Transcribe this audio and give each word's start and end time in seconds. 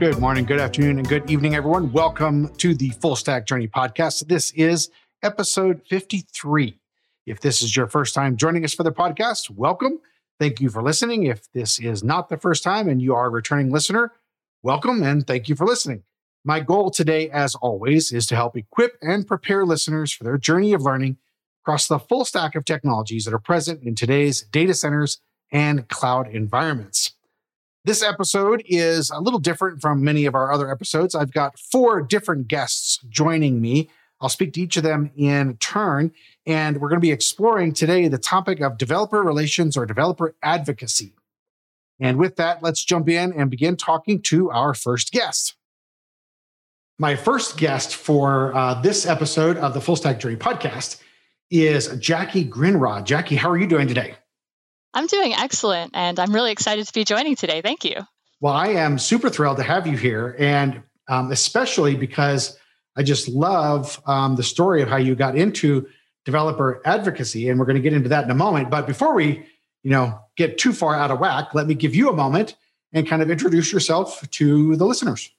Good 0.00 0.18
morning, 0.18 0.46
good 0.46 0.60
afternoon, 0.60 0.98
and 0.98 1.06
good 1.06 1.30
evening, 1.30 1.54
everyone. 1.54 1.92
Welcome 1.92 2.48
to 2.54 2.74
the 2.74 2.88
Full 2.88 3.16
Stack 3.16 3.44
Journey 3.44 3.68
podcast. 3.68 4.28
This 4.28 4.50
is 4.52 4.88
episode 5.22 5.82
53. 5.90 6.78
If 7.26 7.40
this 7.40 7.60
is 7.60 7.76
your 7.76 7.86
first 7.86 8.14
time 8.14 8.38
joining 8.38 8.64
us 8.64 8.72
for 8.72 8.82
the 8.82 8.92
podcast, 8.92 9.50
welcome. 9.50 10.00
Thank 10.38 10.58
you 10.58 10.70
for 10.70 10.82
listening. 10.82 11.24
If 11.24 11.52
this 11.52 11.78
is 11.78 12.02
not 12.02 12.30
the 12.30 12.38
first 12.38 12.62
time 12.62 12.88
and 12.88 13.02
you 13.02 13.14
are 13.14 13.26
a 13.26 13.28
returning 13.28 13.70
listener, 13.70 14.14
welcome 14.62 15.02
and 15.02 15.26
thank 15.26 15.50
you 15.50 15.54
for 15.54 15.66
listening. 15.66 16.04
My 16.46 16.60
goal 16.60 16.90
today, 16.90 17.28
as 17.28 17.54
always, 17.56 18.10
is 18.10 18.26
to 18.28 18.36
help 18.36 18.56
equip 18.56 18.96
and 19.02 19.26
prepare 19.26 19.66
listeners 19.66 20.14
for 20.14 20.24
their 20.24 20.38
journey 20.38 20.72
of 20.72 20.80
learning 20.80 21.18
across 21.62 21.86
the 21.86 21.98
full 21.98 22.24
stack 22.24 22.54
of 22.54 22.64
technologies 22.64 23.26
that 23.26 23.34
are 23.34 23.38
present 23.38 23.82
in 23.82 23.94
today's 23.94 24.40
data 24.44 24.72
centers 24.72 25.20
and 25.52 25.88
cloud 25.88 26.26
environments. 26.26 27.12
This 27.82 28.02
episode 28.02 28.62
is 28.66 29.10
a 29.10 29.20
little 29.20 29.40
different 29.40 29.80
from 29.80 30.04
many 30.04 30.26
of 30.26 30.34
our 30.34 30.52
other 30.52 30.70
episodes. 30.70 31.14
I've 31.14 31.32
got 31.32 31.58
four 31.58 32.02
different 32.02 32.46
guests 32.46 32.98
joining 33.08 33.62
me. 33.62 33.88
I'll 34.20 34.28
speak 34.28 34.52
to 34.54 34.60
each 34.60 34.76
of 34.76 34.82
them 34.82 35.10
in 35.16 35.56
turn. 35.56 36.12
And 36.44 36.78
we're 36.78 36.90
going 36.90 37.00
to 37.00 37.06
be 37.06 37.10
exploring 37.10 37.72
today 37.72 38.06
the 38.08 38.18
topic 38.18 38.60
of 38.60 38.76
developer 38.76 39.22
relations 39.22 39.78
or 39.78 39.86
developer 39.86 40.34
advocacy. 40.42 41.14
And 41.98 42.18
with 42.18 42.36
that, 42.36 42.62
let's 42.62 42.84
jump 42.84 43.08
in 43.08 43.32
and 43.32 43.50
begin 43.50 43.76
talking 43.76 44.20
to 44.22 44.50
our 44.50 44.74
first 44.74 45.10
guest. 45.10 45.54
My 46.98 47.16
first 47.16 47.56
guest 47.56 47.96
for 47.96 48.54
uh, 48.54 48.74
this 48.82 49.06
episode 49.06 49.56
of 49.56 49.72
the 49.72 49.80
Full 49.80 49.96
Stack 49.96 50.20
Journey 50.20 50.36
podcast 50.36 51.00
is 51.50 51.88
Jacquie 51.88 52.46
Grindrod. 52.46 53.06
Jacquie, 53.06 53.38
how 53.38 53.48
are 53.48 53.56
you 53.56 53.66
doing 53.66 53.88
today? 53.88 54.16
I'm 54.92 55.06
doing 55.06 55.32
excellent, 55.34 55.92
and 55.94 56.18
I'm 56.18 56.34
really 56.34 56.52
excited 56.52 56.86
to 56.86 56.92
be 56.92 57.04
joining 57.04 57.36
today. 57.36 57.62
Thank 57.62 57.84
you. 57.84 57.96
Well, 58.40 58.54
I 58.54 58.68
am 58.68 58.98
super 58.98 59.28
thrilled 59.30 59.58
to 59.58 59.62
have 59.62 59.86
you 59.86 59.96
here, 59.96 60.34
and 60.38 60.82
um, 61.08 61.30
especially 61.30 61.94
because 61.94 62.58
I 62.96 63.02
just 63.02 63.28
love 63.28 64.00
um, 64.06 64.36
the 64.36 64.42
story 64.42 64.82
of 64.82 64.88
how 64.88 64.96
you 64.96 65.14
got 65.14 65.36
into 65.36 65.86
developer 66.24 66.82
advocacy, 66.84 67.48
and 67.48 67.58
we're 67.58 67.66
going 67.66 67.76
to 67.76 67.82
get 67.82 67.92
into 67.92 68.08
that 68.08 68.24
in 68.24 68.30
a 68.30 68.34
moment. 68.34 68.70
But 68.70 68.86
before 68.86 69.14
we, 69.14 69.46
you 69.82 69.90
know, 69.90 70.18
get 70.36 70.58
too 70.58 70.72
far 70.72 70.94
out 70.94 71.10
of 71.10 71.20
whack, 71.20 71.54
let 71.54 71.66
me 71.66 71.74
give 71.74 71.94
you 71.94 72.08
a 72.10 72.12
moment 72.14 72.56
and 72.92 73.06
kind 73.06 73.22
of 73.22 73.30
introduce 73.30 73.72
yourself 73.72 74.28
to 74.30 74.76
the 74.76 74.84
listeners. 74.84 75.30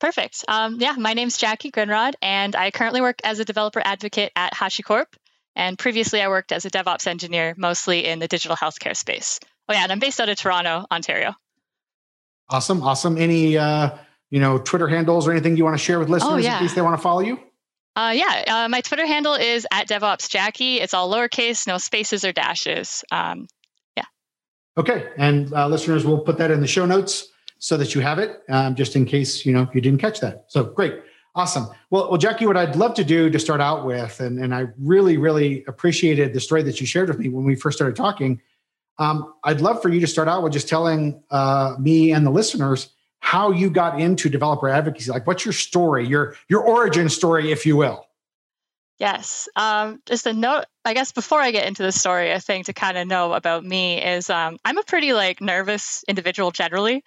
Perfect. 0.00 0.44
Um, 0.48 0.78
yeah, 0.80 0.94
my 0.98 1.12
name's 1.12 1.36
Jacquie 1.36 1.70
Grindrod, 1.70 2.14
and 2.22 2.56
I 2.56 2.70
currently 2.70 3.02
work 3.02 3.20
as 3.22 3.38
a 3.38 3.44
developer 3.44 3.82
advocate 3.84 4.32
at 4.34 4.54
HashiCorp. 4.54 5.06
And 5.56 5.78
previously, 5.78 6.22
I 6.22 6.28
worked 6.28 6.52
as 6.52 6.64
a 6.64 6.70
DevOps 6.70 7.06
engineer, 7.06 7.54
mostly 7.56 8.06
in 8.06 8.18
the 8.18 8.28
digital 8.28 8.56
healthcare 8.56 8.96
space. 8.96 9.40
Oh 9.68 9.72
yeah, 9.72 9.82
and 9.82 9.92
I'm 9.92 9.98
based 9.98 10.20
out 10.20 10.28
of 10.28 10.36
Toronto, 10.36 10.86
Ontario. 10.90 11.34
Awesome, 12.48 12.82
awesome. 12.82 13.16
Any 13.18 13.56
uh, 13.56 13.90
you 14.30 14.40
know 14.40 14.58
Twitter 14.58 14.88
handles 14.88 15.26
or 15.26 15.32
anything 15.32 15.56
you 15.56 15.64
want 15.64 15.78
to 15.78 15.82
share 15.82 15.98
with 15.98 16.08
oh, 16.08 16.12
listeners 16.12 16.32
oh, 16.32 16.36
yeah. 16.38 16.58
in 16.58 16.62
case 16.62 16.74
they 16.74 16.82
want 16.82 16.96
to 16.96 17.02
follow 17.02 17.20
you? 17.20 17.38
Uh, 17.96 18.12
yeah, 18.14 18.44
uh, 18.48 18.68
my 18.68 18.80
Twitter 18.80 19.06
handle 19.06 19.34
is 19.34 19.66
at 19.70 19.88
DevOps 19.88 20.28
Jacquie. 20.28 20.80
It's 20.80 20.94
all 20.94 21.12
lowercase, 21.12 21.66
no 21.66 21.78
spaces 21.78 22.24
or 22.24 22.32
dashes. 22.32 23.04
Um, 23.10 23.46
yeah. 23.96 24.04
Okay, 24.78 25.08
and 25.16 25.52
uh, 25.52 25.68
listeners, 25.68 26.04
we'll 26.04 26.20
put 26.20 26.38
that 26.38 26.50
in 26.50 26.60
the 26.60 26.66
show 26.66 26.86
notes 26.86 27.28
so 27.58 27.76
that 27.76 27.94
you 27.94 28.00
have 28.00 28.18
it, 28.18 28.40
um, 28.48 28.74
just 28.74 28.96
in 28.96 29.04
case 29.04 29.44
you 29.44 29.52
know 29.52 29.68
you 29.74 29.80
didn't 29.80 30.00
catch 30.00 30.20
that. 30.20 30.46
So 30.48 30.64
great. 30.64 31.00
Awesome. 31.34 31.68
Well, 31.90 32.10
well, 32.10 32.18
Jacquie, 32.18 32.46
what 32.46 32.56
I'd 32.56 32.74
love 32.74 32.94
to 32.94 33.04
do 33.04 33.30
to 33.30 33.38
start 33.38 33.60
out 33.60 33.86
with, 33.86 34.18
and, 34.20 34.38
and 34.38 34.54
I 34.54 34.66
really, 34.78 35.16
really 35.16 35.64
appreciated 35.68 36.34
the 36.34 36.40
story 36.40 36.62
that 36.64 36.80
you 36.80 36.86
shared 36.86 37.08
with 37.08 37.18
me 37.18 37.28
when 37.28 37.44
we 37.44 37.54
first 37.54 37.78
started 37.78 37.94
talking. 37.94 38.40
Um, 38.98 39.32
I'd 39.44 39.60
love 39.60 39.80
for 39.80 39.88
you 39.88 40.00
to 40.00 40.06
start 40.06 40.28
out 40.28 40.42
with 40.42 40.52
just 40.52 40.68
telling 40.68 41.22
uh, 41.30 41.76
me 41.78 42.12
and 42.12 42.26
the 42.26 42.30
listeners 42.30 42.90
how 43.20 43.52
you 43.52 43.70
got 43.70 44.00
into 44.00 44.28
developer 44.28 44.68
advocacy. 44.68 45.10
Like, 45.10 45.26
what's 45.26 45.44
your 45.44 45.52
story, 45.52 46.06
your 46.06 46.36
your 46.48 46.62
origin 46.62 47.08
story, 47.08 47.52
if 47.52 47.64
you 47.64 47.76
will? 47.76 48.06
Yes. 48.98 49.48
Um, 49.56 50.02
just 50.04 50.26
a 50.26 50.34
note, 50.34 50.66
I 50.84 50.92
guess, 50.92 51.12
before 51.12 51.40
I 51.40 51.52
get 51.52 51.66
into 51.66 51.82
the 51.82 51.92
story, 51.92 52.32
a 52.32 52.40
thing 52.40 52.64
to 52.64 52.74
kind 52.74 52.98
of 52.98 53.06
know 53.06 53.32
about 53.32 53.64
me 53.64 54.02
is 54.02 54.28
um, 54.28 54.58
I'm 54.64 54.76
a 54.76 54.82
pretty 54.82 55.14
like 55.14 55.40
nervous 55.40 56.04
individual 56.06 56.50
generally. 56.50 57.02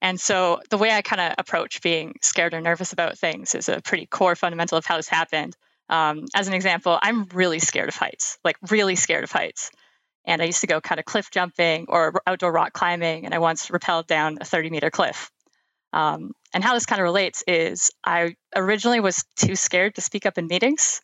And 0.00 0.20
so 0.20 0.60
the 0.70 0.78
way 0.78 0.90
I 0.90 1.02
kind 1.02 1.20
of 1.20 1.34
approach 1.38 1.82
being 1.82 2.14
scared 2.22 2.54
or 2.54 2.60
nervous 2.60 2.92
about 2.92 3.18
things 3.18 3.54
is 3.54 3.68
a 3.68 3.80
pretty 3.80 4.06
core 4.06 4.36
fundamental 4.36 4.78
of 4.78 4.86
how 4.86 4.96
this 4.96 5.08
happened. 5.08 5.56
Um, 5.88 6.26
as 6.34 6.46
an 6.46 6.54
example, 6.54 6.98
I'm 7.02 7.24
really 7.34 7.58
scared 7.58 7.88
of 7.88 7.96
heights, 7.96 8.38
like 8.44 8.56
really 8.70 8.94
scared 8.94 9.24
of 9.24 9.32
heights. 9.32 9.70
And 10.24 10.42
I 10.42 10.44
used 10.44 10.60
to 10.60 10.66
go 10.66 10.80
kind 10.80 10.98
of 10.98 11.04
cliff 11.04 11.30
jumping 11.30 11.86
or 11.88 12.20
outdoor 12.26 12.52
rock 12.52 12.74
climbing, 12.74 13.24
and 13.24 13.34
I 13.34 13.38
once 13.38 13.68
rappelled 13.68 14.06
down 14.06 14.38
a 14.40 14.44
30 14.44 14.70
meter 14.70 14.90
cliff. 14.90 15.30
Um, 15.92 16.32
and 16.52 16.62
how 16.62 16.74
this 16.74 16.86
kind 16.86 17.00
of 17.00 17.04
relates 17.04 17.42
is 17.46 17.90
I 18.04 18.36
originally 18.54 19.00
was 19.00 19.24
too 19.36 19.56
scared 19.56 19.94
to 19.94 20.00
speak 20.02 20.26
up 20.26 20.36
in 20.36 20.46
meetings. 20.46 21.00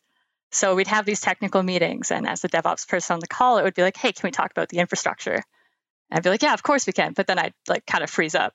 So 0.51 0.75
we'd 0.75 0.87
have 0.87 1.05
these 1.05 1.21
technical 1.21 1.63
meetings, 1.63 2.11
and 2.11 2.27
as 2.27 2.41
the 2.41 2.49
DevOps 2.49 2.87
person 2.87 3.15
on 3.15 3.19
the 3.19 3.27
call, 3.27 3.57
it 3.57 3.63
would 3.63 3.73
be 3.73 3.81
like, 3.81 3.97
"Hey, 3.97 4.13
can 4.13 4.27
we 4.27 4.31
talk 4.31 4.51
about 4.51 4.69
the 4.69 4.77
infrastructure?" 4.77 5.33
And 5.33 6.17
I'd 6.17 6.23
be 6.23 6.29
like, 6.29 6.43
"Yeah, 6.43 6.53
of 6.53 6.63
course 6.63 6.85
we 6.87 6.93
can," 6.93 7.13
but 7.13 7.27
then 7.27 7.39
I'd 7.39 7.53
like 7.67 7.85
kind 7.85 8.03
of 8.03 8.09
freeze 8.09 8.35
up 8.35 8.53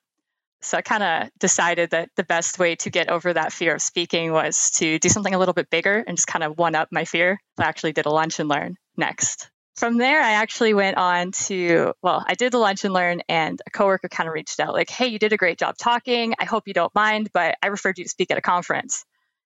so 0.62 0.76
I 0.76 0.82
kind 0.82 1.02
of 1.02 1.30
decided 1.38 1.90
that 1.90 2.10
the 2.16 2.24
best 2.24 2.58
way 2.58 2.76
to 2.76 2.90
get 2.90 3.08
over 3.08 3.32
that 3.32 3.52
fear 3.52 3.74
of 3.74 3.82
speaking 3.82 4.32
was 4.32 4.70
to 4.76 4.98
do 4.98 5.08
something 5.08 5.34
a 5.34 5.38
little 5.38 5.54
bit 5.54 5.70
bigger 5.70 6.04
and 6.06 6.16
just 6.16 6.26
kind 6.26 6.44
of 6.44 6.58
one 6.58 6.74
up 6.74 6.88
my 6.92 7.04
fear. 7.04 7.40
I 7.58 7.64
actually 7.64 7.92
did 7.92 8.06
a 8.06 8.10
lunch 8.10 8.38
and 8.40 8.48
learn 8.48 8.76
next. 8.96 9.50
From 9.76 9.96
there, 9.96 10.20
I 10.20 10.32
actually 10.32 10.74
went 10.74 10.98
on 10.98 11.32
to, 11.46 11.94
well, 12.02 12.22
I 12.26 12.34
did 12.34 12.52
the 12.52 12.58
lunch 12.58 12.84
and 12.84 12.92
learn, 12.92 13.22
and 13.28 13.58
a 13.66 13.70
coworker 13.70 14.08
kind 14.08 14.28
of 14.28 14.34
reached 14.34 14.60
out, 14.60 14.74
like, 14.74 14.90
hey, 14.90 15.06
you 15.06 15.18
did 15.18 15.32
a 15.32 15.38
great 15.38 15.58
job 15.58 15.78
talking. 15.78 16.34
I 16.38 16.44
hope 16.44 16.64
you 16.66 16.74
don't 16.74 16.94
mind, 16.94 17.30
but 17.32 17.56
I 17.62 17.68
referred 17.68 17.96
you 17.96 18.04
to 18.04 18.10
speak 18.10 18.30
at 18.30 18.36
a 18.36 18.42
conference. 18.42 19.06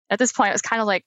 At 0.10 0.20
this 0.20 0.32
point, 0.32 0.50
it 0.50 0.54
was 0.54 0.62
kind 0.62 0.82
of 0.82 0.88
like, 0.88 1.04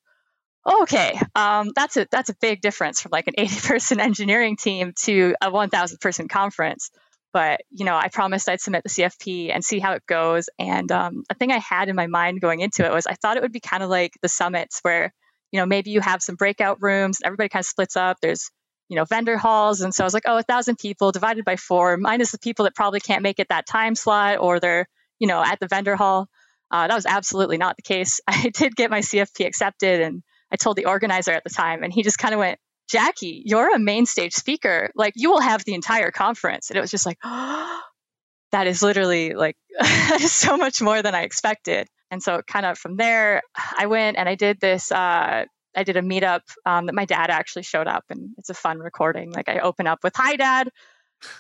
okay, 0.83 1.19
um, 1.35 1.71
that's 1.75 1.97
a 1.97 2.07
that's 2.11 2.29
a 2.29 2.35
big 2.41 2.61
difference 2.61 3.01
from 3.01 3.11
like 3.13 3.27
an 3.27 3.35
80 3.39 3.67
person 3.67 4.01
engineering 4.01 4.57
team 4.57 4.93
to 5.05 5.35
a 5.41 5.51
1,000 5.51 5.99
person 6.01 6.29
conference. 6.29 6.91
But 7.35 7.63
you 7.71 7.85
know, 7.85 7.97
I 7.97 8.09
promised 8.09 8.49
I'd 8.49 8.61
submit 8.61 8.85
the 8.85 8.89
CFP 8.89 9.51
and 9.53 9.65
see 9.65 9.81
how 9.81 9.93
it 9.95 10.07
goes. 10.07 10.49
And 10.57 10.91
um, 10.93 11.25
a 11.29 11.35
thing 11.35 11.51
I 11.51 11.59
had 11.59 11.89
in 11.89 11.97
my 11.97 12.07
mind 12.07 12.41
going 12.41 12.61
into 12.61 12.87
it 12.87 12.93
was 12.93 13.09
I 13.09 13.15
thought 13.15 13.37
it 13.37 13.43
would 13.43 13.53
be 13.53 13.61
kind 13.61 13.83
of 13.83 13.91
like 13.91 14.13
the 14.23 14.29
summits 14.29 14.79
where 14.83 15.13
you 15.51 15.59
know 15.59 15.67
maybe 15.67 15.91
you 15.91 16.01
have 16.01 16.23
some 16.23 16.37
breakout 16.37 16.79
rooms, 16.81 17.19
everybody 17.25 17.49
kind 17.49 17.63
of 17.63 17.67
splits 17.67 17.97
up. 17.97 18.19
There's 18.23 18.51
you 18.89 18.97
know 18.97 19.05
vendor 19.05 19.37
halls, 19.37 19.81
and 19.81 19.93
so 19.93 20.05
I 20.05 20.07
was 20.07 20.15
like, 20.15 20.23
oh, 20.27 20.39
a 20.39 20.45
thousand 20.45 20.79
people 20.79 21.11
divided 21.11 21.45
by 21.45 21.57
four, 21.57 21.97
minus 21.97 22.31
the 22.31 22.39
people 22.39 22.67
that 22.67 22.77
probably 22.77 23.01
can't 23.01 23.23
make 23.23 23.41
it 23.41 23.49
that 23.49 23.67
time 23.67 23.97
slot 23.97 24.39
or 24.39 24.61
they're 24.61 24.87
you 25.19 25.27
know 25.27 25.43
at 25.43 25.59
the 25.59 25.67
vendor 25.67 25.97
hall. 25.97 26.29
Uh, 26.71 26.87
that 26.87 26.95
was 26.95 27.07
absolutely 27.07 27.59
not 27.59 27.77
the 27.77 27.83
case. 27.83 28.21
I 28.29 28.51
did 28.55 28.77
get 28.77 28.93
my 28.93 29.01
CFP 29.01 29.45
accepted, 29.45 30.01
and 30.01 30.23
I 30.53 30.57
told 30.57 30.77
the 30.77 30.87
organizer 30.87 31.33
at 31.33 31.43
the 31.43 31.51
time, 31.51 31.83
and 31.83 31.93
he 31.93 32.05
just 32.05 32.19
kind 32.19 32.33
of 32.33 32.39
went, 32.39 32.61
Jacquie, 32.93 33.43
you're 33.45 33.75
a 33.75 33.79
main 33.79 34.07
stage 34.07 34.33
speaker. 34.35 34.91
Like 34.95 35.15
you 35.17 35.31
will 35.31 35.41
have 35.41 35.65
the 35.65 35.75
entire 35.75 36.11
conference. 36.11 36.71
And 36.71 36.77
it 36.77 36.81
was 36.81 36.91
just 36.91 37.07
like, 37.07 37.19
oh, 37.25 37.81
that 38.53 38.67
is 38.67 38.83
literally 38.83 39.35
like 39.35 39.57
so 40.19 40.57
much 40.57 40.81
more 40.81 41.03
than 41.03 41.15
I 41.15 41.23
expected. 41.23 41.89
And 42.11 42.23
so 42.23 42.43
kind 42.47 42.67
of 42.67 42.79
from 42.79 42.97
there, 42.97 43.43
I 43.77 43.87
went 43.87 44.17
and 44.17 44.29
I 44.29 44.37
did 44.37 44.61
this, 44.61 44.93
uh, 44.93 45.45
I 45.77 45.83
did 45.83 45.97
a 45.97 46.03
meetup 46.03 46.43
um, 46.65 46.87
that 46.87 46.95
my 46.95 47.05
dad 47.05 47.31
actually 47.31 47.65
showed 47.65 47.89
up 47.89 48.05
and 48.11 48.31
it's 48.39 48.51
a 48.51 48.55
fun 48.55 48.79
recording. 48.79 49.33
Like 49.33 49.49
I 49.49 49.59
open 49.59 49.89
up 49.89 50.01
with, 50.05 50.15
hi 50.15 50.37
dad. 50.37 50.69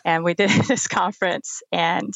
And 0.04 0.24
we 0.24 0.34
did 0.34 0.50
this 0.50 0.88
conference. 0.88 1.62
And 1.70 2.12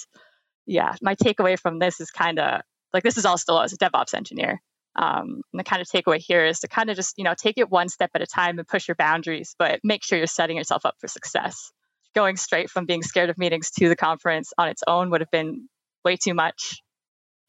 yeah, 0.67 0.95
my 1.01 1.15
takeaway 1.15 1.59
from 1.59 1.79
this 1.79 2.01
is 2.01 2.11
kind 2.11 2.39
of 2.39 2.63
like, 2.93 3.05
this 3.05 3.19
is 3.19 3.25
all 3.25 3.39
still 3.39 3.61
as 3.61 3.73
a 3.73 3.77
DevOps 3.77 4.15
engineer. 4.15 4.61
Um, 4.99 5.43
the 5.53 5.63
kind 5.63 5.81
of 5.81 5.87
takeaway 5.87 6.19
here 6.19 6.45
is 6.45 6.59
to 6.61 6.69
kind 6.69 6.91
of 6.91 6.97
just, 6.97 7.17
you 7.19 7.25
know, 7.25 7.35
take 7.41 7.57
it 7.57 7.71
one 7.71 7.89
step 7.89 8.11
at 8.15 8.21
a 8.21 8.27
time 8.27 8.59
and 8.59 8.67
push 8.67 8.89
your 8.89 8.97
boundaries, 8.97 9.55
but 9.57 9.79
make 9.85 10.03
sure 10.03 10.19
you're 10.19 10.27
setting 10.27 10.57
yourself 10.57 10.85
up 10.85 10.97
for 10.99 11.07
success. 11.07 11.71
Going 12.17 12.37
straight 12.37 12.69
from 12.69 12.85
being 12.85 13.03
scared 13.03 13.31
of 13.31 13.39
meetings 13.39 13.71
to 13.79 13.89
the 13.89 13.95
conference 13.95 14.53
on 14.59 14.69
its 14.69 14.83
own 14.89 15.11
would 15.11 15.21
have 15.21 15.31
been 15.31 15.69
way 16.05 16.17
too 16.17 16.35
much. 16.35 16.83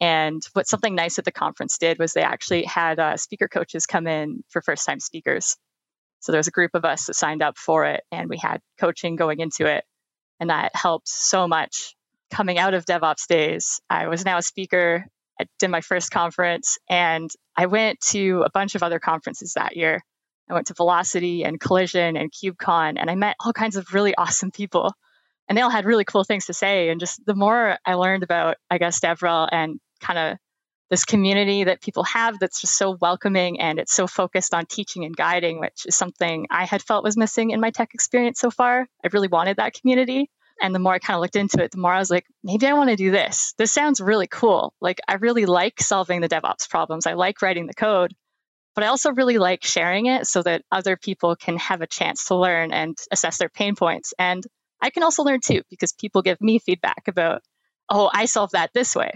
And 0.00 0.40
what 0.52 0.68
something 0.68 0.94
nice 0.94 1.16
that 1.16 1.24
the 1.24 1.32
conference 1.32 1.76
did 1.76 1.98
was 1.98 2.12
they 2.12 2.22
actually 2.22 2.62
had 2.62 3.00
uh, 3.00 3.16
speaker 3.16 3.48
coaches 3.48 3.84
come 3.84 4.06
in 4.06 4.44
for 4.48 4.62
first 4.62 4.86
time 4.86 5.00
speakers. 5.00 5.56
So 6.20 6.30
there 6.30 6.38
was 6.38 6.46
a 6.46 6.52
group 6.52 6.70
of 6.74 6.84
us 6.84 7.06
that 7.06 7.14
signed 7.14 7.42
up 7.42 7.58
for 7.58 7.84
it, 7.86 8.04
and 8.12 8.28
we 8.30 8.36
had 8.36 8.60
coaching 8.78 9.16
going 9.16 9.40
into 9.40 9.66
it. 9.66 9.84
And 10.38 10.50
that 10.50 10.70
helped 10.74 11.08
so 11.08 11.48
much 11.48 11.96
coming 12.30 12.58
out 12.58 12.74
of 12.74 12.84
DevOps 12.84 13.26
days. 13.26 13.80
I 13.90 14.06
was 14.06 14.24
now 14.24 14.38
a 14.38 14.42
speaker 14.42 15.06
I 15.40 15.46
did 15.58 15.70
my 15.70 15.80
first 15.80 16.10
conference 16.10 16.76
and 16.88 17.30
I 17.56 17.66
went 17.66 18.00
to 18.12 18.42
a 18.44 18.50
bunch 18.50 18.74
of 18.74 18.82
other 18.82 18.98
conferences 18.98 19.54
that 19.54 19.74
year. 19.74 20.02
I 20.50 20.54
went 20.54 20.66
to 20.66 20.74
Velocity 20.74 21.44
and 21.44 21.58
Collision 21.58 22.16
and 22.16 22.30
KubeCon 22.30 22.96
and 22.98 23.10
I 23.10 23.14
met 23.14 23.36
all 23.40 23.54
kinds 23.54 23.76
of 23.76 23.94
really 23.94 24.14
awesome 24.14 24.50
people. 24.50 24.92
And 25.48 25.56
they 25.56 25.62
all 25.62 25.70
had 25.70 25.86
really 25.86 26.04
cool 26.04 26.24
things 26.24 26.46
to 26.46 26.52
say. 26.52 26.90
And 26.90 27.00
just 27.00 27.24
the 27.24 27.34
more 27.34 27.78
I 27.86 27.94
learned 27.94 28.22
about, 28.22 28.56
I 28.70 28.78
guess, 28.78 29.00
DevRel 29.00 29.48
and 29.50 29.80
kind 30.00 30.18
of 30.18 30.38
this 30.90 31.04
community 31.04 31.64
that 31.64 31.80
people 31.80 32.04
have 32.04 32.38
that's 32.38 32.60
just 32.60 32.76
so 32.76 32.98
welcoming 33.00 33.60
and 33.60 33.78
it's 33.78 33.94
so 33.94 34.06
focused 34.06 34.52
on 34.52 34.66
teaching 34.66 35.04
and 35.04 35.16
guiding, 35.16 35.58
which 35.58 35.86
is 35.86 35.96
something 35.96 36.46
I 36.50 36.66
had 36.66 36.82
felt 36.82 37.02
was 37.02 37.16
missing 37.16 37.50
in 37.50 37.60
my 37.60 37.70
tech 37.70 37.94
experience 37.94 38.40
so 38.40 38.50
far. 38.50 38.86
I 39.02 39.08
really 39.12 39.28
wanted 39.28 39.56
that 39.56 39.72
community. 39.72 40.28
And 40.60 40.74
the 40.74 40.78
more 40.78 40.94
I 40.94 40.98
kind 40.98 41.16
of 41.16 41.22
looked 41.22 41.36
into 41.36 41.62
it, 41.62 41.70
the 41.70 41.78
more 41.78 41.92
I 41.92 41.98
was 41.98 42.10
like, 42.10 42.26
maybe 42.44 42.66
I 42.66 42.74
want 42.74 42.90
to 42.90 42.96
do 42.96 43.10
this. 43.10 43.54
This 43.56 43.72
sounds 43.72 44.00
really 44.00 44.26
cool. 44.26 44.74
Like, 44.80 45.00
I 45.08 45.14
really 45.14 45.46
like 45.46 45.80
solving 45.80 46.20
the 46.20 46.28
DevOps 46.28 46.68
problems. 46.68 47.06
I 47.06 47.14
like 47.14 47.40
writing 47.40 47.66
the 47.66 47.74
code, 47.74 48.14
but 48.74 48.84
I 48.84 48.88
also 48.88 49.12
really 49.12 49.38
like 49.38 49.64
sharing 49.64 50.06
it 50.06 50.26
so 50.26 50.42
that 50.42 50.62
other 50.70 50.96
people 50.96 51.34
can 51.34 51.56
have 51.56 51.80
a 51.80 51.86
chance 51.86 52.26
to 52.26 52.36
learn 52.36 52.72
and 52.72 52.96
assess 53.10 53.38
their 53.38 53.48
pain 53.48 53.74
points. 53.74 54.12
And 54.18 54.44
I 54.82 54.90
can 54.90 55.02
also 55.02 55.22
learn 55.22 55.40
too, 55.44 55.62
because 55.70 55.92
people 55.92 56.22
give 56.22 56.40
me 56.40 56.58
feedback 56.58 57.08
about, 57.08 57.42
oh, 57.88 58.10
I 58.12 58.26
solved 58.26 58.52
that 58.52 58.70
this 58.74 58.94
way. 58.94 59.12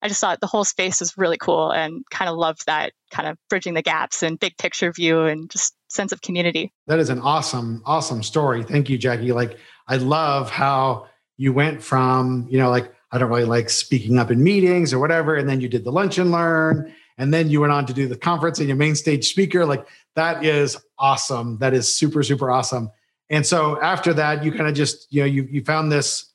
I 0.00 0.08
just 0.08 0.20
thought 0.20 0.40
the 0.40 0.46
whole 0.46 0.64
space 0.64 1.00
was 1.00 1.18
really 1.18 1.36
cool 1.36 1.70
and 1.70 2.04
kind 2.10 2.28
of 2.28 2.36
loved 2.36 2.66
that 2.66 2.92
kind 3.10 3.28
of 3.28 3.36
bridging 3.48 3.74
the 3.74 3.82
gaps 3.82 4.22
and 4.22 4.38
big 4.38 4.56
picture 4.56 4.92
view 4.92 5.22
and 5.22 5.50
just 5.50 5.74
sense 5.88 6.12
of 6.12 6.20
community. 6.20 6.72
That 6.86 6.98
is 6.98 7.10
an 7.10 7.20
awesome, 7.20 7.82
awesome 7.84 8.22
story. 8.22 8.62
Thank 8.62 8.88
you, 8.88 8.98
Jacquie. 8.98 9.34
Like, 9.34 9.58
I 9.88 9.96
love 9.96 10.50
how 10.50 11.06
you 11.36 11.52
went 11.52 11.82
from, 11.82 12.46
you 12.50 12.58
know, 12.58 12.70
like, 12.70 12.92
I 13.10 13.18
don't 13.18 13.30
really 13.30 13.44
like 13.44 13.70
speaking 13.70 14.18
up 14.18 14.30
in 14.30 14.42
meetings 14.42 14.92
or 14.92 14.98
whatever. 14.98 15.34
And 15.34 15.48
then 15.48 15.60
you 15.60 15.68
did 15.68 15.84
the 15.84 15.92
lunch 15.92 16.18
and 16.18 16.30
learn. 16.30 16.94
And 17.16 17.34
then 17.34 17.48
you 17.48 17.60
went 17.60 17.72
on 17.72 17.86
to 17.86 17.92
do 17.92 18.06
the 18.06 18.16
conference 18.16 18.58
and 18.58 18.68
your 18.68 18.76
main 18.76 18.94
stage 18.94 19.28
speaker. 19.28 19.66
Like, 19.66 19.88
that 20.14 20.44
is 20.44 20.76
awesome. 20.98 21.58
That 21.58 21.74
is 21.74 21.92
super, 21.92 22.22
super 22.22 22.50
awesome. 22.50 22.90
And 23.30 23.44
so 23.44 23.80
after 23.82 24.12
that, 24.14 24.44
you 24.44 24.52
kind 24.52 24.68
of 24.68 24.74
just, 24.74 25.06
you 25.10 25.22
know, 25.22 25.26
you, 25.26 25.48
you 25.50 25.64
found 25.64 25.90
this 25.90 26.27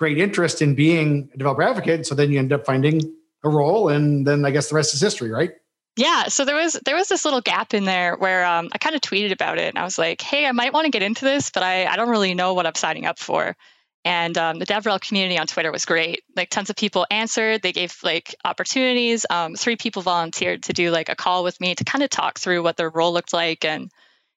great 0.00 0.18
interest 0.18 0.62
in 0.62 0.74
being 0.74 1.28
a 1.34 1.36
developer 1.36 1.62
advocate. 1.62 2.06
So 2.06 2.14
then 2.14 2.32
you 2.32 2.38
end 2.38 2.52
up 2.52 2.64
finding 2.64 3.02
a 3.44 3.48
role, 3.48 3.88
and 3.88 4.26
then 4.26 4.44
I 4.44 4.50
guess 4.50 4.70
the 4.70 4.74
rest 4.74 4.94
is 4.94 5.00
history, 5.00 5.30
right? 5.30 5.52
Yeah, 5.96 6.24
so 6.28 6.44
there 6.44 6.56
was 6.56 6.80
there 6.84 6.96
was 6.96 7.08
this 7.08 7.24
little 7.24 7.42
gap 7.42 7.74
in 7.74 7.84
there 7.84 8.16
where 8.16 8.44
um, 8.44 8.70
I 8.72 8.78
kind 8.78 8.96
of 8.96 9.02
tweeted 9.02 9.32
about 9.32 9.58
it, 9.58 9.68
and 9.68 9.78
I 9.78 9.84
was 9.84 9.98
like, 9.98 10.20
"Hey, 10.22 10.46
I 10.46 10.52
might 10.52 10.72
want 10.72 10.86
to 10.86 10.90
get 10.90 11.02
into 11.02 11.24
this, 11.24 11.50
but 11.50 11.62
I, 11.62 11.84
I 11.84 11.96
don't 11.96 12.08
really 12.08 12.34
know 12.34 12.54
what 12.54 12.66
I'm 12.66 12.74
signing 12.74 13.06
up 13.06 13.18
for." 13.18 13.54
And 14.02 14.38
um, 14.38 14.58
the 14.58 14.64
DevRel 14.64 15.00
community 15.00 15.38
on 15.38 15.46
Twitter 15.46 15.70
was 15.70 15.84
great. 15.84 16.22
Like 16.34 16.48
tons 16.48 16.70
of 16.70 16.76
people 16.76 17.06
answered. 17.10 17.60
They 17.60 17.72
gave 17.72 17.94
like 18.02 18.34
opportunities. 18.44 19.26
Um, 19.28 19.54
three 19.54 19.76
people 19.76 20.00
volunteered 20.00 20.62
to 20.64 20.72
do 20.72 20.90
like 20.90 21.10
a 21.10 21.14
call 21.14 21.44
with 21.44 21.60
me 21.60 21.74
to 21.74 21.84
kind 21.84 22.02
of 22.02 22.08
talk 22.08 22.38
through 22.38 22.62
what 22.62 22.78
their 22.78 22.88
role 22.88 23.12
looked 23.12 23.34
like 23.34 23.62
and, 23.66 23.90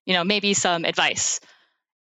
you 0.06 0.14
know, 0.14 0.26
maybe 0.26 0.54
some 0.54 0.84
advice. 0.84 1.40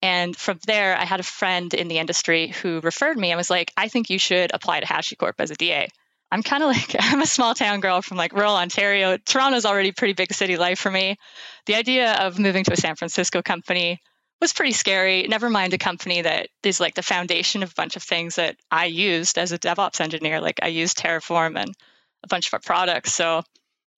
And 0.01 0.35
from 0.35 0.59
there, 0.65 0.97
I 0.97 1.05
had 1.05 1.19
a 1.19 1.23
friend 1.23 1.73
in 1.73 1.87
the 1.87 1.99
industry 1.99 2.47
who 2.47 2.79
referred 2.81 3.17
me 3.17 3.31
and 3.31 3.37
was 3.37 3.49
like, 3.49 3.71
I 3.77 3.87
think 3.87 4.09
you 4.09 4.17
should 4.17 4.51
apply 4.53 4.79
to 4.79 4.85
HashiCorp 4.85 5.33
as 5.39 5.51
a 5.51 5.55
DA. 5.55 5.89
I'm 6.31 6.43
kind 6.43 6.63
of 6.63 6.69
like, 6.75 6.95
I'm 6.99 7.21
a 7.21 7.27
small 7.27 7.53
town 7.53 7.81
girl 7.81 8.01
from 8.01 8.17
like 8.17 8.33
rural 8.33 8.55
Ontario. 8.55 9.17
Toronto's 9.17 9.65
already 9.65 9.91
pretty 9.91 10.13
big 10.13 10.33
city 10.33 10.57
life 10.57 10.79
for 10.79 10.89
me. 10.89 11.17
The 11.65 11.75
idea 11.75 12.13
of 12.13 12.39
moving 12.39 12.63
to 12.65 12.73
a 12.73 12.77
San 12.77 12.95
Francisco 12.95 13.41
company 13.41 13.99
was 14.39 14.53
pretty 14.53 14.71
scary. 14.71 15.27
Never 15.27 15.49
mind 15.49 15.73
a 15.73 15.77
company 15.77 16.23
that 16.23 16.47
is 16.63 16.79
like 16.79 16.95
the 16.95 17.03
foundation 17.03 17.61
of 17.61 17.71
a 17.71 17.75
bunch 17.75 17.95
of 17.95 18.01
things 18.01 18.35
that 18.35 18.55
I 18.71 18.85
used 18.85 19.37
as 19.37 19.51
a 19.51 19.59
DevOps 19.59 20.01
engineer. 20.01 20.41
Like 20.41 20.59
I 20.63 20.67
used 20.67 20.97
Terraform 20.97 21.59
and 21.59 21.75
a 22.23 22.27
bunch 22.27 22.47
of 22.47 22.53
our 22.55 22.59
products. 22.59 23.13
So 23.13 23.43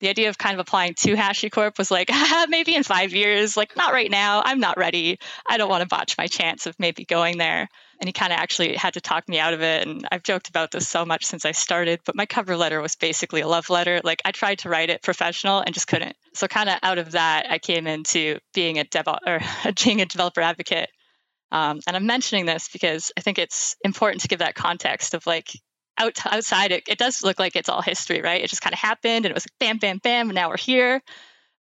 the 0.04 0.10
idea 0.10 0.28
of 0.28 0.38
kind 0.38 0.54
of 0.54 0.60
applying 0.60 0.96
to 0.96 1.16
HashiCorp 1.16 1.78
was 1.78 1.90
like, 1.90 2.10
maybe 2.50 2.76
in 2.76 2.84
five 2.84 3.14
years, 3.14 3.56
like 3.56 3.78
not 3.78 3.94
right 3.94 4.12
now. 4.12 4.42
I'm 4.44 4.60
not 4.60 4.78
ready. 4.78 5.18
I 5.48 5.56
don't 5.56 5.70
want 5.70 5.82
to 5.82 5.88
botch 5.88 6.18
my 6.18 6.28
chance 6.28 6.66
of 6.66 6.78
maybe 6.78 7.06
going 7.06 7.38
there. 7.38 7.70
And 8.02 8.10
he 8.10 8.12
kind 8.12 8.34
of 8.34 8.40
actually 8.40 8.76
had 8.76 8.96
to 8.96 9.02
talk 9.02 9.30
me 9.30 9.40
out 9.40 9.54
of 9.54 9.62
it. 9.62 9.88
And 9.88 10.06
I've 10.12 10.22
joked 10.22 10.50
about 10.50 10.72
this 10.72 10.90
so 10.90 11.06
much 11.06 11.24
since 11.26 11.46
I 11.46 11.54
started, 11.54 12.02
but 12.06 12.18
my 12.18 12.26
cover 12.26 12.58
letter 12.58 12.82
was 12.82 12.98
basically 12.98 13.40
a 13.40 13.48
love 13.48 13.70
letter. 13.70 14.02
Like 14.04 14.22
I 14.26 14.32
tried 14.32 14.60
to 14.60 14.70
write 14.70 14.90
it 14.90 15.02
professional 15.02 15.62
and 15.62 15.74
just 15.74 15.88
couldn't. 15.88 16.18
So 16.34 16.50
kind 16.50 16.68
of 16.68 16.80
out 16.84 16.98
of 16.98 17.12
that, 17.12 17.50
I 17.50 17.58
came 17.58 17.88
into 17.88 18.40
being 18.54 18.80
a 18.80 18.84
dev 18.84 19.08
or 19.08 19.40
being 19.86 20.02
a 20.02 20.06
developer 20.06 20.42
advocate. 20.42 20.90
Um, 21.54 21.80
and 21.88 21.96
I'm 21.96 22.08
mentioning 22.08 22.46
this 22.46 22.68
because 22.68 23.14
I 23.18 23.22
think 23.22 23.40
it's 23.40 23.78
important 23.86 24.24
to 24.24 24.28
give 24.28 24.40
that 24.40 24.56
context 24.56 25.14
of 25.14 25.26
like 25.26 25.50
out, 25.98 26.18
outside, 26.26 26.72
it, 26.72 26.84
it 26.88 26.98
does 26.98 27.24
look 27.24 27.40
like 27.40 27.56
it's 27.56 27.70
all 27.70 27.82
history, 27.82 28.22
right? 28.22 28.44
It 28.44 28.50
just 28.50 28.62
kind 28.62 28.74
of 28.74 28.80
happened 28.80 29.26
and 29.26 29.28
it 29.28 29.34
was 29.34 29.46
like 29.46 29.60
bam, 29.60 29.78
bam, 29.78 30.00
bam, 30.00 30.30
and 30.30 30.36
now 30.36 30.50
we're 30.50 30.58
here. 30.58 31.02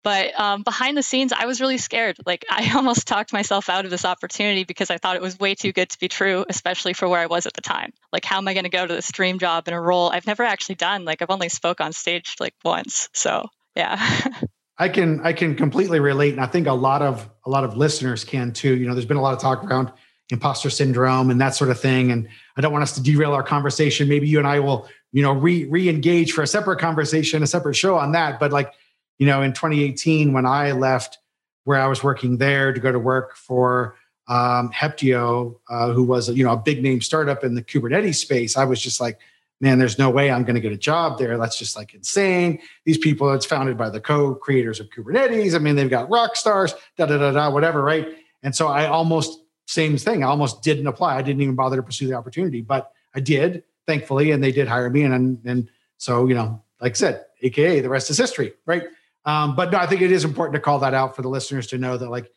But 0.02 0.38
um, 0.40 0.62
behind 0.62 0.96
the 0.96 1.02
scenes, 1.02 1.32
I 1.32 1.44
was 1.44 1.60
really 1.60 1.76
scared. 1.76 2.16
Like 2.24 2.44
I 2.50 2.72
almost 2.76 3.06
talked 3.06 3.32
myself 3.32 3.68
out 3.68 3.84
of 3.84 3.90
this 3.90 4.04
opportunity 4.04 4.64
because 4.64 4.90
I 4.90 4.98
thought 4.98 5.16
it 5.16 5.22
was 5.22 5.38
way 5.38 5.54
too 5.54 5.72
good 5.72 5.90
to 5.90 5.98
be 5.98 6.08
true, 6.08 6.44
especially 6.48 6.94
for 6.94 7.08
where 7.08 7.20
I 7.20 7.26
was 7.26 7.46
at 7.46 7.54
the 7.54 7.60
time. 7.60 7.92
Like, 8.12 8.24
how 8.24 8.38
am 8.38 8.48
I 8.48 8.54
going 8.54 8.64
to 8.64 8.70
go 8.70 8.86
to 8.86 8.94
this 8.94 9.12
dream 9.12 9.38
job 9.38 9.68
in 9.68 9.74
a 9.74 9.80
role 9.80 10.10
I've 10.10 10.26
never 10.26 10.42
actually 10.42 10.76
done? 10.76 11.04
Like, 11.04 11.22
I've 11.22 11.30
only 11.30 11.48
spoke 11.48 11.80
on 11.80 11.92
stage 11.92 12.36
like 12.40 12.54
once. 12.64 13.08
So 13.12 13.46
yeah. 13.76 13.98
I 14.78 14.88
can 14.88 15.20
I 15.20 15.34
can 15.34 15.56
completely 15.56 16.00
relate, 16.00 16.32
and 16.32 16.40
I 16.40 16.46
think 16.46 16.66
a 16.66 16.72
lot 16.72 17.02
of 17.02 17.28
a 17.44 17.50
lot 17.50 17.64
of 17.64 17.76
listeners 17.76 18.24
can 18.24 18.52
too. 18.54 18.74
You 18.74 18.88
know, 18.88 18.94
there's 18.94 19.04
been 19.04 19.18
a 19.18 19.22
lot 19.22 19.34
of 19.34 19.40
talk 19.40 19.62
around 19.62 19.92
imposter 20.30 20.70
syndrome 20.70 21.30
and 21.30 21.40
that 21.40 21.54
sort 21.54 21.70
of 21.70 21.80
thing. 21.80 22.10
And 22.10 22.28
I 22.56 22.60
don't 22.60 22.72
want 22.72 22.82
us 22.82 22.92
to 22.92 23.02
derail 23.02 23.32
our 23.32 23.42
conversation. 23.42 24.08
Maybe 24.08 24.28
you 24.28 24.38
and 24.38 24.46
I 24.46 24.60
will, 24.60 24.88
you 25.12 25.22
know, 25.22 25.32
re 25.32 25.64
re-engage 25.64 26.32
for 26.32 26.42
a 26.42 26.46
separate 26.46 26.78
conversation, 26.78 27.42
a 27.42 27.46
separate 27.46 27.74
show 27.74 27.96
on 27.96 28.12
that. 28.12 28.38
But 28.38 28.52
like, 28.52 28.72
you 29.18 29.26
know, 29.26 29.42
in 29.42 29.52
2018, 29.52 30.32
when 30.32 30.46
I 30.46 30.72
left 30.72 31.18
where 31.64 31.80
I 31.80 31.86
was 31.86 32.02
working 32.02 32.38
there 32.38 32.72
to 32.72 32.80
go 32.80 32.90
to 32.90 32.98
work 32.98 33.36
for 33.36 33.96
um, 34.28 34.70
Heptio, 34.72 35.56
uh, 35.68 35.92
who 35.92 36.04
was, 36.04 36.28
you 36.30 36.44
know, 36.44 36.52
a 36.52 36.56
big 36.56 36.82
name 36.82 37.00
startup 37.00 37.44
in 37.44 37.54
the 37.54 37.62
Kubernetes 37.62 38.16
space, 38.16 38.56
I 38.56 38.64
was 38.64 38.80
just 38.80 39.00
like, 39.00 39.18
man, 39.60 39.78
there's 39.78 39.98
no 39.98 40.08
way 40.08 40.30
I'm 40.30 40.44
going 40.44 40.54
to 40.54 40.60
get 40.60 40.72
a 40.72 40.78
job 40.78 41.18
there. 41.18 41.36
That's 41.36 41.58
just 41.58 41.76
like 41.76 41.92
insane. 41.92 42.60
These 42.84 42.98
people, 42.98 43.32
it's 43.32 43.44
founded 43.44 43.76
by 43.76 43.90
the 43.90 44.00
co-creators 44.00 44.80
of 44.80 44.88
Kubernetes. 44.90 45.54
I 45.54 45.58
mean, 45.58 45.76
they've 45.76 45.90
got 45.90 46.08
rock 46.08 46.36
stars, 46.36 46.74
da 46.96 47.06
da 47.06 47.18
da 47.18 47.32
da, 47.32 47.50
whatever, 47.50 47.82
right? 47.82 48.08
And 48.42 48.54
so 48.54 48.68
I 48.68 48.86
almost 48.86 49.39
same 49.70 49.96
thing. 49.96 50.24
I 50.24 50.26
almost 50.26 50.62
didn't 50.62 50.88
apply. 50.88 51.16
I 51.16 51.22
didn't 51.22 51.42
even 51.42 51.54
bother 51.54 51.76
to 51.76 51.82
pursue 51.82 52.08
the 52.08 52.14
opportunity, 52.14 52.60
but 52.60 52.90
I 53.14 53.20
did, 53.20 53.62
thankfully, 53.86 54.32
and 54.32 54.42
they 54.42 54.50
did 54.50 54.66
hire 54.66 54.90
me. 54.90 55.04
And 55.04 55.38
and 55.44 55.70
so 55.96 56.26
you 56.26 56.34
know, 56.34 56.60
like 56.80 56.92
I 56.92 56.94
said, 56.94 57.24
AKA 57.42 57.80
the 57.80 57.88
rest 57.88 58.10
is 58.10 58.18
history, 58.18 58.52
right? 58.66 58.82
Um, 59.24 59.54
but 59.54 59.70
no, 59.70 59.78
I 59.78 59.86
think 59.86 60.02
it 60.02 60.10
is 60.10 60.24
important 60.24 60.54
to 60.54 60.60
call 60.60 60.80
that 60.80 60.92
out 60.92 61.14
for 61.14 61.22
the 61.22 61.28
listeners 61.28 61.68
to 61.68 61.78
know 61.78 61.96
that 61.96 62.10
like 62.10 62.32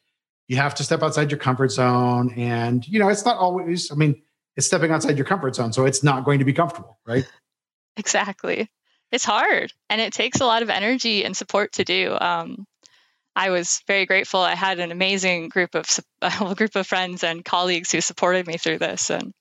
you 0.48 0.58
have 0.58 0.76
to 0.76 0.84
step 0.84 1.02
outside 1.02 1.32
your 1.32 1.40
comfort 1.40 1.72
zone, 1.72 2.32
and 2.38 2.88
you 2.88 3.00
know, 3.00 3.10
it's 3.10 3.26
not 3.26 3.38
always. 3.38 3.92
I 3.92 3.96
mean, 3.96 4.22
it's 4.56 4.68
stepping 4.68 4.92
outside 4.92 5.18
your 5.18 5.26
comfort 5.26 5.56
zone, 5.56 5.74
so 5.74 5.86
it's 5.86 6.04
not 6.04 6.26
going 6.26 6.38
to 6.38 6.46
be 6.46 6.54
comfortable, 6.54 7.00
right? 7.06 7.26
Exactly. 7.96 8.72
It's 9.12 9.24
hard, 9.24 9.72
and 9.88 10.02
it 10.02 10.14
takes 10.14 10.42
a 10.42 10.48
lot 10.48 10.64
of 10.64 10.72
energy 10.72 11.24
and 11.24 11.38
support 11.38 11.74
to 11.74 11.84
do. 11.84 12.18
Um, 12.20 12.66
I 13.36 13.50
was 13.50 13.82
very 13.88 14.06
grateful. 14.06 14.40
I 14.42 14.56
had 14.56 14.80
an 14.80 14.92
amazing 14.92 15.50
group 15.50 15.76
of 15.76 15.88
a 16.22 16.56
group 16.56 16.76
of 16.76 16.88
friends 16.88 17.24
and 17.24 17.44
colleagues 17.44 17.92
who 17.92 18.02
supported 18.02 18.48
me 18.48 18.58
through 18.58 18.80
this, 18.80 19.10
and 19.10 19.34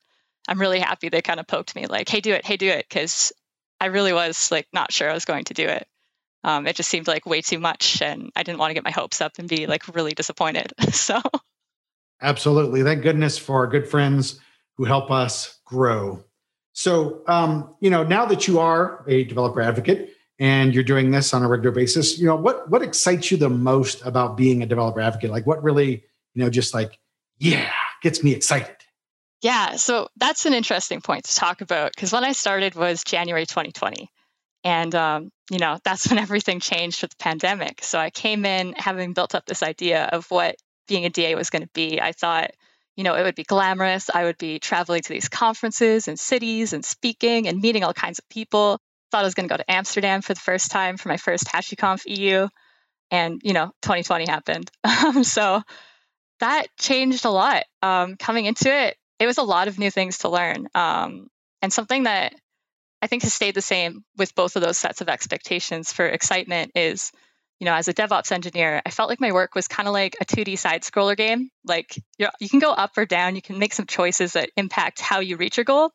I'm 0.47 0.59
really 0.59 0.79
happy 0.79 1.09
they 1.09 1.21
kind 1.21 1.39
of 1.39 1.47
poked 1.47 1.75
me 1.75 1.85
like, 1.87 2.09
"Hey, 2.09 2.19
do 2.19 2.33
it! 2.33 2.45
Hey, 2.45 2.57
do 2.57 2.67
it!" 2.67 2.85
Because 2.87 3.31
I 3.79 3.87
really 3.87 4.13
was 4.13 4.51
like 4.51 4.67
not 4.73 4.91
sure 4.91 5.09
I 5.09 5.13
was 5.13 5.25
going 5.25 5.45
to 5.45 5.53
do 5.53 5.67
it. 5.67 5.87
Um, 6.43 6.67
it 6.67 6.75
just 6.75 6.89
seemed 6.89 7.07
like 7.07 7.25
way 7.25 7.41
too 7.41 7.59
much, 7.59 8.01
and 8.01 8.31
I 8.35 8.43
didn't 8.43 8.59
want 8.59 8.71
to 8.71 8.73
get 8.73 8.83
my 8.83 8.91
hopes 8.91 9.21
up 9.21 9.33
and 9.39 9.47
be 9.47 9.67
like 9.67 9.95
really 9.95 10.13
disappointed. 10.13 10.73
so, 10.91 11.21
absolutely, 12.21 12.83
thank 12.83 13.03
goodness 13.03 13.37
for 13.37 13.67
good 13.67 13.87
friends 13.87 14.39
who 14.77 14.85
help 14.85 15.11
us 15.11 15.59
grow. 15.65 16.23
So, 16.73 17.21
um, 17.27 17.75
you 17.79 17.91
know, 17.91 18.03
now 18.03 18.25
that 18.25 18.47
you 18.47 18.59
are 18.59 19.05
a 19.07 19.23
developer 19.25 19.61
advocate, 19.61 20.09
and 20.43 20.75
you're 20.75 20.83
doing 20.83 21.11
this 21.11 21.33
on 21.33 21.41
a 21.41 21.47
regular 21.47 21.71
basis, 21.71 22.19
you 22.19 22.25
know, 22.25 22.35
what 22.35 22.69
what 22.69 22.81
excites 22.81 23.31
you 23.31 23.37
the 23.37 23.49
most 23.49 24.05
about 24.05 24.35
being 24.35 24.61
a 24.61 24.65
developer 24.65 24.99
advocate? 24.99 25.31
Like 25.31 25.47
what 25.47 25.63
really, 25.63 26.03
you 26.33 26.43
know, 26.43 26.49
just 26.49 26.73
like, 26.73 26.99
yeah, 27.37 27.71
gets 28.01 28.21
me 28.21 28.33
excited. 28.33 28.75
Yeah, 29.41 29.77
so 29.77 30.09
that's 30.17 30.45
an 30.45 30.53
interesting 30.53 30.99
point 30.99 31.23
to 31.25 31.35
talk 31.35 31.61
about 31.61 31.93
because 31.95 32.11
when 32.11 32.25
I 32.25 32.33
started 32.33 32.75
was 32.75 33.05
January 33.05 33.45
2020. 33.45 34.09
And, 34.65 34.93
um, 34.95 35.31
you 35.49 35.59
know, 35.59 35.79
that's 35.85 36.09
when 36.09 36.19
everything 36.19 36.59
changed 36.59 37.01
with 37.01 37.11
the 37.11 37.23
pandemic. 37.23 37.81
So 37.81 37.97
I 37.97 38.09
came 38.09 38.45
in 38.45 38.73
having 38.73 39.13
built 39.13 39.35
up 39.35 39.45
this 39.45 39.63
idea 39.63 40.05
of 40.05 40.29
what 40.29 40.57
being 40.89 41.05
a 41.05 41.09
DA 41.09 41.35
was 41.35 41.51
going 41.51 41.63
to 41.63 41.69
be. 41.73 42.01
I 42.01 42.11
thought, 42.11 42.51
you 42.97 43.05
know, 43.05 43.15
it 43.15 43.23
would 43.23 43.35
be 43.35 43.43
glamorous. 43.43 44.09
I 44.13 44.25
would 44.25 44.37
be 44.37 44.59
traveling 44.59 45.03
to 45.03 45.09
these 45.13 45.29
conferences 45.29 46.09
and 46.09 46.19
cities 46.19 46.73
and 46.73 46.83
speaking 46.83 47.47
and 47.47 47.61
meeting 47.61 47.85
all 47.85 47.93
kinds 47.93 48.19
of 48.19 48.27
people 48.27 48.81
thought 49.13 49.21
I 49.21 49.27
was 49.27 49.35
going 49.35 49.47
to 49.47 49.53
go 49.53 49.57
to 49.57 49.71
Amsterdam 49.71 50.23
for 50.23 50.33
the 50.33 50.39
first 50.39 50.71
time 50.71 50.97
for 50.97 51.07
my 51.07 51.17
first 51.17 51.45
HashiConf 51.45 52.01
EU. 52.07 52.47
And, 53.11 53.39
you 53.43 53.53
know, 53.53 53.67
2020 53.83 54.25
happened. 54.25 54.71
Um, 55.03 55.25
so 55.25 55.61
that 56.39 56.67
changed 56.79 57.25
a 57.25 57.29
lot. 57.29 57.65
Um, 57.81 58.15
coming 58.15 58.45
into 58.45 58.73
it, 58.73 58.95
it 59.19 59.27
was 59.27 59.37
a 59.37 59.43
lot 59.43 59.67
of 59.67 59.77
new 59.77 59.91
things 59.91 60.19
to 60.19 60.29
learn. 60.29 60.67
Um, 60.73 61.27
and 61.61 61.73
something 61.73 62.03
that 62.03 62.33
I 63.01 63.07
think 63.07 63.23
has 63.23 63.33
stayed 63.33 63.53
the 63.53 63.61
same 63.61 64.05
with 64.17 64.33
both 64.33 64.55
of 64.55 64.61
those 64.61 64.77
sets 64.77 65.01
of 65.01 65.09
expectations 65.09 65.91
for 65.91 66.05
excitement 66.05 66.71
is, 66.73 67.11
you 67.59 67.65
know, 67.65 67.73
as 67.73 67.89
a 67.89 67.93
DevOps 67.93 68.31
engineer, 68.31 68.81
I 68.85 68.91
felt 68.91 69.09
like 69.09 69.19
my 69.19 69.33
work 69.33 69.55
was 69.55 69.67
kind 69.67 69.89
of 69.89 69.93
like 69.93 70.15
a 70.21 70.25
2D 70.25 70.57
side 70.57 70.83
scroller 70.83 71.17
game. 71.17 71.49
Like 71.65 72.01
you 72.17 72.29
you 72.39 72.47
can 72.47 72.59
go 72.59 72.71
up 72.71 72.97
or 72.97 73.05
down, 73.05 73.35
you 73.35 73.41
can 73.41 73.59
make 73.59 73.73
some 73.73 73.85
choices 73.85 74.33
that 74.33 74.49
impact 74.55 75.01
how 75.01 75.19
you 75.19 75.35
reach 75.35 75.57
your 75.57 75.65
goal 75.65 75.91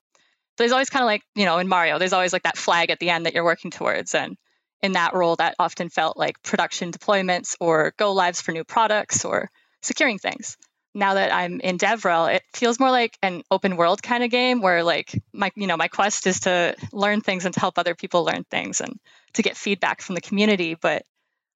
there's 0.59 0.73
always 0.73 0.91
kind 0.91 1.03
of 1.03 1.07
like, 1.07 1.23
you 1.35 1.45
know, 1.45 1.59
in 1.59 1.69
Mario, 1.69 1.99
there's 1.99 2.13
always 2.13 2.33
like 2.33 2.43
that 2.43 2.59
flag 2.59 2.91
at 2.91 2.99
the 2.99 3.11
end 3.11 3.27
that 3.27 3.35
you're 3.35 3.45
working 3.45 3.71
towards. 3.71 4.15
And 4.15 4.37
in 4.83 4.93
that 4.93 5.15
role, 5.15 5.37
that 5.37 5.55
often 5.59 5.89
felt 5.89 6.17
like 6.17 6.43
production 6.43 6.93
deployments 6.93 7.57
or 7.61 7.95
go 7.97 8.13
lives 8.13 8.41
for 8.41 8.53
new 8.53 8.65
products 8.65 9.25
or 9.25 9.51
securing 9.83 10.19
things. 10.19 10.57
now 10.95 11.15
that 11.15 11.33
I'm 11.33 11.61
in 11.61 11.79
DevRel, 11.79 12.35
it 12.35 12.43
feels 12.53 12.81
more 12.81 12.91
like 12.91 13.17
an 13.23 13.43
open 13.51 13.77
world 13.77 14.03
kind 14.03 14.25
of 14.25 14.31
game 14.31 14.61
where 14.61 14.83
like 14.83 15.21
my 15.33 15.51
you 15.55 15.67
know 15.67 15.77
my 15.77 15.89
quest 15.89 16.27
is 16.27 16.41
to 16.41 16.75
learn 16.93 17.21
things 17.21 17.45
and 17.45 17.55
to 17.55 17.61
help 17.61 17.79
other 17.79 17.95
people 17.95 18.25
learn 18.25 18.45
things 18.51 18.81
and 18.81 18.99
to 19.35 19.43
get 19.43 19.57
feedback 19.57 20.03
from 20.03 20.15
the 20.15 20.21
community. 20.21 20.75
But 20.75 21.03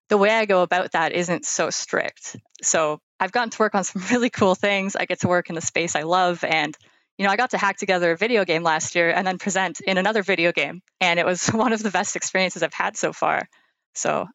the 0.09 0.19
way 0.19 0.31
I 0.31 0.45
go 0.45 0.63
about 0.63 0.93
that 0.93 1.13
isn't 1.13 1.45
so 1.47 1.71
strict. 1.71 2.37
So 2.63 3.01
I've 3.19 3.33
gotten 3.33 3.51
to 3.51 3.59
work 3.59 3.75
on 3.75 3.85
some 3.85 4.03
really 4.11 4.31
cool 4.31 4.55
things. 4.55 4.95
I 4.95 5.07
get 5.07 5.21
to 5.21 5.29
work 5.29 5.49
in 5.49 5.55
the 5.55 5.61
space 5.61 5.97
I 5.97 6.03
love 6.03 6.45
and 6.45 6.77
you 7.19 7.27
know, 7.27 7.33
I 7.33 7.37
got 7.37 7.51
to 7.51 7.59
hack 7.59 7.77
together 7.77 8.13
a 8.13 8.17
video 8.17 8.45
game 8.45 8.63
last 8.63 8.95
year 8.95 9.11
and 9.11 9.27
then 9.27 9.39
present 9.39 9.81
in 9.81 9.99
another 9.99 10.23
video 10.23 10.53
game. 10.53 10.83
And 11.01 11.19
it 11.19 11.27
was 11.27 11.47
one 11.53 11.73
of 11.73 11.83
the 11.83 11.91
best 11.91 12.17
experiences 12.17 12.63
I've 12.63 12.73
had 12.73 12.97
so 12.97 13.13
far. 13.13 13.49
So 13.95 14.27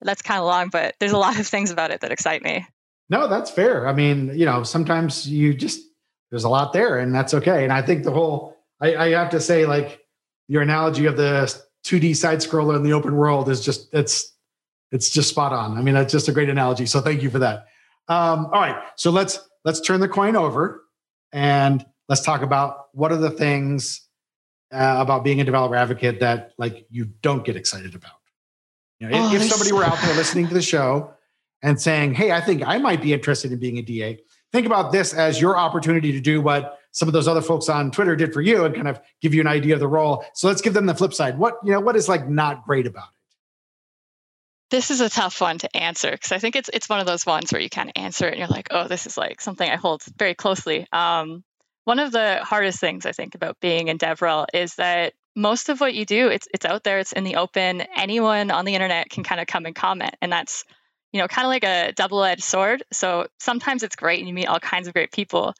that's 0.00 0.22
kind 0.22 0.38
of 0.38 0.46
long, 0.46 0.68
but 0.70 0.94
there's 1.00 1.12
a 1.12 1.18
lot 1.18 1.38
of 1.38 1.46
things 1.46 1.70
about 1.70 1.90
it 1.90 2.00
that 2.00 2.12
excite 2.12 2.42
me. 2.42 2.66
No, 3.08 3.26
that's 3.26 3.50
fair. 3.50 3.88
I 3.88 3.92
mean, 3.92 4.30
you 4.38 4.46
know, 4.46 4.62
sometimes 4.62 5.28
you 5.28 5.52
just 5.52 5.80
there's 6.30 6.44
a 6.44 6.48
lot 6.48 6.72
there, 6.72 6.98
and 7.00 7.12
that's 7.12 7.34
okay. 7.34 7.64
And 7.64 7.72
I 7.72 7.82
think 7.82 8.04
the 8.04 8.12
whole 8.12 8.56
I, 8.80 8.94
I 8.94 9.08
have 9.10 9.30
to 9.30 9.40
say, 9.40 9.66
like 9.66 10.00
your 10.46 10.62
analogy 10.62 11.06
of 11.06 11.16
the 11.16 11.52
2D 11.84 12.14
side 12.16 12.38
scroller 12.38 12.76
in 12.76 12.82
the 12.84 12.92
open 12.92 13.16
world 13.16 13.48
is 13.48 13.64
just 13.64 13.92
it's 13.92 14.32
it's 14.92 15.10
just 15.10 15.28
spot 15.28 15.52
on. 15.52 15.76
I 15.76 15.82
mean, 15.82 15.94
that's 15.94 16.12
just 16.12 16.28
a 16.28 16.32
great 16.32 16.48
analogy. 16.48 16.86
So 16.86 17.00
thank 17.00 17.22
you 17.22 17.30
for 17.30 17.40
that. 17.40 17.66
Um, 18.08 18.46
all 18.46 18.60
right, 18.60 18.80
so 18.96 19.10
let's 19.10 19.40
let's 19.64 19.80
turn 19.80 20.00
the 20.00 20.08
coin 20.08 20.36
over 20.36 20.84
and 21.32 21.84
let's 22.10 22.22
talk 22.22 22.42
about 22.42 22.88
what 22.92 23.12
are 23.12 23.16
the 23.16 23.30
things 23.30 24.02
uh, 24.72 24.96
about 24.98 25.22
being 25.22 25.40
a 25.40 25.44
developer 25.44 25.76
advocate 25.76 26.18
that 26.20 26.52
like 26.58 26.84
you 26.90 27.06
don't 27.22 27.44
get 27.44 27.56
excited 27.56 27.94
about. 27.94 28.10
You 28.98 29.08
know, 29.08 29.16
oh, 29.16 29.34
if, 29.34 29.42
if 29.42 29.48
somebody 29.48 29.72
were 29.72 29.84
out 29.84 29.98
there 30.02 30.14
listening 30.16 30.48
to 30.48 30.54
the 30.54 30.60
show 30.60 31.14
and 31.62 31.80
saying, 31.80 32.14
Hey, 32.14 32.32
I 32.32 32.40
think 32.40 32.66
I 32.66 32.78
might 32.78 33.00
be 33.00 33.12
interested 33.12 33.52
in 33.52 33.60
being 33.60 33.78
a 33.78 33.82
DA. 33.82 34.18
Think 34.52 34.66
about 34.66 34.90
this 34.90 35.14
as 35.14 35.40
your 35.40 35.56
opportunity 35.56 36.10
to 36.10 36.20
do 36.20 36.40
what 36.40 36.78
some 36.90 37.08
of 37.08 37.12
those 37.12 37.28
other 37.28 37.40
folks 37.40 37.68
on 37.68 37.92
Twitter 37.92 38.16
did 38.16 38.32
for 38.32 38.40
you 38.40 38.64
and 38.64 38.74
kind 38.74 38.88
of 38.88 39.00
give 39.22 39.32
you 39.32 39.40
an 39.40 39.46
idea 39.46 39.74
of 39.74 39.80
the 39.80 39.86
role. 39.86 40.24
So 40.34 40.48
let's 40.48 40.60
give 40.60 40.74
them 40.74 40.86
the 40.86 40.94
flip 40.94 41.14
side. 41.14 41.38
What, 41.38 41.58
you 41.62 41.70
know, 41.70 41.78
what 41.78 41.94
is 41.94 42.08
like 42.08 42.28
not 42.28 42.66
great 42.66 42.88
about 42.88 43.04
it? 43.04 43.14
This 44.70 44.90
is 44.90 45.00
a 45.00 45.08
tough 45.08 45.40
one 45.40 45.58
to 45.58 45.76
answer 45.76 46.10
because 46.10 46.32
I 46.32 46.38
think 46.38 46.56
it's 46.56 46.70
it's 46.72 46.88
one 46.88 47.00
of 47.00 47.06
those 47.06 47.24
ones 47.24 47.52
where 47.52 47.60
you 47.60 47.70
kind 47.70 47.88
of 47.88 48.02
answer 48.02 48.26
it 48.26 48.30
and 48.30 48.38
you're 48.38 48.48
like, 48.48 48.68
oh, 48.72 48.88
this 48.88 49.06
is 49.06 49.16
like 49.16 49.40
something 49.40 49.68
I 49.68 49.76
hold 49.76 50.02
very 50.16 50.34
closely. 50.34 50.86
Um, 50.92 51.44
one 51.90 51.98
of 51.98 52.12
the 52.12 52.38
hardest 52.44 52.78
things 52.78 53.04
I 53.04 53.10
think 53.10 53.34
about 53.34 53.58
being 53.58 53.88
in 53.88 53.98
DevRel 53.98 54.46
is 54.54 54.76
that 54.76 55.12
most 55.34 55.70
of 55.70 55.80
what 55.80 55.92
you 55.92 56.04
do, 56.04 56.28
it's 56.28 56.46
it's 56.54 56.64
out 56.64 56.84
there, 56.84 57.00
it's 57.00 57.10
in 57.10 57.24
the 57.24 57.34
open. 57.34 57.80
Anyone 57.96 58.52
on 58.52 58.64
the 58.64 58.74
internet 58.74 59.10
can 59.10 59.24
kind 59.24 59.40
of 59.40 59.48
come 59.48 59.66
and 59.66 59.74
comment, 59.74 60.14
and 60.22 60.30
that's 60.30 60.62
you 61.10 61.20
know, 61.20 61.26
kind 61.26 61.46
of 61.46 61.48
like 61.48 61.64
a 61.64 61.92
double 61.92 62.22
edged 62.22 62.44
sword. 62.44 62.84
So 62.92 63.26
sometimes 63.40 63.82
it's 63.82 63.96
great 63.96 64.20
and 64.20 64.28
you 64.28 64.34
meet 64.34 64.46
all 64.46 64.60
kinds 64.60 64.86
of 64.86 64.94
great 64.94 65.10
people. 65.10 65.52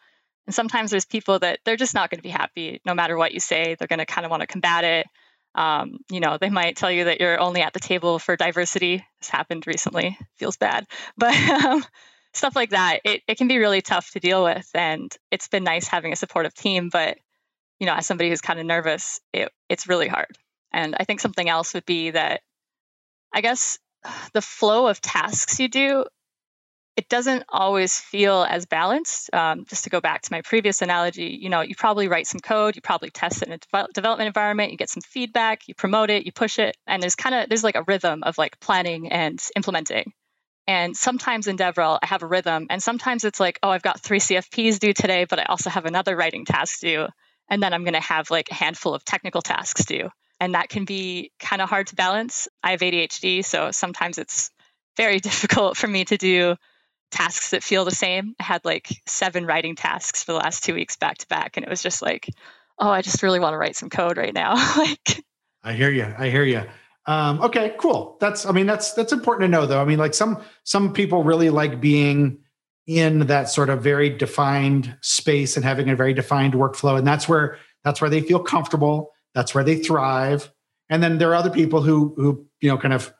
And 0.46 0.54
sometimes 0.54 0.92
there's 0.92 1.04
people 1.04 1.40
that 1.40 1.58
they're 1.64 1.74
just 1.76 1.94
not 1.94 2.10
going 2.10 2.20
to 2.20 2.22
be 2.22 2.28
happy 2.28 2.80
no 2.86 2.94
matter 2.94 3.16
what 3.16 3.34
you 3.34 3.40
say. 3.40 3.74
They're 3.74 3.88
going 3.88 3.98
to 3.98 4.06
kind 4.06 4.24
of 4.24 4.30
want 4.30 4.42
to 4.42 4.46
combat 4.46 4.84
it. 4.84 5.06
Um, 5.56 5.98
you 6.12 6.20
know, 6.20 6.38
they 6.40 6.50
might 6.50 6.76
tell 6.76 6.92
you 6.92 7.06
that 7.06 7.18
you're 7.18 7.40
only 7.40 7.62
at 7.62 7.72
the 7.72 7.80
table 7.80 8.20
for 8.20 8.36
diversity. 8.36 9.04
This 9.20 9.30
happened 9.30 9.66
recently, 9.66 10.16
feels 10.36 10.56
bad. 10.56 10.86
But 11.18 11.34
um, 11.34 11.84
stuff 12.32 12.56
like 12.56 12.70
that, 12.70 13.00
it, 13.04 13.22
it 13.26 13.38
can 13.38 13.48
be 13.48 13.58
really 13.58 13.82
tough 13.82 14.10
to 14.12 14.20
deal 14.20 14.44
with. 14.44 14.68
And 14.74 15.14
it's 15.30 15.48
been 15.48 15.64
nice 15.64 15.86
having 15.86 16.12
a 16.12 16.16
supportive 16.16 16.54
team. 16.54 16.88
But, 16.90 17.18
you 17.78 17.86
know, 17.86 17.94
as 17.94 18.06
somebody 18.06 18.30
who's 18.30 18.40
kind 18.40 18.60
of 18.60 18.66
nervous, 18.66 19.20
it, 19.32 19.50
it's 19.68 19.88
really 19.88 20.08
hard. 20.08 20.36
And 20.72 20.94
I 20.98 21.04
think 21.04 21.20
something 21.20 21.48
else 21.48 21.74
would 21.74 21.86
be 21.86 22.10
that 22.10 22.42
I 23.32 23.40
guess 23.40 23.78
the 24.32 24.42
flow 24.42 24.86
of 24.86 25.00
tasks 25.00 25.58
you 25.60 25.68
do 25.68 26.04
it 27.00 27.08
doesn't 27.08 27.44
always 27.48 27.98
feel 27.98 28.44
as 28.48 28.66
balanced. 28.66 29.32
Um, 29.32 29.64
just 29.64 29.84
to 29.84 29.90
go 29.90 30.02
back 30.02 30.20
to 30.20 30.32
my 30.32 30.42
previous 30.42 30.82
analogy, 30.82 31.38
you 31.40 31.48
know, 31.48 31.62
you 31.62 31.74
probably 31.74 32.08
write 32.08 32.26
some 32.26 32.40
code, 32.40 32.76
you 32.76 32.82
probably 32.82 33.08
test 33.08 33.40
it 33.40 33.48
in 33.48 33.54
a 33.54 33.58
de- 33.58 33.92
development 33.94 34.26
environment, 34.26 34.70
you 34.70 34.76
get 34.76 34.90
some 34.90 35.00
feedback, 35.00 35.66
you 35.66 35.74
promote 35.74 36.10
it, 36.10 36.26
you 36.26 36.32
push 36.32 36.58
it, 36.58 36.76
and 36.86 37.02
there's 37.02 37.14
kind 37.14 37.34
of 37.34 37.48
there's 37.48 37.64
like 37.64 37.76
a 37.76 37.84
rhythm 37.84 38.22
of 38.22 38.36
like 38.36 38.60
planning 38.60 39.10
and 39.10 39.42
implementing. 39.56 40.12
And 40.70 40.96
sometimes 40.96 41.46
in 41.48 41.56
DevRel, 41.56 41.98
I 42.00 42.06
have 42.06 42.22
a 42.22 42.26
rhythm, 42.26 42.66
and 42.70 42.82
sometimes 42.82 43.24
it's 43.24 43.40
like, 43.40 43.58
oh, 43.62 43.70
I've 43.70 43.82
got 43.82 44.00
three 44.00 44.20
CFPs 44.20 44.78
due 44.78 44.92
today, 44.92 45.26
but 45.28 45.40
I 45.40 45.44
also 45.44 45.68
have 45.68 45.84
another 45.84 46.14
writing 46.14 46.44
task 46.44 46.80
due, 46.80 47.08
and 47.48 47.62
then 47.62 47.74
I'm 47.74 47.84
going 47.84 47.94
to 47.94 48.00
have 48.00 48.30
like 48.30 48.50
a 48.50 48.54
handful 48.54 48.94
of 48.94 49.04
technical 49.04 49.42
tasks 49.42 49.84
due 49.84 50.10
and 50.40 50.54
that 50.54 50.70
can 50.70 50.86
be 50.86 51.30
kind 51.38 51.60
of 51.62 51.68
hard 51.68 51.86
to 51.88 51.94
balance. 51.94 52.48
I 52.62 52.72
have 52.72 52.80
ADHD, 52.80 53.44
so 53.44 53.70
sometimes 53.70 54.18
it's 54.18 54.50
very 54.96 55.20
difficult 55.20 55.76
for 55.76 55.86
me 55.86 56.04
to 56.06 56.16
do 56.16 56.56
tasks 57.10 57.50
that 57.50 57.62
feel 57.62 57.84
the 57.84 57.90
same. 57.90 58.34
I 58.40 58.44
had 58.44 58.64
like 58.64 58.88
seven 59.06 59.44
writing 59.46 59.76
tasks 59.76 60.24
for 60.24 60.32
the 60.32 60.38
last 60.38 60.64
two 60.64 60.74
weeks 60.74 60.96
back 60.96 61.18
to 61.18 61.28
back, 61.28 61.56
and 61.56 61.64
it 61.64 61.70
was 61.70 61.82
just 61.82 62.00
like, 62.02 62.28
oh, 62.78 62.88
I 62.88 63.02
just 63.02 63.22
really 63.22 63.40
want 63.40 63.52
to 63.52 63.58
write 63.58 63.76
some 63.76 63.90
code 63.90 64.16
right 64.16 64.34
now. 64.34 64.54
like, 64.76 65.22
I 65.62 65.74
hear 65.74 65.90
you. 65.90 66.12
I 66.16 66.30
hear 66.30 66.44
you. 66.44 66.62
Um, 67.10 67.42
okay, 67.42 67.74
cool. 67.78 68.16
That's, 68.20 68.46
I 68.46 68.52
mean, 68.52 68.66
that's 68.66 68.92
that's 68.92 69.12
important 69.12 69.48
to 69.48 69.48
know, 69.48 69.66
though. 69.66 69.80
I 69.80 69.84
mean, 69.84 69.98
like 69.98 70.14
some 70.14 70.42
some 70.64 70.92
people 70.92 71.24
really 71.24 71.50
like 71.50 71.80
being 71.80 72.38
in 72.86 73.26
that 73.26 73.48
sort 73.48 73.70
of 73.70 73.82
very 73.82 74.10
defined 74.10 74.96
space 75.00 75.56
and 75.56 75.64
having 75.64 75.88
a 75.88 75.96
very 75.96 76.14
defined 76.14 76.54
workflow, 76.54 76.98
and 76.98 77.06
that's 77.06 77.28
where 77.28 77.58
that's 77.84 78.00
where 78.00 78.10
they 78.10 78.20
feel 78.20 78.38
comfortable 78.38 79.12
that's 79.34 79.54
where 79.54 79.64
they 79.64 79.76
thrive. 79.76 80.52
And 80.88 81.02
then 81.02 81.18
there 81.18 81.30
are 81.30 81.34
other 81.34 81.50
people 81.50 81.82
who 81.82 82.14
who 82.16 82.46
you 82.60 82.68
know 82.68 82.78
kind 82.78 82.94
of 82.94 83.12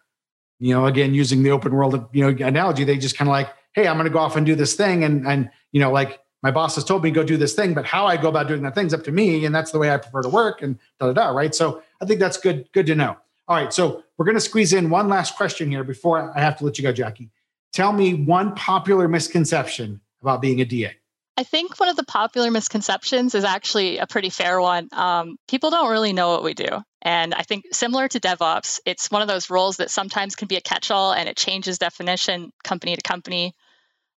you 0.59 0.75
know 0.75 0.87
again 0.87 1.15
using 1.15 1.43
the 1.43 1.51
open 1.51 1.73
world 1.73 2.09
you 2.13 2.23
know 2.23 2.47
analogy, 2.47 2.85
they 2.85 2.97
just 2.97 3.17
kind 3.17 3.29
of 3.29 3.33
like, 3.33 3.51
hey, 3.75 3.87
I'm 3.87 3.97
going 3.97 4.07
to 4.07 4.13
go 4.13 4.19
off 4.19 4.37
and 4.37 4.45
do 4.45 4.55
this 4.55 4.75
thing, 4.75 5.05
and 5.05 5.27
and 5.27 5.51
you 5.73 5.81
know 5.81 5.93
like 5.93 6.21
my 6.43 6.51
boss 6.51 6.75
has 6.75 6.85
told 6.85 7.05
me 7.05 7.11
go 7.11 7.23
do 7.23 7.37
this 7.37 7.55
thing, 7.55 7.75
but 7.75 7.85
how 7.85 8.07
I 8.07 8.17
go 8.17 8.29
about 8.29 8.49
doing 8.49 8.63
that 8.63 8.75
thing's 8.75 8.95
up 8.95 9.05
to 9.05 9.13
me, 9.13 9.45
and 9.45 9.55
that's 9.55 9.71
the 9.71 9.79
way 9.79 9.91
I 9.91 9.99
prefer 9.99 10.23
to 10.23 10.29
work, 10.29 10.63
and 10.63 10.79
da 10.99 11.07
da 11.07 11.13
da. 11.13 11.29
Right. 11.31 11.55
So 11.55 11.83
I 12.01 12.07
think 12.07 12.19
that's 12.19 12.37
good 12.37 12.69
good 12.73 12.87
to 12.87 12.95
know. 12.95 13.17
All 13.51 13.57
right, 13.57 13.73
so 13.73 14.05
we're 14.17 14.27
going 14.27 14.37
to 14.37 14.41
squeeze 14.41 14.73
in 14.73 14.91
one 14.91 15.09
last 15.09 15.37
question 15.37 15.69
here 15.73 15.83
before 15.83 16.33
I 16.37 16.41
have 16.41 16.57
to 16.59 16.65
let 16.65 16.79
you 16.79 16.85
go, 16.85 16.93
Jacquie. 16.93 17.31
Tell 17.73 17.93
me 17.93 18.15
one 18.15 18.55
popular 18.55 19.09
misconception 19.09 20.01
about 20.23 20.41
being 20.41 20.61
a 20.61 20.65
DA. 20.65 20.93
I 21.37 21.43
think 21.43 21.81
one 21.81 21.89
of 21.89 21.97
the 21.97 22.05
popular 22.05 22.53
misconceptions 22.53 23.35
is 23.35 23.43
actually 23.43 23.99
a 23.99 24.07
pretty 24.07 24.31
fair 24.31 24.61
one. 24.61 24.89
Um, 24.93 25.37
people 25.49 25.71
don't 25.71 25.91
really 25.91 26.13
know 26.13 26.31
what 26.31 26.45
we 26.45 26.55
do. 26.55 26.69
And 27.03 27.35
I 27.35 27.43
think 27.43 27.65
similar 27.73 28.07
to 28.07 28.21
DevOps, 28.21 28.79
it's 28.87 29.11
one 29.11 29.21
of 29.21 29.27
those 29.27 29.51
roles 29.51 29.79
that 29.79 29.91
sometimes 29.91 30.37
can 30.37 30.47
be 30.47 30.57
a 30.57 30.61
catch 30.61 30.93
all 30.93 31.13
and 31.13 31.29
it 31.29 31.37
changes 31.37 31.79
definition 31.79 32.53
company 32.63 32.95
to 32.95 33.03
company. 33.03 33.57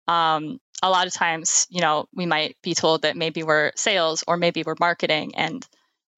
Um, 0.08 0.58
a 0.82 0.90
lot 0.90 1.06
of 1.06 1.14
times, 1.14 1.66
you 1.70 1.80
know, 1.80 2.04
we 2.14 2.26
might 2.26 2.56
be 2.62 2.74
told 2.74 3.00
that 3.02 3.16
maybe 3.16 3.42
we're 3.44 3.72
sales 3.76 4.24
or 4.28 4.36
maybe 4.36 4.62
we're 4.62 4.76
marketing. 4.78 5.36
And 5.36 5.66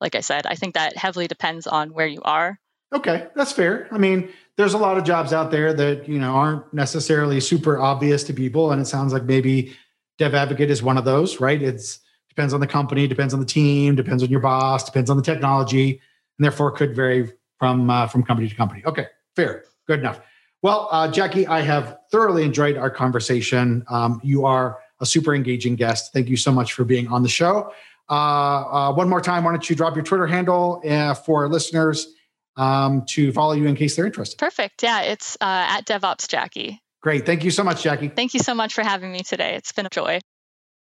like 0.01 0.17
I 0.17 0.21
said, 0.21 0.47
I 0.47 0.57
think 0.57 0.75
that 0.75 0.97
heavily 0.97 1.29
depends 1.29 1.69
on 1.69 1.91
where 1.91 2.09
you 2.09 2.23
are. 2.23 2.59
Okay, 2.95 3.27
that's 3.35 3.51
fair. 3.51 3.89
I 3.91 3.99
mean, 3.99 4.29
there's 4.57 4.73
a 4.73 4.79
lot 4.79 4.97
of 4.97 5.03
jobs 5.03 5.33
out 5.33 5.51
there 5.51 5.75
that, 5.75 6.09
you 6.09 6.19
know, 6.21 6.33
aren't 6.33 6.73
necessarily 6.73 7.41
super 7.41 7.79
obvious 7.79 8.23
to 8.25 8.33
people. 8.33 8.71
And 8.71 8.81
it 8.81 8.85
sounds 8.85 9.13
like 9.13 9.25
maybe 9.25 9.75
Dev 10.17 10.33
Advocate 10.33 10.71
is 10.71 10.81
one 10.81 10.97
of 10.97 11.05
those, 11.05 11.41
right? 11.41 11.61
It's 11.61 11.99
depends 12.29 12.55
on 12.55 12.61
the 12.61 12.67
company, 12.67 13.09
depends 13.09 13.35
on 13.35 13.41
the 13.41 13.47
team, 13.47 13.97
depends 13.97 14.23
on 14.23 14.29
your 14.29 14.41
boss, 14.41 14.85
depends 14.85 15.11
on 15.11 15.17
the 15.17 15.23
technology, 15.25 15.91
and 15.91 16.45
therefore 16.45 16.71
could 16.71 16.95
vary 16.95 17.33
from 17.59 17.91
uh, 17.91 18.07
from 18.07 18.23
company 18.23 18.49
to 18.49 18.55
company. 18.55 18.83
Okay, 18.87 19.07
fair, 19.35 19.65
good 19.87 19.99
enough. 19.99 20.21
Well, 20.63 20.89
uh, 20.91 21.11
Jacquie, 21.11 21.47
I 21.47 21.61
have 21.61 21.99
thoroughly 22.11 22.45
enjoyed 22.45 22.77
our 22.77 22.91
conversation. 22.91 23.85
Um, 23.89 24.21
you 24.25 24.47
are 24.47 24.79
a 25.01 25.07
super 25.07 25.35
engaging 25.35 25.75
guest. 25.75 26.13
Thank 26.13 26.29
you 26.29 26.37
so 26.37 26.53
much 26.53 26.73
for 26.73 26.85
being 26.85 27.09
on 27.09 27.23
the 27.23 27.29
show. 27.29 27.73
Uh, 28.09 28.13
uh 28.13 28.93
one 28.93 29.09
more 29.09 29.21
time, 29.21 29.45
why 29.45 29.51
don't 29.51 29.69
you 29.69 29.75
drop 29.75 29.97
your 29.97 30.05
Twitter 30.05 30.27
handle 30.27 30.81
uh, 30.89 31.15
for 31.15 31.49
listeners 31.49 32.14
um, 32.57 33.05
to 33.11 33.33
follow 33.33 33.53
you 33.53 33.67
in 33.67 33.77
case 33.77 33.97
they're 33.97 34.07
interested? 34.07 34.39
Perfect. 34.39 34.83
Yeah, 34.83 35.03
it's 35.03 35.37
uh, 35.41 35.45
at 35.69 35.87
DevOps 35.87 36.27
Jacquie. 36.27 36.79
Great. 37.03 37.27
Thank 37.27 37.45
you 37.45 37.51
so 37.51 37.63
much, 37.63 37.83
Jacquie. 37.83 38.15
Thank 38.15 38.33
you 38.33 38.41
so 38.41 38.55
much 38.55 38.73
for 38.73 38.83
having 38.83 39.13
me 39.13 39.21
today. 39.23 39.55
It's 39.55 39.73
been 39.73 39.87
a 39.87 39.91
joy. 39.91 40.21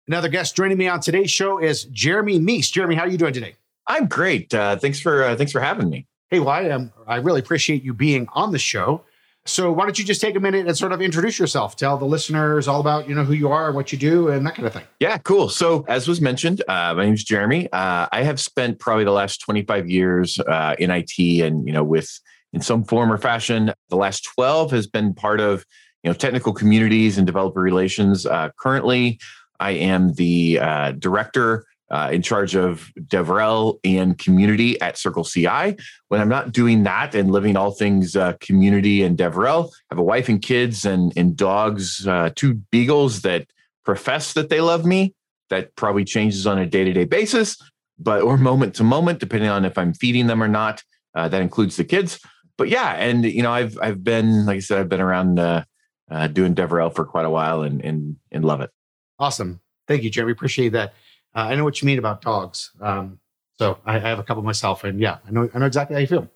Another 0.07 0.29
guest 0.29 0.55
joining 0.55 0.77
me 0.77 0.87
on 0.87 0.99
today's 0.99 1.31
show 1.31 1.57
is 1.57 1.85
Jeremy 1.85 2.37
Meiss. 2.37 2.69
Jeremy, 2.69 2.95
how 2.95 3.01
are 3.03 3.07
you 3.07 3.17
doing 3.17 3.33
today? 3.33 3.55
I'm 3.87 4.07
great. 4.07 4.53
Uh, 4.53 4.75
thanks 4.77 4.99
for 4.99 5.23
uh, 5.23 5.35
thanks 5.35 5.51
for 5.51 5.59
having 5.59 5.89
me. 5.89 6.05
Hey, 6.29 6.39
well, 6.39 6.49
I 6.49 6.61
am. 6.63 6.91
I 7.07 7.17
really 7.17 7.39
appreciate 7.39 7.83
you 7.83 7.93
being 7.93 8.27
on 8.33 8.51
the 8.51 8.59
show. 8.59 9.03
So, 9.47 9.71
why 9.71 9.83
don't 9.85 9.99
you 9.99 10.03
just 10.03 10.21
take 10.21 10.35
a 10.35 10.39
minute 10.39 10.65
and 10.65 10.75
sort 10.75 10.91
of 10.91 11.01
introduce 11.01 11.37
yourself? 11.37 11.75
Tell 11.75 11.97
the 11.97 12.05
listeners 12.05 12.67
all 12.67 12.81
about 12.81 13.07
you 13.07 13.13
know 13.13 13.23
who 13.23 13.33
you 13.33 13.49
are, 13.49 13.71
what 13.71 13.91
you 13.91 13.97
do, 13.97 14.29
and 14.29 14.45
that 14.45 14.55
kind 14.55 14.65
of 14.65 14.73
thing. 14.73 14.85
Yeah, 14.99 15.19
cool. 15.19 15.49
So, 15.49 15.85
as 15.87 16.07
was 16.07 16.19
mentioned, 16.19 16.63
uh, 16.67 16.95
my 16.95 17.05
name 17.05 17.13
is 17.13 17.23
Jeremy. 17.23 17.71
Uh, 17.71 18.07
I 18.11 18.23
have 18.23 18.39
spent 18.39 18.79
probably 18.79 19.03
the 19.03 19.11
last 19.11 19.41
25 19.41 19.87
years 19.87 20.39
uh, 20.39 20.75
in 20.79 20.89
IT, 20.89 21.19
and 21.19 21.67
you 21.67 21.73
know, 21.73 21.83
with 21.83 22.19
in 22.53 22.61
some 22.61 22.83
form 22.83 23.11
or 23.11 23.19
fashion, 23.19 23.71
the 23.89 23.97
last 23.97 24.27
12 24.33 24.71
has 24.71 24.87
been 24.87 25.13
part 25.13 25.39
of 25.39 25.63
you 26.03 26.09
know 26.09 26.15
technical 26.15 26.51
communities 26.51 27.19
and 27.19 27.27
developer 27.27 27.61
relations. 27.61 28.25
Uh, 28.25 28.49
currently, 28.57 29.19
I 29.59 29.71
am 29.71 30.13
the 30.13 30.57
uh, 30.59 30.91
director 30.93 31.65
uh, 31.91 32.09
in 32.11 32.21
charge 32.21 32.55
of 32.55 32.91
DevRel 32.99 33.79
and 33.83 34.17
community 34.17 34.79
at 34.81 34.95
CircleCI. 34.95 35.79
When 36.07 36.21
I'm 36.21 36.29
not 36.29 36.51
doing 36.51 36.83
that 36.83 37.13
and 37.13 37.31
living 37.31 37.55
all 37.55 37.71
things 37.71 38.15
uh, 38.15 38.33
community 38.39 39.03
and 39.03 39.17
DevRel, 39.17 39.67
I 39.67 39.69
have 39.91 39.99
a 39.99 40.03
wife 40.03 40.29
and 40.29 40.41
kids 40.41 40.85
and, 40.85 41.13
and 41.15 41.35
dogs, 41.35 42.07
uh, 42.07 42.31
two 42.35 42.55
beagles 42.71 43.21
that 43.21 43.47
profess 43.83 44.33
that 44.33 44.49
they 44.49 44.61
love 44.61 44.85
me. 44.85 45.13
That 45.51 45.75
probably 45.75 46.05
changes 46.05 46.47
on 46.47 46.57
a 46.57 46.65
day 46.65 46.83
to 46.85 46.91
day 46.91 47.05
basis, 47.05 47.55
but 47.99 48.23
or 48.23 48.35
moment 48.35 48.73
to 48.75 48.83
moment, 48.83 49.19
depending 49.19 49.49
on 49.49 49.63
if 49.63 49.77
I'm 49.77 49.93
feeding 49.93 50.25
them 50.25 50.41
or 50.41 50.47
not. 50.47 50.83
Uh, 51.13 51.27
that 51.27 51.41
includes 51.41 51.77
the 51.77 51.83
kids. 51.83 52.19
But 52.57 52.69
yeah, 52.69 52.93
and 52.93 53.23
you 53.23 53.43
know, 53.43 53.51
I've 53.51 53.77
I've 53.79 54.03
been 54.03 54.47
like 54.47 54.57
I 54.57 54.59
said, 54.59 54.79
I've 54.79 54.89
been 54.89 55.01
around 55.01 55.39
uh, 55.39 55.65
uh, 56.09 56.27
doing 56.27 56.55
DevRel 56.55 56.95
for 56.95 57.05
quite 57.05 57.25
a 57.25 57.29
while 57.29 57.61
and 57.61 57.79
and 57.85 58.15
and 58.31 58.43
love 58.43 58.61
it. 58.61 58.71
Awesome, 59.19 59.61
thank 59.87 60.01
you, 60.01 60.09
Jeremy. 60.09 60.31
Appreciate 60.31 60.69
that. 60.69 60.93
Uh, 61.35 61.47
I 61.49 61.55
know 61.55 61.63
what 61.63 61.81
you 61.81 61.85
mean 61.85 61.99
about 61.99 62.21
dogs. 62.21 62.71
Um, 62.79 63.19
so 63.59 63.77
I, 63.85 63.95
I, 63.95 63.99
have 63.99 64.19
a 64.19 64.23
couple 64.23 64.41
myself, 64.43 64.83
and 64.83 64.99
yeah, 64.99 65.17
I 65.27 65.31
know 65.31 65.49
I 65.53 65.59
know 65.59 65.65
exactly 65.65 65.95
how 65.95 65.99
you 65.99 66.07
feel. 66.07 66.29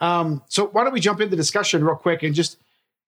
Um, 0.00 0.42
so 0.48 0.66
why 0.68 0.82
don't 0.84 0.92
we 0.92 1.00
jump 1.00 1.20
into 1.20 1.30
the 1.30 1.36
discussion 1.36 1.84
real 1.84 1.96
quick 1.96 2.22
and 2.22 2.34
just 2.34 2.56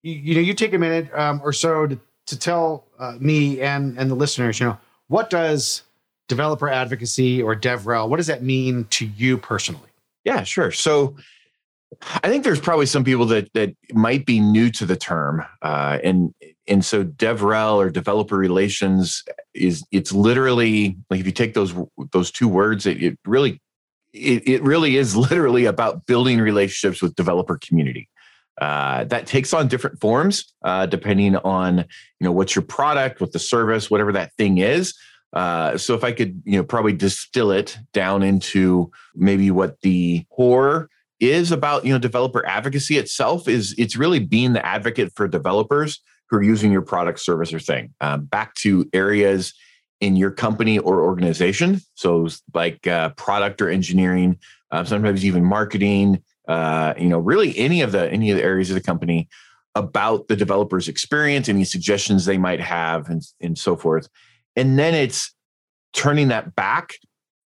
you, 0.02 0.14
you 0.14 0.34
know 0.34 0.40
you 0.40 0.54
take 0.54 0.74
a 0.74 0.78
minute 0.78 1.12
um, 1.14 1.40
or 1.42 1.52
so 1.52 1.86
to, 1.86 1.98
to 2.26 2.38
tell 2.38 2.86
uh, 2.98 3.16
me 3.18 3.60
and 3.60 3.98
and 3.98 4.10
the 4.10 4.14
listeners, 4.14 4.60
you 4.60 4.66
know, 4.66 4.78
what 5.08 5.30
does 5.30 5.82
developer 6.28 6.68
advocacy 6.68 7.42
or 7.42 7.54
DevRel, 7.54 8.08
what 8.08 8.16
does 8.16 8.26
that 8.26 8.42
mean 8.42 8.86
to 8.90 9.06
you 9.06 9.36
personally? 9.36 9.88
Yeah, 10.24 10.44
sure. 10.44 10.70
So 10.70 11.16
I 12.22 12.28
think 12.28 12.44
there's 12.44 12.60
probably 12.60 12.86
some 12.86 13.04
people 13.04 13.26
that 13.26 13.52
that 13.54 13.74
might 13.92 14.24
be 14.24 14.40
new 14.40 14.70
to 14.70 14.86
the 14.86 14.96
term, 14.96 15.44
uh, 15.62 15.98
and 16.02 16.34
and 16.66 16.84
so 16.84 17.04
DevRel 17.04 17.76
or 17.76 17.90
developer 17.90 18.36
relations 18.36 19.24
is 19.54 19.84
it's 19.90 20.12
literally 20.12 20.96
like 21.10 21.20
if 21.20 21.26
you 21.26 21.32
take 21.32 21.54
those 21.54 21.74
those 22.12 22.30
two 22.30 22.48
words, 22.48 22.86
it, 22.86 23.02
it 23.02 23.18
really 23.24 23.60
it, 24.12 24.46
it 24.48 24.62
really 24.62 24.96
is 24.96 25.16
literally 25.30 25.64
about 25.64 26.06
building 26.06 26.40
relationships 26.40 27.02
with 27.02 27.14
developer 27.14 27.58
community. 27.58 28.08
Uh, 28.60 29.04
that 29.04 29.26
takes 29.26 29.54
on 29.54 29.66
different 29.66 29.98
forms 29.98 30.52
uh, 30.62 30.84
depending 30.84 31.36
on 31.36 31.78
you 31.78 31.84
know 32.20 32.32
what's 32.32 32.54
your 32.54 32.62
product, 32.62 33.20
what 33.20 33.32
the 33.32 33.38
service, 33.38 33.90
whatever 33.90 34.12
that 34.12 34.32
thing 34.36 34.58
is. 34.58 34.94
Uh, 35.32 35.78
so 35.78 35.94
if 35.94 36.04
I 36.04 36.12
could 36.12 36.42
you 36.44 36.58
know 36.58 36.64
probably 36.64 36.92
distill 36.92 37.50
it 37.50 37.78
down 37.92 38.22
into 38.22 38.90
maybe 39.14 39.50
what 39.50 39.80
the 39.80 40.24
core 40.30 40.90
is 41.18 41.52
about 41.52 41.84
you 41.84 41.92
know 41.92 41.98
developer 41.98 42.44
advocacy 42.46 42.98
itself 42.98 43.48
is 43.48 43.74
it's 43.78 43.96
really 43.96 44.18
being 44.18 44.52
the 44.52 44.66
advocate 44.66 45.12
for 45.14 45.28
developers 45.28 46.00
who 46.32 46.38
are 46.38 46.42
using 46.42 46.72
your 46.72 46.82
product 46.82 47.20
service 47.20 47.52
or 47.52 47.60
thing. 47.60 47.92
Um, 48.00 48.24
back 48.24 48.54
to 48.54 48.88
areas 48.94 49.52
in 50.00 50.16
your 50.16 50.30
company 50.30 50.78
or 50.78 51.02
organization. 51.02 51.80
So 51.94 52.26
like 52.54 52.86
uh, 52.86 53.10
product 53.10 53.60
or 53.60 53.68
engineering 53.68 54.38
uh, 54.72 54.82
sometimes 54.82 55.24
even 55.24 55.44
marketing 55.44 56.22
uh, 56.48 56.94
you 56.98 57.08
know 57.08 57.18
really 57.18 57.56
any 57.56 57.82
of 57.82 57.92
the 57.92 58.10
any 58.10 58.30
of 58.30 58.38
the 58.38 58.42
areas 58.42 58.70
of 58.70 58.74
the 58.74 58.80
company 58.80 59.28
about 59.74 60.26
the 60.28 60.36
developer's 60.36 60.88
experience 60.88 61.48
any 61.48 61.64
suggestions 61.64 62.24
they 62.24 62.38
might 62.38 62.60
have 62.60 63.08
and, 63.08 63.22
and 63.40 63.58
so 63.58 63.76
forth. 63.76 64.08
And 64.56 64.78
then 64.78 64.94
it's 64.94 65.34
turning 65.92 66.28
that 66.28 66.54
back 66.54 66.94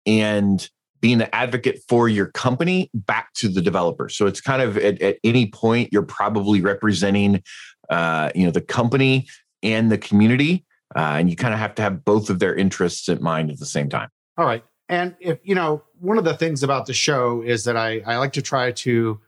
and 0.06 0.68
being 1.02 1.18
the 1.18 1.34
advocate 1.34 1.82
for 1.88 2.10
your 2.10 2.28
company 2.28 2.90
back 2.94 3.32
to 3.34 3.48
the 3.48 3.62
developer. 3.62 4.10
So 4.10 4.26
it's 4.26 4.42
kind 4.42 4.62
of 4.62 4.78
at, 4.78 5.02
at 5.02 5.18
any 5.24 5.48
point 5.48 5.90
you're 5.92 6.04
probably 6.04 6.62
representing, 6.62 7.44
uh, 7.90 8.32
you 8.36 8.46
know, 8.46 8.52
the 8.52 8.62
company 8.62 9.28
and 9.64 9.92
the 9.92 9.98
community, 9.98 10.66
uh, 10.96 11.16
and 11.20 11.30
you 11.30 11.36
kind 11.36 11.54
of 11.54 11.60
have 11.60 11.76
to 11.76 11.82
have 11.82 12.04
both 12.06 12.30
of 12.30 12.40
their 12.40 12.56
interests 12.56 13.10
in 13.10 13.22
mind 13.22 13.52
at 13.52 13.60
the 13.60 13.66
same 13.66 13.90
time. 13.90 14.10
All 14.38 14.46
right, 14.46 14.64
and 14.88 15.16
if 15.20 15.40
you 15.44 15.56
know, 15.56 15.84
one 16.00 16.18
of 16.18 16.24
the 16.24 16.34
things 16.34 16.64
about 16.64 16.86
the 16.86 16.94
show 16.94 17.42
is 17.42 17.64
that 17.66 17.78
I 17.78 18.02
I 18.06 18.18
like 18.18 18.34
to 18.34 18.42
try 18.42 18.72
to, 18.72 19.20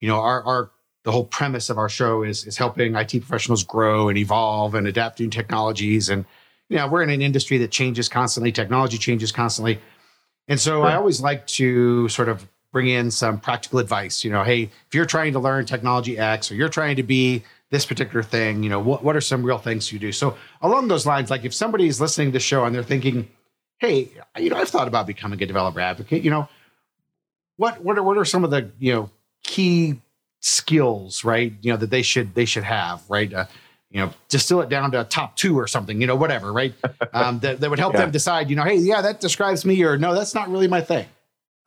you 0.00 0.08
know, 0.08 0.16
our 0.16 0.42
our 0.44 0.70
the 1.04 1.12
whole 1.12 1.24
premise 1.24 1.68
of 1.70 1.78
our 1.78 1.88
show 1.88 2.22
is 2.22 2.46
is 2.46 2.56
helping 2.56 2.94
IT 2.94 3.10
professionals 3.10 3.64
grow 3.64 4.08
and 4.08 4.18
evolve 4.18 4.74
and 4.74 4.86
adapt 4.86 5.18
new 5.18 5.28
technologies 5.28 6.08
and 6.08 6.24
you 6.68 6.76
know 6.76 6.86
we're 6.86 7.02
in 7.02 7.10
an 7.10 7.20
industry 7.20 7.58
that 7.58 7.72
changes 7.72 8.08
constantly 8.08 8.52
technology 8.52 8.96
changes 8.96 9.32
constantly 9.32 9.80
and 10.48 10.60
so. 10.60 10.82
I 10.82 10.96
always 10.96 11.20
like 11.20 11.46
to 11.48 12.08
sort 12.08 12.28
of 12.28 12.46
bring 12.72 12.88
in 12.88 13.10
some 13.10 13.38
practical 13.38 13.78
advice. 13.78 14.24
You 14.24 14.30
know, 14.30 14.42
hey, 14.42 14.62
if 14.62 14.94
you're 14.94 15.06
trying 15.06 15.32
to 15.34 15.38
learn 15.38 15.66
technology 15.66 16.18
X 16.18 16.50
or 16.50 16.54
you're 16.54 16.68
trying 16.68 16.96
to 16.96 17.02
be 17.02 17.44
this 17.72 17.86
particular 17.86 18.22
thing, 18.22 18.62
you 18.62 18.68
know, 18.68 18.78
what, 18.78 19.02
what 19.02 19.16
are 19.16 19.20
some 19.20 19.42
real 19.42 19.56
things 19.56 19.90
you 19.90 19.98
do? 19.98 20.12
So 20.12 20.36
along 20.60 20.88
those 20.88 21.06
lines, 21.06 21.30
like 21.30 21.46
if 21.46 21.54
somebody's 21.54 22.02
listening 22.02 22.28
to 22.28 22.32
the 22.32 22.38
show 22.38 22.66
and 22.66 22.74
they're 22.74 22.82
thinking, 22.82 23.30
hey, 23.78 24.10
you 24.38 24.50
know, 24.50 24.56
I've 24.56 24.68
thought 24.68 24.88
about 24.88 25.06
becoming 25.06 25.42
a 25.42 25.46
developer 25.46 25.80
advocate, 25.80 26.22
you 26.22 26.30
know, 26.30 26.48
what 27.56 27.82
what 27.82 27.96
are 27.96 28.02
what 28.02 28.18
are 28.18 28.26
some 28.26 28.44
of 28.44 28.50
the, 28.50 28.70
you 28.78 28.92
know, 28.92 29.10
key 29.42 29.98
skills, 30.40 31.24
right? 31.24 31.54
You 31.62 31.72
know, 31.72 31.78
that 31.78 31.88
they 31.88 32.02
should 32.02 32.34
they 32.34 32.44
should 32.44 32.64
have, 32.64 33.02
right? 33.08 33.32
Uh, 33.32 33.46
you 33.90 34.00
know, 34.00 34.12
distill 34.28 34.60
it 34.60 34.68
down 34.68 34.90
to 34.92 35.00
a 35.00 35.04
top 35.04 35.36
two 35.36 35.58
or 35.58 35.66
something, 35.66 35.98
you 35.98 36.06
know, 36.06 36.16
whatever, 36.16 36.52
right? 36.52 36.74
Um, 37.14 37.40
that, 37.40 37.60
that 37.60 37.68
would 37.68 37.78
help 37.78 37.92
yeah. 37.92 38.00
them 38.00 38.10
decide, 38.10 38.48
you 38.48 38.56
know, 38.56 38.64
hey, 38.64 38.76
yeah, 38.76 39.02
that 39.02 39.20
describes 39.20 39.66
me, 39.66 39.82
or 39.82 39.98
no, 39.98 40.14
that's 40.14 40.34
not 40.34 40.48
really 40.48 40.66
my 40.66 40.80
thing. 40.80 41.04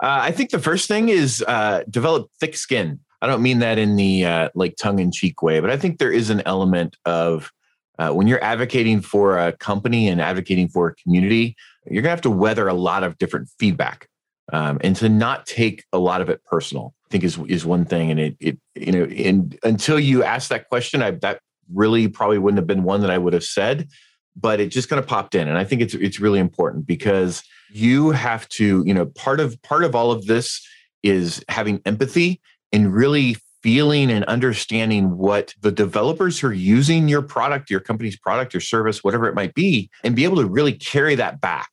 Uh, 0.01 0.21
I 0.23 0.31
think 0.31 0.49
the 0.49 0.57
first 0.57 0.87
thing 0.87 1.09
is 1.09 1.43
uh, 1.47 1.83
develop 1.87 2.31
thick 2.39 2.57
skin. 2.57 2.99
I 3.21 3.27
don't 3.27 3.41
mean 3.41 3.59
that 3.59 3.77
in 3.77 3.95
the 3.95 4.25
uh, 4.25 4.49
like 4.55 4.75
tongue 4.75 4.99
in 4.99 5.11
cheek 5.11 5.41
way, 5.41 5.59
but 5.59 5.69
I 5.69 5.77
think 5.77 5.99
there 5.99 6.11
is 6.11 6.29
an 6.29 6.41
element 6.45 6.95
of 7.05 7.51
uh, 7.97 8.11
when 8.11 8.27
you're 8.27 8.43
advocating 8.43 9.01
for 9.01 9.37
a 9.37 9.53
company 9.53 10.07
and 10.07 10.21
advocating 10.21 10.67
for 10.67 10.89
a 10.89 10.95
community, 10.95 11.55
you're 11.89 12.01
gonna 12.01 12.09
have 12.09 12.21
to 12.21 12.29
weather 12.29 12.67
a 12.67 12.73
lot 12.73 13.03
of 13.03 13.17
different 13.17 13.49
feedback, 13.59 14.07
um, 14.51 14.79
and 14.83 14.95
to 14.97 15.09
not 15.09 15.45
take 15.45 15.83
a 15.93 15.99
lot 15.99 16.21
of 16.21 16.29
it 16.29 16.43
personal. 16.45 16.93
I 17.07 17.09
think 17.09 17.23
is 17.23 17.37
is 17.47 17.65
one 17.65 17.85
thing, 17.85 18.11
and 18.11 18.19
it 18.19 18.37
it 18.39 18.59
you 18.75 18.91
know, 18.91 19.03
and 19.03 19.57
until 19.63 19.99
you 19.99 20.23
ask 20.23 20.49
that 20.49 20.67
question, 20.69 21.01
I 21.01 21.11
that 21.11 21.39
really 21.73 22.07
probably 22.07 22.37
wouldn't 22.37 22.59
have 22.59 22.67
been 22.67 22.83
one 22.83 23.01
that 23.01 23.09
I 23.09 23.17
would 23.17 23.33
have 23.33 23.43
said, 23.43 23.87
but 24.35 24.59
it 24.59 24.67
just 24.67 24.89
kind 24.89 24.99
of 24.99 25.07
popped 25.07 25.35
in. 25.35 25.47
And 25.47 25.57
I 25.57 25.63
think 25.63 25.81
it's 25.81 25.93
it's 25.93 26.19
really 26.19 26.39
important 26.39 26.85
because 26.85 27.43
you 27.71 28.11
have 28.11 28.47
to, 28.49 28.83
you 28.85 28.93
know, 28.93 29.05
part 29.05 29.39
of 29.39 29.61
part 29.61 29.83
of 29.83 29.95
all 29.95 30.11
of 30.11 30.25
this 30.25 30.65
is 31.03 31.43
having 31.49 31.81
empathy 31.85 32.41
and 32.71 32.93
really 32.93 33.37
feeling 33.63 34.11
and 34.11 34.23
understanding 34.25 35.17
what 35.17 35.53
the 35.61 35.71
developers 35.71 36.39
who 36.39 36.47
are 36.47 36.53
using 36.53 37.07
your 37.07 37.23
product, 37.23 37.69
your 37.71 37.79
company's 37.79 38.17
product, 38.17 38.53
your 38.53 38.61
service, 38.61 39.03
whatever 39.03 39.27
it 39.27 39.33
might 39.33 39.55
be, 39.55 39.89
and 40.03 40.15
be 40.15 40.23
able 40.23 40.37
to 40.37 40.45
really 40.45 40.73
carry 40.73 41.15
that 41.15 41.41
back. 41.41 41.69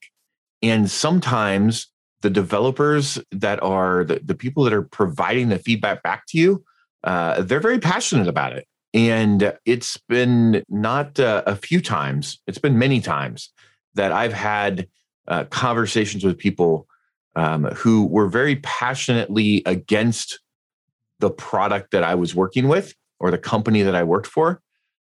And 0.63 0.89
sometimes 0.89 1.91
the 2.21 2.31
developers 2.31 3.19
that 3.31 3.61
are 3.61 4.05
the, 4.05 4.19
the 4.23 4.33
people 4.33 4.63
that 4.63 4.73
are 4.73 4.81
providing 4.81 5.49
the 5.49 5.59
feedback 5.59 6.01
back 6.01 6.23
to 6.29 6.39
you, 6.39 6.63
uh, 7.03 7.43
they're 7.43 7.59
very 7.59 7.79
passionate 7.79 8.27
about 8.27 8.53
it. 8.53 8.65
And 8.95 9.53
it's 9.65 9.97
been 10.09 10.63
not 10.69 11.19
uh, 11.19 11.43
a 11.45 11.55
few 11.55 11.79
times, 11.81 12.39
it's 12.47 12.57
been 12.57 12.79
many 12.79 13.01
times 13.01 13.51
that 13.93 14.11
I've 14.11 14.33
had 14.33 14.87
uh, 15.27 15.43
conversations 15.45 16.23
with 16.23 16.37
people 16.37 16.87
um, 17.35 17.65
who 17.65 18.05
were 18.07 18.27
very 18.27 18.55
passionately 18.57 19.61
against 19.65 20.39
the 21.23 21.31
product 21.31 21.91
that 21.91 22.03
I 22.03 22.15
was 22.15 22.35
working 22.35 22.67
with 22.67 22.93
or 23.21 23.31
the 23.31 23.37
company 23.37 23.81
that 23.81 23.95
I 23.95 24.03
worked 24.03 24.27
for. 24.27 24.61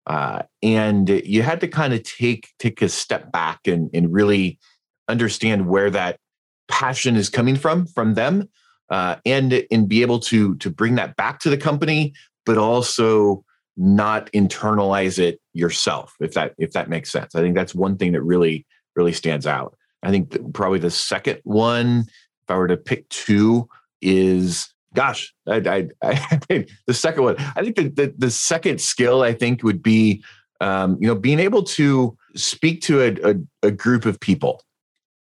Uh, 0.06 0.44
and 0.62 1.10
you 1.10 1.42
had 1.42 1.60
to 1.62 1.68
kind 1.68 1.92
of 1.92 2.04
take 2.04 2.50
take 2.60 2.84
a 2.84 2.90
step 2.90 3.32
back 3.32 3.62
and, 3.66 3.90
and 3.96 4.14
really 4.14 4.60
understand 5.08 5.68
where 5.68 5.90
that 5.90 6.20
passion 6.68 7.16
is 7.16 7.30
coming 7.30 7.56
from 7.56 7.88
from 7.88 8.14
them 8.14 8.48
uh, 8.92 9.16
and 9.26 9.66
and 9.72 9.90
be 9.90 10.04
able 10.04 10.20
to 10.20 10.56
to 10.58 10.70
bring 10.70 10.96
that 10.96 11.16
back 11.16 11.40
to 11.40 11.50
the 11.50 11.58
company 11.58 12.14
but 12.46 12.60
also 12.60 13.44
not 13.76 14.32
internalize 14.34 15.18
it 15.18 15.40
yourself 15.54 16.14
if 16.20 16.34
that 16.34 16.54
if 16.60 16.74
that 16.74 16.90
makes 16.90 17.12
sense 17.12 17.34
i 17.34 17.42
think 17.42 17.56
that's 17.56 17.74
one 17.74 17.98
thing 17.98 18.12
that 18.12 18.22
really 18.22 18.66
really 18.96 19.14
stands 19.14 19.48
out 19.48 19.76
i 20.04 20.12
think 20.12 20.54
probably 20.54 20.80
the 20.80 20.92
second 20.92 21.40
one 21.44 22.06
if 22.44 22.50
i 22.50 22.56
were 22.56 22.68
to 22.68 22.78
pick 22.78 23.08
two 23.10 23.68
is 24.02 24.74
gosh 24.94 25.34
i 25.48 25.58
i, 25.58 25.90
I 26.02 26.66
the 26.88 26.94
second 26.94 27.24
one 27.24 27.36
i 27.56 27.62
think 27.62 27.76
the, 27.76 27.90
the, 27.90 28.14
the 28.18 28.32
second 28.32 28.82
skill 28.82 29.22
i 29.22 29.34
think 29.34 29.64
would 29.64 29.84
be 29.84 30.24
um, 30.62 30.98
you 31.02 31.08
know 31.08 31.16
being 31.16 31.40
able 31.40 31.64
to 31.64 32.18
speak 32.36 32.82
to 32.84 33.02
a, 33.02 33.32
a, 33.32 33.36
a 33.64 33.72
group 33.72 34.06
of 34.06 34.20
people 34.20 34.64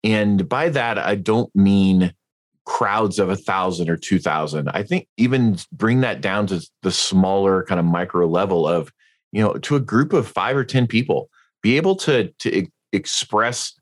and 0.03 0.47
by 0.47 0.69
that 0.69 0.97
i 0.97 1.15
don't 1.15 1.53
mean 1.55 2.13
crowds 2.65 3.19
of 3.19 3.29
a 3.29 3.35
thousand 3.35 3.89
or 3.89 3.97
two 3.97 4.19
thousand. 4.19 4.69
I 4.69 4.83
think 4.83 5.07
even 5.17 5.57
bring 5.71 6.01
that 6.01 6.21
down 6.21 6.47
to 6.47 6.65
the 6.81 6.91
smaller 6.91 7.63
kind 7.63 7.79
of 7.79 7.85
micro 7.85 8.27
level 8.27 8.67
of, 8.67 8.91
you 9.31 9.41
know, 9.41 9.53
to 9.53 9.75
a 9.75 9.79
group 9.79 10.13
of 10.13 10.27
five 10.27 10.55
or 10.55 10.63
ten 10.63 10.87
people, 10.87 11.29
be 11.61 11.77
able 11.77 11.95
to 11.97 12.29
to 12.39 12.67
express, 12.91 13.73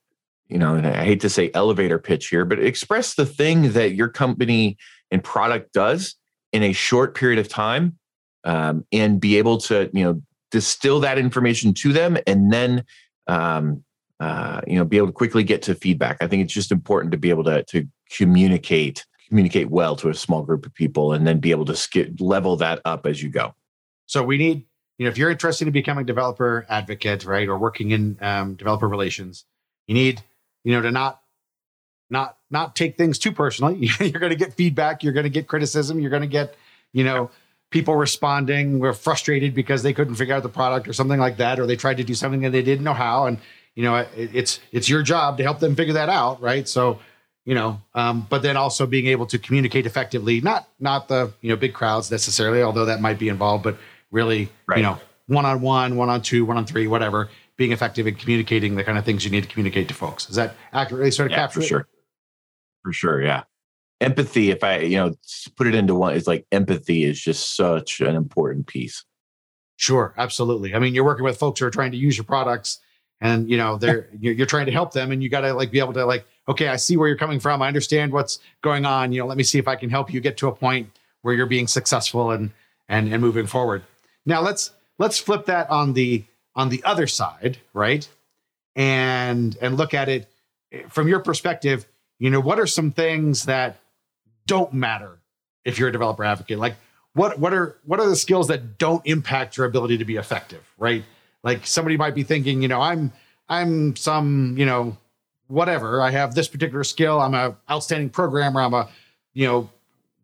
you 0.47 0.57
know, 0.57 0.77
I 0.77 1.03
hate 1.03 1.21
to 1.21 1.29
say 1.29 1.51
elevator 1.53 1.99
pitch 1.99 2.27
here, 2.27 2.45
but 2.45 2.59
express 2.59 3.15
the 3.15 3.25
thing 3.25 3.73
that 3.73 3.93
your 3.93 4.09
company 4.09 4.77
and 5.11 5.23
product 5.23 5.73
does 5.73 6.15
in 6.51 6.63
a 6.63 6.73
short 6.73 7.15
period 7.15 7.39
of 7.39 7.47
time, 7.47 7.97
um, 8.43 8.85
and 8.91 9.19
be 9.19 9.37
able 9.37 9.57
to, 9.57 9.89
you 9.93 10.03
know, 10.03 10.21
distill 10.49 10.99
that 11.01 11.17
information 11.17 11.73
to 11.75 11.93
them, 11.93 12.17
and 12.27 12.51
then. 12.51 12.85
Um, 13.27 13.83
uh, 14.19 14.61
you 14.67 14.75
know, 14.75 14.85
be 14.85 14.97
able 14.97 15.07
to 15.07 15.13
quickly 15.13 15.43
get 15.43 15.63
to 15.63 15.73
feedback. 15.73 16.17
I 16.21 16.27
think 16.27 16.43
it's 16.43 16.53
just 16.53 16.71
important 16.71 17.11
to 17.11 17.17
be 17.17 17.31
able 17.31 17.43
to 17.45 17.63
to 17.63 17.87
communicate 18.15 19.03
communicate 19.27 19.71
well 19.71 19.95
to 19.95 20.09
a 20.09 20.13
small 20.13 20.43
group 20.43 20.63
of 20.63 20.73
people 20.75 21.13
and 21.13 21.25
then 21.25 21.39
be 21.39 21.49
able 21.49 21.65
to 21.65 21.75
skip, 21.75 22.11
level 22.19 22.55
that 22.57 22.81
up 22.85 23.07
as 23.07 23.23
you 23.23 23.29
go 23.29 23.55
so 24.05 24.21
we 24.21 24.37
need 24.37 24.65
you 25.01 25.05
know, 25.05 25.09
if 25.09 25.17
you're 25.17 25.31
interested 25.31 25.67
in 25.67 25.73
becoming 25.73 26.03
a 26.03 26.05
developer 26.05 26.63
advocate, 26.69 27.25
right, 27.25 27.49
or 27.49 27.57
working 27.57 27.89
in 27.89 28.19
um, 28.21 28.53
developer 28.53 28.87
relations, 28.87 29.45
you 29.87 29.95
need, 29.95 30.21
you 30.63 30.73
know, 30.73 30.81
to 30.83 30.91
not 30.91 31.21
not 32.07 32.37
not 32.51 32.75
take 32.75 32.97
things 32.97 33.17
too 33.17 33.31
personally. 33.31 33.89
you're 33.99 34.19
going 34.19 34.31
to 34.31 34.35
get 34.35 34.53
feedback. 34.53 35.03
You're 35.03 35.13
going 35.13 35.23
to 35.23 35.29
get 35.29 35.47
criticism. 35.47 35.99
You're 35.99 36.09
going 36.09 36.21
to 36.21 36.27
get, 36.27 36.55
you 36.93 37.03
know, 37.03 37.31
people 37.71 37.95
responding 37.95 38.79
were 38.79 38.93
frustrated 38.93 39.55
because 39.55 39.81
they 39.81 39.93
couldn't 39.93 40.15
figure 40.15 40.35
out 40.35 40.43
the 40.43 40.49
product 40.49 40.87
or 40.87 40.93
something 40.93 41.19
like 41.19 41.37
that, 41.37 41.59
or 41.59 41.65
they 41.65 41.75
tried 41.75 41.97
to 41.97 42.03
do 42.03 42.13
something 42.13 42.45
and 42.45 42.53
they 42.53 42.61
didn't 42.61 42.83
know 42.83 42.93
how. 42.93 43.25
And 43.25 43.39
you 43.75 43.83
know, 43.83 43.95
it, 43.95 44.09
it's 44.15 44.59
it's 44.71 44.89
your 44.89 45.01
job 45.01 45.37
to 45.37 45.43
help 45.43 45.59
them 45.59 45.75
figure 45.75 45.93
that 45.93 46.09
out, 46.09 46.41
right? 46.41 46.67
So, 46.67 46.99
you 47.45 47.55
know, 47.55 47.81
um, 47.95 48.27
but 48.29 48.41
then 48.41 48.57
also 48.57 48.85
being 48.85 49.07
able 49.07 49.25
to 49.27 49.39
communicate 49.39 49.85
effectively, 49.85 50.41
not 50.41 50.67
not 50.79 51.07
the 51.07 51.31
you 51.41 51.49
know 51.49 51.55
big 51.55 51.73
crowds 51.73 52.11
necessarily, 52.11 52.61
although 52.61 52.85
that 52.85 53.01
might 53.01 53.17
be 53.17 53.29
involved, 53.29 53.63
but 53.63 53.77
really, 54.11 54.49
right. 54.67 54.77
you 54.77 54.83
know, 54.83 54.99
one 55.27 55.45
on 55.45 55.61
one, 55.61 55.95
one 55.95 56.09
on 56.09 56.21
two, 56.21 56.45
one 56.45 56.57
on 56.57 56.65
three, 56.65 56.87
whatever. 56.87 57.29
Being 57.57 57.73
effective 57.73 58.07
in 58.07 58.15
communicating 58.15 58.75
the 58.75 58.83
kind 58.83 58.97
of 58.97 59.05
things 59.05 59.23
you 59.23 59.29
need 59.29 59.43
to 59.43 59.49
communicate 59.49 59.87
to 59.89 59.93
folks. 59.93 60.27
Is 60.29 60.35
that 60.35 60.55
accurately 60.73 61.11
sort 61.11 61.27
of 61.27 61.31
yeah, 61.31 61.37
captured? 61.37 61.61
For 61.61 61.67
sure. 61.67 61.87
For 62.83 62.93
sure, 62.93 63.21
yeah. 63.21 63.43
Empathy 63.99 64.49
if 64.49 64.63
i 64.63 64.79
you 64.79 64.97
know 64.97 65.13
put 65.55 65.67
it 65.67 65.75
into 65.75 65.93
one 65.93 66.15
it's 66.15 66.25
like 66.25 66.47
empathy 66.51 67.03
is 67.03 67.21
just 67.21 67.55
such 67.55 68.01
an 68.01 68.15
important 68.15 68.65
piece. 68.67 69.05
Sure 69.75 70.13
absolutely. 70.17 70.73
I 70.73 70.79
mean 70.79 70.95
you're 70.95 71.03
working 71.03 71.23
with 71.23 71.37
folks 71.37 71.59
who 71.59 71.67
are 71.67 71.71
trying 71.71 71.91
to 71.91 71.97
use 71.97 72.17
your 72.17 72.23
products 72.23 72.79
and 73.19 73.47
you 73.47 73.57
know 73.57 73.77
they're 73.77 74.09
you're, 74.19 74.47
trying 74.47 74.65
to 74.65 74.71
help 74.71 74.91
them 74.93 75.11
and 75.11 75.21
you 75.21 75.29
got 75.29 75.41
to 75.41 75.53
like 75.53 75.69
be 75.69 75.77
able 75.77 75.93
to 75.93 76.05
like 76.05 76.25
okay 76.47 76.67
i 76.67 76.75
see 76.75 76.97
where 76.97 77.07
you're 77.07 77.17
coming 77.17 77.39
from. 77.39 77.61
I 77.61 77.67
understand 77.67 78.11
what's 78.11 78.39
going 78.63 78.85
on. 78.85 79.11
You 79.11 79.21
know 79.21 79.27
let 79.27 79.37
me 79.37 79.43
see 79.43 79.59
if 79.59 79.67
i 79.67 79.75
can 79.75 79.91
help 79.91 80.11
you 80.11 80.19
get 80.19 80.35
to 80.37 80.47
a 80.47 80.51
point 80.51 80.89
where 81.21 81.35
you're 81.35 81.45
being 81.45 81.67
successful 81.67 82.31
and 82.31 82.49
and 82.89 83.13
and 83.13 83.21
moving 83.21 83.45
forward. 83.45 83.83
Now 84.25 84.41
let's 84.41 84.71
let's 84.97 85.19
flip 85.19 85.45
that 85.45 85.69
on 85.69 85.93
the 85.93 86.23
on 86.55 86.69
the 86.69 86.83
other 86.83 87.05
side 87.05 87.59
right? 87.73 88.07
And 88.75 89.57
and 89.61 89.77
look 89.77 89.93
at 89.93 90.09
it 90.09 90.27
eh, 90.71 90.83
from 90.89 91.07
your 91.07 91.19
perspective 91.19 91.85
you 92.21 92.29
know 92.29 92.39
what 92.39 92.59
are 92.59 92.67
some 92.67 92.91
things 92.91 93.45
that 93.45 93.79
don't 94.45 94.73
matter 94.73 95.17
if 95.65 95.79
you're 95.79 95.89
a 95.89 95.91
developer 95.91 96.23
advocate. 96.23 96.59
Like 96.59 96.75
what 97.13 97.39
what 97.39 97.51
are 97.51 97.77
what 97.83 97.99
are 97.99 98.07
the 98.07 98.15
skills 98.15 98.47
that 98.49 98.77
don't 98.77 99.01
impact 99.07 99.57
your 99.57 99.65
ability 99.65 99.97
to 99.97 100.05
be 100.05 100.17
effective, 100.17 100.63
right? 100.77 101.03
Like 101.41 101.65
somebody 101.65 101.97
might 101.97 102.13
be 102.13 102.21
thinking, 102.21 102.61
you 102.61 102.67
know, 102.67 102.79
I'm 102.79 103.11
I'm 103.49 103.95
some, 103.95 104.55
you 104.55 104.67
know, 104.67 104.97
whatever. 105.47 105.99
I 105.99 106.11
have 106.11 106.35
this 106.35 106.47
particular 106.47 106.83
skill. 106.83 107.19
I'm 107.19 107.33
a 107.33 107.57
outstanding 107.69 108.11
programmer. 108.11 108.61
I'm 108.61 108.75
a, 108.75 108.87
you 109.33 109.47
know, 109.47 109.69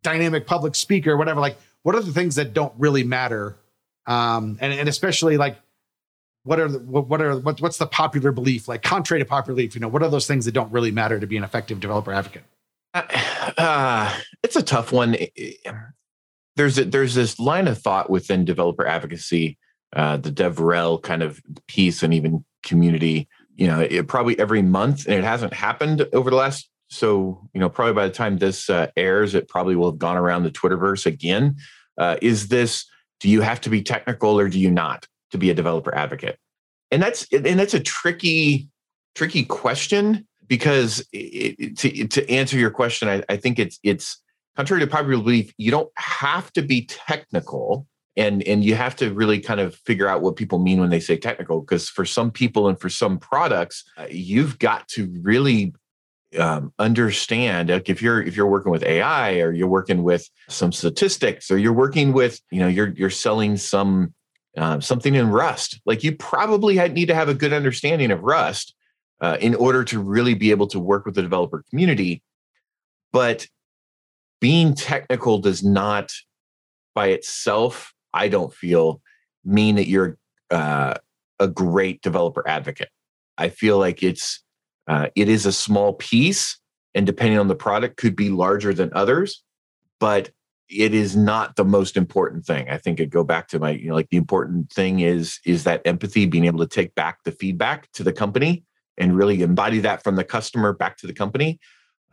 dynamic 0.03 0.45
public 0.45 0.75
speaker, 0.75 1.17
whatever. 1.17 1.39
Like, 1.39 1.57
what 1.81 1.95
are 1.95 2.01
the 2.01 2.13
things 2.13 2.36
that 2.36 2.53
don't 2.53 2.73
really 2.77 3.03
matter? 3.03 3.57
Um, 4.05 4.60
and 4.62 4.71
and 4.71 4.88
especially 4.88 5.38
like, 5.38 5.57
what 6.47 6.62
are 6.62 6.69
the, 6.69 6.79
what 6.79 7.21
are 7.21 7.38
what, 7.38 7.60
what's 7.60 7.77
the 7.77 7.86
popular 7.86 8.31
belief? 8.31 8.69
Like, 8.69 8.81
contrary 8.81 9.21
to 9.21 9.25
popular 9.25 9.55
belief, 9.55 9.75
you 9.75 9.81
know, 9.81 9.89
what 9.89 10.01
are 10.01 10.10
those 10.10 10.27
things 10.27 10.45
that 10.45 10.53
don't 10.53 10.71
really 10.71 10.91
matter 10.91 11.19
to 11.19 11.27
be 11.27 11.36
an 11.36 11.43
effective 11.43 11.81
developer 11.81 12.13
advocate? 12.13 12.43
Uh, 12.93 14.15
it's 14.43 14.55
a 14.55 14.63
tough 14.63 14.91
one. 14.91 15.17
There's 16.55 16.79
a, 16.79 16.86
there's 16.86 17.15
this 17.15 17.38
line 17.38 17.67
of 17.67 17.77
thought 17.77 18.10
within 18.10 18.45
developer 18.45 18.88
advocacy, 18.88 19.57
uh, 19.93 20.17
the 20.17 20.31
DevRel 20.31 21.01
kind 21.01 21.21
of 21.21 21.41
piece, 21.67 22.01
and 22.01 22.13
even 22.13 22.45
community. 22.63 23.27
You 23.55 23.67
know, 23.67 23.81
it 23.81 24.07
probably 24.07 24.39
every 24.39 24.62
month, 24.62 25.05
and 25.05 25.15
it 25.15 25.23
hasn't 25.23 25.53
happened 25.53 26.07
over 26.13 26.29
the 26.29 26.38
last. 26.38 26.69
So 26.89 27.49
you 27.53 27.60
know, 27.60 27.69
probably 27.69 27.93
by 27.93 28.07
the 28.07 28.13
time 28.13 28.38
this 28.38 28.69
uh, 28.69 28.88
airs, 28.95 29.36
it 29.36 29.49
probably 29.49 29.75
will 29.75 29.91
have 29.91 29.99
gone 29.99 30.15
around 30.15 30.43
the 30.43 30.51
Twitterverse 30.51 31.05
again. 31.05 31.57
Uh, 31.97 32.15
is 32.21 32.47
this? 32.47 32.86
Do 33.19 33.29
you 33.29 33.41
have 33.41 33.60
to 33.62 33.69
be 33.69 33.81
technical, 33.81 34.39
or 34.39 34.47
do 34.47 34.60
you 34.60 34.71
not 34.71 35.07
to 35.31 35.37
be 35.37 35.49
a 35.49 35.53
developer 35.53 35.93
advocate? 35.93 36.37
And 36.91 37.01
that's 37.01 37.27
and 37.33 37.59
that's 37.59 37.73
a 37.73 37.79
tricky 37.79 38.69
tricky 39.15 39.43
question 39.43 40.27
because 40.47 41.05
it, 41.11 41.77
to, 41.77 42.07
to 42.07 42.29
answer 42.29 42.57
your 42.57 42.69
question, 42.69 43.09
I, 43.09 43.23
I 43.29 43.37
think 43.37 43.59
it's 43.59 43.79
it's 43.83 44.21
contrary 44.55 44.81
to 44.81 44.87
popular 44.87 45.21
belief. 45.21 45.53
You 45.57 45.71
don't 45.71 45.91
have 45.95 46.51
to 46.53 46.61
be 46.61 46.85
technical, 46.85 47.87
and 48.15 48.41
and 48.43 48.63
you 48.63 48.75
have 48.75 48.95
to 48.97 49.13
really 49.13 49.39
kind 49.39 49.59
of 49.59 49.75
figure 49.75 50.07
out 50.07 50.21
what 50.21 50.35
people 50.35 50.59
mean 50.59 50.79
when 50.79 50.89
they 50.89 50.99
say 50.99 51.17
technical. 51.17 51.61
Because 51.61 51.89
for 51.89 52.05
some 52.05 52.31
people 52.31 52.67
and 52.67 52.79
for 52.79 52.89
some 52.89 53.17
products, 53.17 53.83
uh, 53.97 54.07
you've 54.09 54.59
got 54.59 54.87
to 54.89 55.13
really 55.21 55.73
um, 56.37 56.73
understand 56.77 57.69
like 57.69 57.89
if 57.89 58.01
you're 58.01 58.21
if 58.21 58.35
you're 58.35 58.47
working 58.47 58.71
with 58.71 58.83
AI 58.83 59.39
or 59.39 59.51
you're 59.51 59.67
working 59.67 60.03
with 60.03 60.29
some 60.49 60.71
statistics 60.71 61.49
or 61.49 61.57
you're 61.57 61.73
working 61.73 62.11
with 62.11 62.41
you 62.51 62.59
know 62.59 62.67
you're 62.67 62.89
you're 62.89 63.09
selling 63.09 63.55
some 63.55 64.13
uh, 64.58 64.80
something 64.80 65.15
in 65.15 65.30
Rust, 65.30 65.80
like 65.86 66.04
you 66.04 66.15
probably 66.15 66.76
had, 66.76 66.93
need 66.93 67.08
to 67.08 67.15
have 67.15 67.30
a 67.30 67.34
good 67.34 67.54
understanding 67.54 68.12
of 68.12 68.24
Rust 68.24 68.74
uh, 69.22 69.38
in 69.39 69.56
order 69.56 69.84
to 69.86 70.00
really 70.00 70.34
be 70.34 70.52
able 70.52 70.67
to 70.67 70.80
work 70.80 71.06
with 71.06 71.15
the 71.15 71.22
developer 71.22 71.63
community. 71.70 72.24
But 73.12 73.48
being 74.39 74.74
technical 74.74 75.39
does 75.39 75.63
not, 75.63 76.12
by 76.93 77.08
itself, 77.08 77.93
I 78.13 78.28
don't 78.28 78.54
feel, 78.54 79.02
mean 79.46 79.76
that 79.76 79.88
you're 79.88 80.17
uh, 80.52 80.96
a 81.39 81.48
great 81.48 82.02
developer 82.02 82.48
advocate. 82.48 82.89
I 83.38 83.50
feel 83.50 83.78
like 83.78 84.04
it's 84.04 84.43
uh, 84.88 85.08
it 85.15 85.30
is 85.30 85.46
a 85.46 85.52
small 85.52 85.93
piece, 85.93 86.58
and 86.96 87.06
depending 87.06 87.39
on 87.39 87.48
the 87.48 87.56
product, 87.56 87.98
could 87.98 88.15
be 88.15 88.30
larger 88.30 88.74
than 88.74 88.89
others, 88.93 89.43
but 90.00 90.32
it 90.69 90.93
is 90.93 91.15
not 91.15 91.56
the 91.56 91.65
most 91.65 91.95
important 91.95 92.45
thing. 92.45 92.69
I 92.69 92.77
think 92.77 92.99
it 92.99 93.10
go 93.10 93.23
back 93.23 93.47
to 93.49 93.60
my, 93.60 93.71
you 93.71 93.89
know, 93.89 93.95
like 93.95 94.10
the 94.10 94.17
important 94.17 94.71
thing 94.71 94.99
is 94.99 95.39
is 95.45 95.63
that 95.63 95.82
empathy, 95.86 96.25
being 96.25 96.45
able 96.45 96.60
to 96.60 96.67
take 96.67 96.93
back 96.95 97.23
the 97.23 97.32
feedback 97.32 97.91
to 97.93 98.03
the 98.03 98.13
company 98.13 98.63
and 98.97 99.15
really 99.15 99.41
embody 99.41 99.80
that 99.80 100.03
from 100.03 100.15
the 100.15 100.23
customer 100.23 100.73
back 100.73 100.97
to 100.97 101.08
the 101.08 101.13
company. 101.13 101.60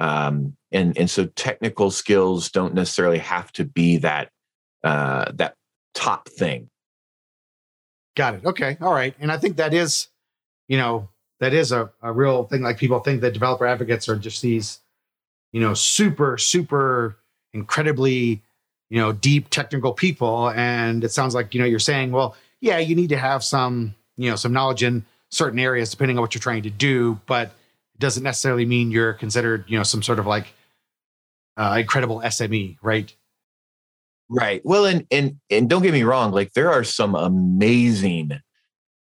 Um, 0.01 0.57
and 0.73 0.97
and 0.99 1.09
so 1.11 1.27
technical 1.27 1.91
skills 1.91 2.51
don't 2.51 2.75
necessarily 2.75 3.19
have 3.19 3.53
to 3.53 3.65
be 3.65 3.99
that 3.99 4.31
uh, 4.83 5.33
that 5.35 5.55
top 5.95 6.29
thing. 6.29 6.71
Got 8.17 8.35
it. 8.35 8.45
Okay. 8.45 8.77
All 8.81 8.93
right. 8.93 9.15
And 9.19 9.33
I 9.33 9.39
think 9.39 9.57
that 9.57 9.75
is, 9.75 10.09
you 10.69 10.77
know, 10.77 11.09
that 11.41 11.53
is 11.53 11.73
a, 11.73 11.91
a 12.01 12.13
real 12.13 12.45
thing. 12.45 12.63
Like 12.63 12.79
people 12.79 13.01
think 13.01 13.21
that 13.23 13.33
developer 13.33 13.67
advocates 13.67 14.09
are 14.09 14.17
just 14.17 14.41
these, 14.41 14.81
you 15.53 15.61
know, 15.61 15.75
super, 15.75 16.39
super 16.39 17.17
incredibly, 17.55 18.43
you 18.91 19.01
know, 19.01 19.13
deep 19.13 19.49
technical 19.51 19.93
people. 19.93 20.51
And 20.51 21.03
it 21.05 21.11
sounds 21.11 21.35
like, 21.35 21.55
you 21.55 21.61
know, 21.61 21.67
you're 21.67 21.79
saying, 21.79 22.13
well, 22.13 22.37
yeah, 22.61 22.79
you 22.79 22.95
need 22.95 23.09
to 23.11 23.17
have 23.17 23.43
some, 23.43 23.95
you 24.17 24.29
know, 24.29 24.37
some 24.37 24.53
knowledge 24.53 24.83
in 24.83 25.05
certain 25.31 25.59
areas 25.59 25.91
depending 25.91 26.19
on 26.19 26.21
what 26.21 26.35
you're 26.35 26.41
trying 26.41 26.63
to 26.65 26.71
do, 26.71 27.19
but 27.27 27.49
it 27.95 28.01
doesn't 28.01 28.23
necessarily 28.23 28.67
mean 28.67 28.91
you're 28.91 29.15
considered, 29.15 29.65
you 29.69 29.79
know, 29.79 29.83
some 29.85 30.03
sort 30.03 30.19
of 30.19 30.27
like 30.27 30.53
uh, 31.57 31.77
incredible 31.81 32.21
SME, 32.21 32.77
right? 32.83 33.15
Right. 34.29 34.63
Well, 34.65 34.87
and 34.87 35.07
and 35.11 35.39
and 35.51 35.69
don't 35.69 35.83
get 35.83 35.93
me 35.93 36.03
wrong, 36.03 36.33
like 36.33 36.55
there 36.55 36.73
are 36.73 36.83
some 36.83 37.15
amazing 37.15 38.33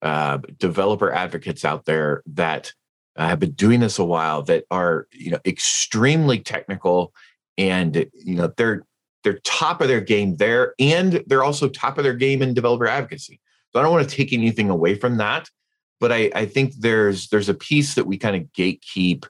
uh, 0.02 0.38
developer 0.58 1.10
advocates 1.12 1.64
out 1.64 1.84
there 1.84 2.22
that 2.26 2.72
uh, 3.16 3.28
have 3.28 3.38
been 3.38 3.52
doing 3.52 3.80
this 3.80 3.98
a 3.98 4.04
while 4.04 4.42
that 4.42 4.64
are 4.70 5.06
you 5.12 5.30
know 5.30 5.38
extremely 5.46 6.40
technical 6.40 7.12
and 7.58 8.06
you 8.14 8.34
know 8.34 8.52
they're 8.56 8.84
they're 9.22 9.38
top 9.40 9.80
of 9.80 9.88
their 9.88 10.00
game 10.00 10.36
there 10.36 10.74
and 10.78 11.22
they're 11.26 11.44
also 11.44 11.68
top 11.68 11.98
of 11.98 12.04
their 12.04 12.14
game 12.14 12.42
in 12.42 12.54
developer 12.54 12.86
advocacy 12.86 13.40
so 13.72 13.80
i 13.80 13.82
don't 13.82 13.92
want 13.92 14.08
to 14.08 14.16
take 14.16 14.32
anything 14.32 14.70
away 14.70 14.94
from 14.94 15.16
that 15.16 15.48
but 16.00 16.12
I, 16.12 16.30
I 16.34 16.46
think 16.46 16.74
there's 16.74 17.28
there's 17.28 17.48
a 17.48 17.54
piece 17.54 17.94
that 17.94 18.06
we 18.06 18.18
kind 18.18 18.36
of 18.36 18.42
gatekeep. 18.52 19.24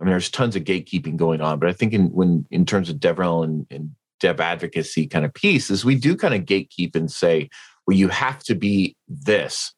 I 0.00 0.04
mean, 0.04 0.10
there's 0.10 0.30
tons 0.30 0.56
of 0.56 0.64
gatekeeping 0.64 1.16
going 1.16 1.40
on, 1.40 1.58
but 1.58 1.68
I 1.68 1.72
think 1.72 1.92
in 1.92 2.06
when 2.06 2.46
in 2.50 2.66
terms 2.66 2.88
of 2.88 2.96
DevRel 2.96 3.44
and, 3.44 3.66
and 3.70 3.94
dev 4.20 4.40
advocacy 4.40 5.06
kind 5.06 5.24
of 5.24 5.32
piece 5.32 5.70
is 5.70 5.84
we 5.84 5.94
do 5.94 6.16
kind 6.16 6.34
of 6.34 6.42
gatekeep 6.42 6.96
and 6.96 7.08
say, 7.08 7.48
well, 7.86 7.96
you 7.96 8.08
have 8.08 8.42
to 8.44 8.54
be 8.54 8.96
this, 9.06 9.72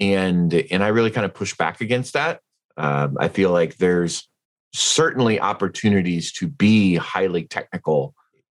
and 0.00 0.52
and 0.52 0.82
I 0.82 0.88
really 0.88 1.10
kind 1.10 1.24
of 1.24 1.34
push 1.34 1.54
back 1.56 1.80
against 1.80 2.14
that. 2.14 2.40
Um, 2.76 3.16
I 3.20 3.28
feel 3.28 3.50
like 3.50 3.76
there's 3.76 4.28
certainly 4.72 5.40
opportunities 5.40 6.32
to 6.32 6.46
be 6.46 6.96
highly 6.96 7.44
technical 7.44 8.14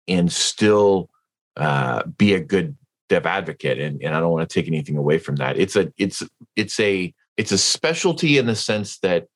and 0.07 0.31
still 0.31 1.09
uh, 1.57 2.03
be 2.17 2.33
a 2.33 2.39
good 2.39 2.75
dev 3.09 3.25
advocate 3.25 3.77
and, 3.77 4.01
and 4.01 4.15
i 4.15 4.21
don't 4.21 4.31
want 4.31 4.47
to 4.47 4.53
take 4.53 4.69
anything 4.69 4.95
away 4.95 5.17
from 5.17 5.35
that. 5.35 5.57
It's 5.57 5.75
a 5.75 5.91
it's 5.97 6.23
it's 6.55 6.79
a 6.79 7.13
it's 7.35 7.51
a 7.51 7.57
specialty 7.57 8.37
in 8.37 8.45
the 8.45 8.55
sense 8.55 8.99
that 8.99 9.27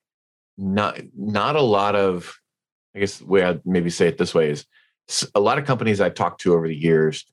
not 0.58 0.98
not 1.18 1.58
a 1.58 1.62
lot 1.62 1.96
of 1.96 2.34
i 2.96 3.00
guess 3.00 3.18
the 3.18 3.26
way 3.26 3.44
i'd 3.44 3.66
maybe 3.66 3.90
say 3.90 4.08
it 4.08 4.18
this 4.18 4.34
way 4.34 4.50
is 4.50 4.66
a 5.36 5.40
lot 5.40 5.58
of 5.58 5.66
companies 5.66 6.00
i've 6.00 6.14
talked 6.14 6.40
to 6.42 6.54
over 6.54 6.68
the 6.68 6.76
years 6.76 7.26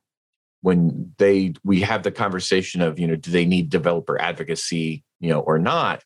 when 0.63 1.13
they 1.19 1.55
we 1.63 1.81
have 1.81 2.03
the 2.03 2.11
conversation 2.11 2.81
of 2.81 2.99
you 2.99 3.07
know 3.07 3.17
do 3.17 3.31
they 3.31 3.45
need 3.45 3.71
developer 3.71 4.21
advocacy 4.21 5.05
you 5.21 5.29
know 5.29 5.41
or 5.41 5.59
not 5.61 6.03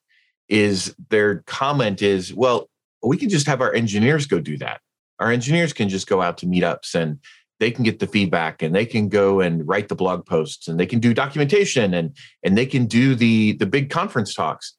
is 0.48 0.94
their 1.08 1.36
comment 1.46 2.02
is 2.02 2.34
well 2.34 2.68
we 3.02 3.16
can 3.16 3.28
just 3.28 3.46
have 3.46 3.60
our 3.60 3.74
engineers 3.74 4.26
go 4.26 4.40
do 4.40 4.56
that. 4.58 4.80
Our 5.18 5.30
engineers 5.30 5.72
can 5.72 5.88
just 5.88 6.06
go 6.06 6.20
out 6.20 6.38
to 6.38 6.46
meetups 6.46 6.94
and 6.94 7.18
they 7.58 7.70
can 7.70 7.84
get 7.84 7.98
the 7.98 8.06
feedback 8.06 8.62
and 8.62 8.74
they 8.74 8.84
can 8.84 9.08
go 9.08 9.40
and 9.40 9.66
write 9.66 9.88
the 9.88 9.94
blog 9.94 10.26
posts 10.26 10.68
and 10.68 10.78
they 10.78 10.86
can 10.86 10.98
do 10.98 11.14
documentation 11.14 11.94
and 11.94 12.16
and 12.42 12.56
they 12.56 12.66
can 12.66 12.86
do 12.86 13.14
the 13.14 13.52
the 13.52 13.66
big 13.66 13.90
conference 13.90 14.34
talks. 14.34 14.76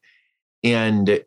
And 0.64 1.24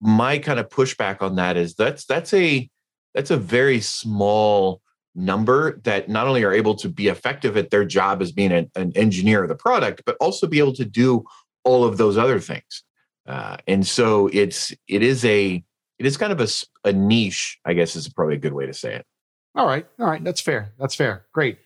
my 0.00 0.38
kind 0.38 0.58
of 0.58 0.68
pushback 0.68 1.22
on 1.22 1.36
that 1.36 1.56
is 1.56 1.74
that's 1.74 2.04
that's 2.06 2.32
a 2.32 2.68
that's 3.14 3.30
a 3.30 3.36
very 3.36 3.80
small 3.80 4.80
number 5.14 5.80
that 5.82 6.08
not 6.08 6.28
only 6.28 6.44
are 6.44 6.52
able 6.52 6.76
to 6.76 6.88
be 6.88 7.08
effective 7.08 7.56
at 7.56 7.70
their 7.70 7.84
job 7.84 8.22
as 8.22 8.30
being 8.30 8.52
an, 8.52 8.70
an 8.76 8.92
engineer 8.94 9.42
of 9.42 9.48
the 9.48 9.54
product 9.56 10.02
but 10.06 10.16
also 10.20 10.46
be 10.46 10.60
able 10.60 10.74
to 10.74 10.84
do 10.84 11.24
all 11.64 11.84
of 11.84 11.98
those 11.98 12.16
other 12.16 12.38
things. 12.38 12.84
Uh, 13.26 13.56
and 13.66 13.86
so 13.86 14.30
it's 14.32 14.72
it 14.86 15.02
is 15.02 15.24
a 15.24 15.62
it 15.98 16.06
is 16.06 16.16
kind 16.16 16.32
of 16.32 16.40
a, 16.40 16.48
a 16.88 16.92
niche 16.92 17.58
i 17.64 17.72
guess 17.72 17.96
is 17.96 18.08
probably 18.08 18.34
a 18.34 18.38
good 18.38 18.52
way 18.52 18.66
to 18.66 18.74
say 18.74 18.94
it 18.94 19.06
all 19.58 19.66
right. 19.66 19.84
All 19.98 20.06
right. 20.06 20.22
That's 20.22 20.40
fair. 20.40 20.72
That's 20.78 20.94
fair. 20.94 21.26
Great. 21.32 21.58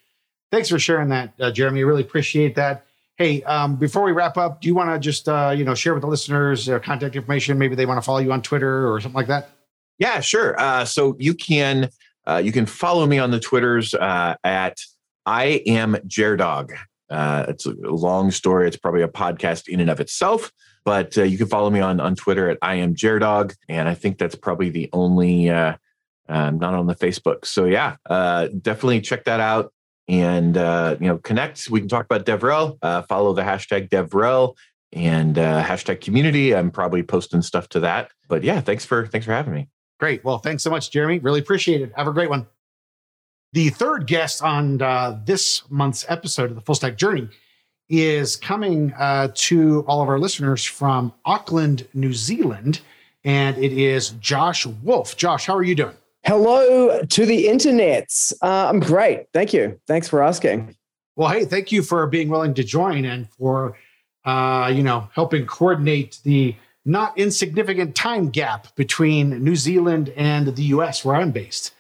Thanks 0.51 0.71
for 0.71 0.79
sharing 0.79 1.11
that, 1.11 1.35
uh, 1.39 1.51
Jeremy. 1.51 1.81
I 1.81 1.83
really 1.83 2.01
appreciate 2.01 2.55
that. 2.55 2.87
Hey, 3.17 3.43
um, 3.43 3.77
before 3.77 4.03
we 4.03 4.13
wrap 4.13 4.39
up, 4.39 4.63
do 4.63 4.69
you 4.69 4.75
want 4.75 4.91
to 4.91 4.99
just 4.99 5.29
uh, 5.29 5.53
you 5.55 5.65
know 5.65 5.75
share 5.75 5.93
with 5.93 6.01
the 6.01 6.09
listeners 6.09 6.69
uh, 6.69 6.79
contact 6.79 7.17
information? 7.17 7.59
Maybe 7.59 7.75
they 7.75 7.85
want 7.85 7.99
to 7.99 8.03
follow 8.03 8.19
you 8.19 8.33
on 8.33 8.41
Twitter 8.41 8.91
or 8.91 9.01
something 9.01 9.17
like 9.17 9.27
that. 9.27 9.51
Yeah, 9.99 10.21
sure. 10.21 10.59
Uh, 10.59 10.87
so 10.87 11.17
you 11.19 11.35
can 11.35 11.91
uh, 12.27 12.41
you 12.43 12.51
can 12.51 12.65
follow 12.65 13.07
me 13.07 13.19
on 13.19 13.31
the 13.31 13.41
Twitters 13.41 13.93
uh, 13.93 14.37
at 14.43 14.79
I 15.27 15.63
am 15.67 15.95
Jerdog. 16.07 16.73
Uh, 17.11 17.45
it's 17.49 17.67
a 17.67 17.73
long 17.73 18.31
story. 18.31 18.69
It's 18.69 18.79
probably 18.79 19.03
a 19.03 19.09
podcast 19.09 19.69
in 19.69 19.81
and 19.81 19.91
of 19.91 20.01
itself, 20.01 20.51
but 20.85 21.17
uh, 21.19 21.23
you 21.23 21.39
can 21.39 21.47
follow 21.47 21.71
me 21.71 21.81
on 21.81 22.01
on 22.01 22.15
Twitter 22.15 22.49
at 22.51 22.59
I 22.63 22.77
am 22.77 22.95
Jerdog, 22.95 23.55
and 23.69 23.89
I 23.89 23.95
think 23.95 24.19
that's 24.19 24.35
probably 24.35 24.71
the 24.71 24.91
only 24.93 25.51
uh, 25.51 25.77
um, 26.29 26.59
not 26.59 26.75
on 26.75 26.87
the 26.87 26.95
Facebook. 26.95 27.45
So 27.45 27.65
yeah, 27.65 27.97
uh, 28.09 28.49
definitely 28.61 29.01
check 29.01 29.25
that 29.25 29.41
out 29.41 29.73
and 30.09 30.57
uh, 30.57 30.97
you 31.01 31.09
know 31.09 31.19
connect. 31.19 31.69
We 31.71 31.81
can 31.81 31.89
talk 31.89 32.05
about 32.05 32.27
DevRel. 32.27 32.79
Uh, 32.83 33.03
follow 33.03 33.33
the 33.33 33.43
hashtag 33.43 33.89
DevRel 33.89 34.57
and 34.93 35.39
uh, 35.39 35.63
hashtag 35.63 36.01
community. 36.01 36.55
I'm 36.55 36.71
probably 36.71 37.03
posting 37.03 37.43
stuff 37.43 37.69
to 37.71 37.81
that. 37.81 38.11
But 38.29 38.43
yeah, 38.43 38.61
thanks 38.61 38.85
for 38.85 39.07
thanks 39.07 39.27
for 39.27 39.33
having 39.33 39.55
me. 39.55 39.69
Great. 40.01 40.25
Well, 40.25 40.39
thanks 40.39 40.63
so 40.63 40.71
much, 40.71 40.91
Jeremy. 40.91 41.19
Really 41.21 41.41
appreciate 41.41 41.81
it. 41.81 41.93
Have 41.97 42.09
a 42.09 42.13
great 42.13 42.31
one. 42.31 42.47
The 43.53 43.69
third 43.69 44.07
guest 44.07 44.43
on 44.43 44.81
uh, 44.81 45.21
this 45.25 45.63
month's 45.71 46.07
episode 46.09 46.51
of 46.51 46.57
the 46.57 46.63
Full 46.63 46.75
Stack 46.75 46.97
Journey 46.97 47.29
is 47.93 48.37
coming 48.37 48.91
uh, 48.95 49.29
to 49.35 49.85
all 49.87 50.01
of 50.03 50.09
our 50.09 50.19
listeners 50.19 50.65
from 50.65 51.13
Auckland, 51.27 51.87
New 51.93 52.15
Zealand, 52.15 52.81
and 53.23 53.57
it 53.59 53.73
is 53.73 54.11
Josh 54.13 54.65
Wulf. 54.65 55.15
Josh, 55.17 55.45
how 55.45 55.55
are 55.55 55.63
you 55.63 55.75
doing? 55.75 55.95
Hello 56.25 57.03
to 57.03 57.27
the 57.27 57.45
internets. 57.45 58.33
Uh, 58.43 58.69
I'm 58.69 58.81
great. 58.81 59.27
Thank 59.35 59.53
you. 59.53 59.79
Thanks 59.87 60.09
for 60.09 60.23
asking. 60.23 60.75
Well, 61.17 61.29
hey, 61.29 61.45
thank 61.45 61.71
you 61.71 61.83
for 61.83 62.07
being 62.07 62.31
willing 62.31 62.55
to 62.55 62.65
join 62.65 63.05
and 63.05 63.29
for 63.29 63.77
uh, 64.25 64.73
you 64.75 64.83
know 64.83 65.11
helping 65.13 65.45
coordinate 65.45 66.19
the 66.25 66.57
not 66.87 67.17
insignificant 67.19 67.95
time 67.95 68.31
gap 68.31 68.75
between 68.75 69.45
New 69.45 69.55
Zealand 69.55 70.13
and 70.17 70.57
the 70.57 70.65
U.S., 70.65 71.05
where 71.05 71.17
I'm 71.17 71.31
based. 71.31 71.73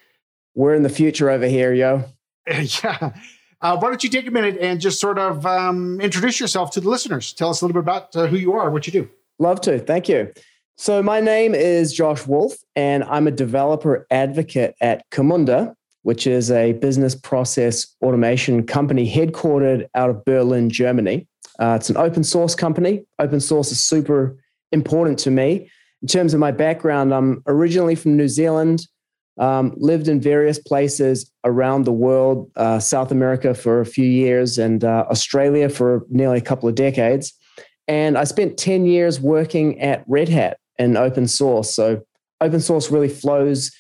We're 0.55 0.75
in 0.75 0.83
the 0.83 0.91
future 0.91 1.31
over 1.31 1.47
here, 1.47 1.73
yo. 1.73 2.05
yeah. 2.47 3.15
Uh, 3.63 3.77
why 3.77 3.89
don't 3.89 4.03
you 4.03 4.11
take 4.11 4.27
a 4.27 4.31
minute 4.31 4.59
and 4.61 4.81
just 4.81 4.99
sort 4.99 5.19
of 5.19 5.47
um, 5.47 6.01
introduce 6.01 6.41
yourself 6.41 6.73
to 6.73 6.81
the 6.81 6.89
listeners? 6.89 7.33
Tell 7.33 7.49
us 7.49 7.63
a 7.63 7.65
little 7.65 7.81
bit 7.81 7.89
about 7.89 8.15
uh, 8.17 8.27
who 8.27 8.37
you 8.37 8.53
are, 8.55 8.71
what 8.71 8.87
you 8.87 8.93
do. 8.93 9.09
Love 9.39 9.61
to. 9.63 9.79
Thank 9.79 10.09
you. 10.09 10.33
So, 10.77 11.03
my 11.03 11.21
name 11.21 11.55
is 11.55 11.93
Josh 11.93 12.27
Wulf, 12.27 12.55
and 12.75 13.05
I'm 13.05 13.29
a 13.29 13.31
developer 13.31 14.07
advocate 14.11 14.75
at 14.81 15.09
Camunda, 15.11 15.75
which 16.03 16.27
is 16.27 16.51
a 16.51 16.73
business 16.73 17.15
process 17.15 17.87
automation 18.03 18.67
company 18.67 19.09
headquartered 19.09 19.87
out 19.95 20.11
of 20.11 20.25
Berlin, 20.25 20.69
Germany. 20.69 21.29
Uh, 21.61 21.77
it's 21.79 21.91
an 21.91 21.97
open 21.97 22.25
source 22.25 22.57
company. 22.57 23.05
Open 23.21 23.39
source 23.39 23.71
is 23.71 23.81
super 23.81 24.37
important 24.73 25.19
to 25.21 25.31
me. 25.31 25.71
In 26.01 26.09
terms 26.09 26.35
of 26.35 26.41
my 26.41 26.51
background, 26.51 27.15
I'm 27.15 27.45
originally 27.47 27.95
from 27.95 28.17
New 28.17 28.29
Zealand, 28.29 28.89
um, 29.39 29.73
lived 29.77 30.09
in 30.09 30.21
various 30.21 30.59
places 30.59 31.31
around 31.45 31.85
the 31.85 31.93
world, 31.93 32.51
uh, 32.57 32.79
South 32.79 33.11
America 33.11 33.55
for 33.55 33.81
a 33.81 33.87
few 33.87 34.05
years, 34.05 34.59
and 34.59 34.85
uh, 34.85 35.07
Australia 35.11 35.69
for 35.69 36.05
nearly 36.09 36.39
a 36.39 36.43
couple 36.43 36.69
of 36.69 36.75
decades. 36.75 37.33
And 37.89 38.17
I 38.17 38.25
spent 38.25 38.59
10 38.59 38.85
years 38.85 39.21
working 39.21 39.81
at 39.81 40.05
Red 40.07 40.29
Hat 40.29 40.59
and 40.79 40.97
open 40.97 41.27
source. 41.27 41.75
So 41.75 42.03
open 42.41 42.61
source 42.61 42.91
really 42.91 43.09
flows 43.09 43.73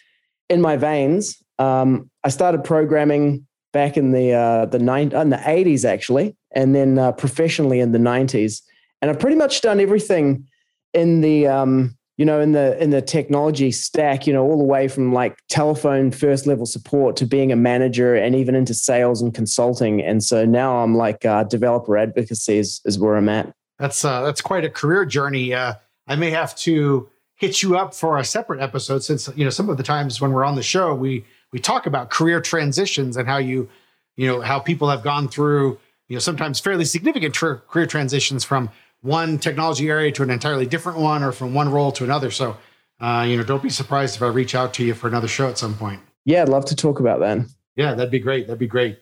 in 0.49 0.61
my 0.61 0.77
veins. 0.77 1.43
Um, 1.59 2.11
I 2.25 2.29
started 2.29 2.65
programming 2.65 3.47
back 3.73 3.97
in 3.97 4.12
the 4.12 4.33
uh, 4.33 4.67
the 4.67 4.79
nine 4.79 5.12
in 5.12 5.31
the 5.31 5.41
eighties 5.49 5.85
actually, 5.85 6.37
and 6.55 6.75
then 6.75 6.99
uh, 6.99 7.12
professionally 7.12 7.81
in 7.81 7.93
the 7.93 7.99
nineties. 7.99 8.62
And 9.01 9.11
I've 9.11 9.19
pretty 9.19 9.37
much 9.37 9.61
done 9.61 9.81
everything 9.81 10.47
in 10.93 11.21
the 11.23 11.47
um, 11.47 11.97
you 12.16 12.25
know 12.25 12.40
in 12.40 12.53
the 12.53 12.81
in 12.83 12.90
the 12.90 13.03
technology 13.03 13.70
stack. 13.72 14.27
You 14.27 14.33
know, 14.33 14.44
all 14.44 14.59
the 14.59 14.64
way 14.64 14.88
from 14.88 15.12
like 15.12 15.37
telephone 15.48 16.11
first 16.11 16.46
level 16.46 16.66
support 16.66 17.16
to 17.16 17.27
being 17.27 17.53
a 17.53 17.57
manager, 17.57 18.14
and 18.14 18.35
even 18.35 18.55
into 18.55 18.75
sales 18.75 19.22
and 19.22 19.35
consulting. 19.35 20.01
And 20.01 20.22
so 20.22 20.44
now 20.44 20.79
I'm 20.79 20.94
like 20.94 21.25
uh, 21.25 21.44
developer 21.44 21.96
advocacy 21.96 22.59
is, 22.59 22.81
is 22.85 22.98
where 22.98 23.16
I'm 23.16 23.29
at. 23.29 23.53
That's 23.79 24.05
uh, 24.05 24.22
that's 24.22 24.40
quite 24.40 24.64
a 24.64 24.70
career 24.70 25.05
journey. 25.05 25.55
Uh, 25.55 25.75
I 26.07 26.16
may 26.16 26.31
have 26.31 26.55
to 26.57 27.09
hit 27.42 27.61
you 27.61 27.77
up 27.77 27.92
for 27.92 28.18
a 28.18 28.25
separate 28.25 28.61
episode 28.61 29.03
since 29.03 29.29
you 29.35 29.44
know 29.44 29.51
some 29.51 29.68
of 29.68 29.77
the 29.77 29.83
times 29.83 30.20
when 30.20 30.33
we're 30.33 30.44
on 30.44 30.55
the 30.55 30.62
show 30.62 30.94
we 30.94 31.25
we 31.53 31.59
talk 31.59 31.87
about 31.87 32.09
career 32.09 32.40
transitions 32.40 33.16
and 33.16 33.27
how 33.27 33.38
you 33.38 33.68
you 34.16 34.29
know 34.29 34.40
how 34.40 34.61
people 34.61 34.88
have 34.88 35.03
gone 35.03 35.27
through 35.27 35.77
you 36.09 36.14
know 36.14 36.20
sometimes 36.20 36.61
fairly 36.61 36.85
significant 36.85 37.35
career 37.35 37.87
transitions 37.87 38.44
from 38.44 38.70
one 39.03 39.38
technology 39.38 39.88
area 39.88 40.11
to 40.11 40.23
an 40.23 40.31
entirely 40.31 40.67
different 40.67 40.99
one 40.99 41.23
or 41.23 41.33
from 41.33 41.55
one 41.55 41.71
role 41.71 41.93
to 41.93 42.05
another 42.05 42.31
so 42.31 42.57
uh, 43.01 43.25
you 43.29 43.37
know 43.37 43.43
don't 43.43 43.62
be 43.62 43.71
surprised 43.71 44.17
if 44.17 44.23
i 44.23 44.27
reach 44.27 44.55
out 44.55 44.73
to 44.75 44.85
you 44.85 44.95
for 44.95 45.09
another 45.09 45.29
show 45.29 45.49
at 45.49 45.59
some 45.59 45.75
point 45.75 46.01
yeah 46.25 46.43
i'd 46.43 46.49
love 46.49 46.65
to 46.65 46.77
talk 46.77 47.01
about 47.01 47.21
that 47.21 47.38
yeah 47.77 47.95
that'd 47.95 48.11
be 48.11 48.19
great 48.19 48.47
that'd 48.47 48.59
be 48.59 48.67
great 48.67 48.99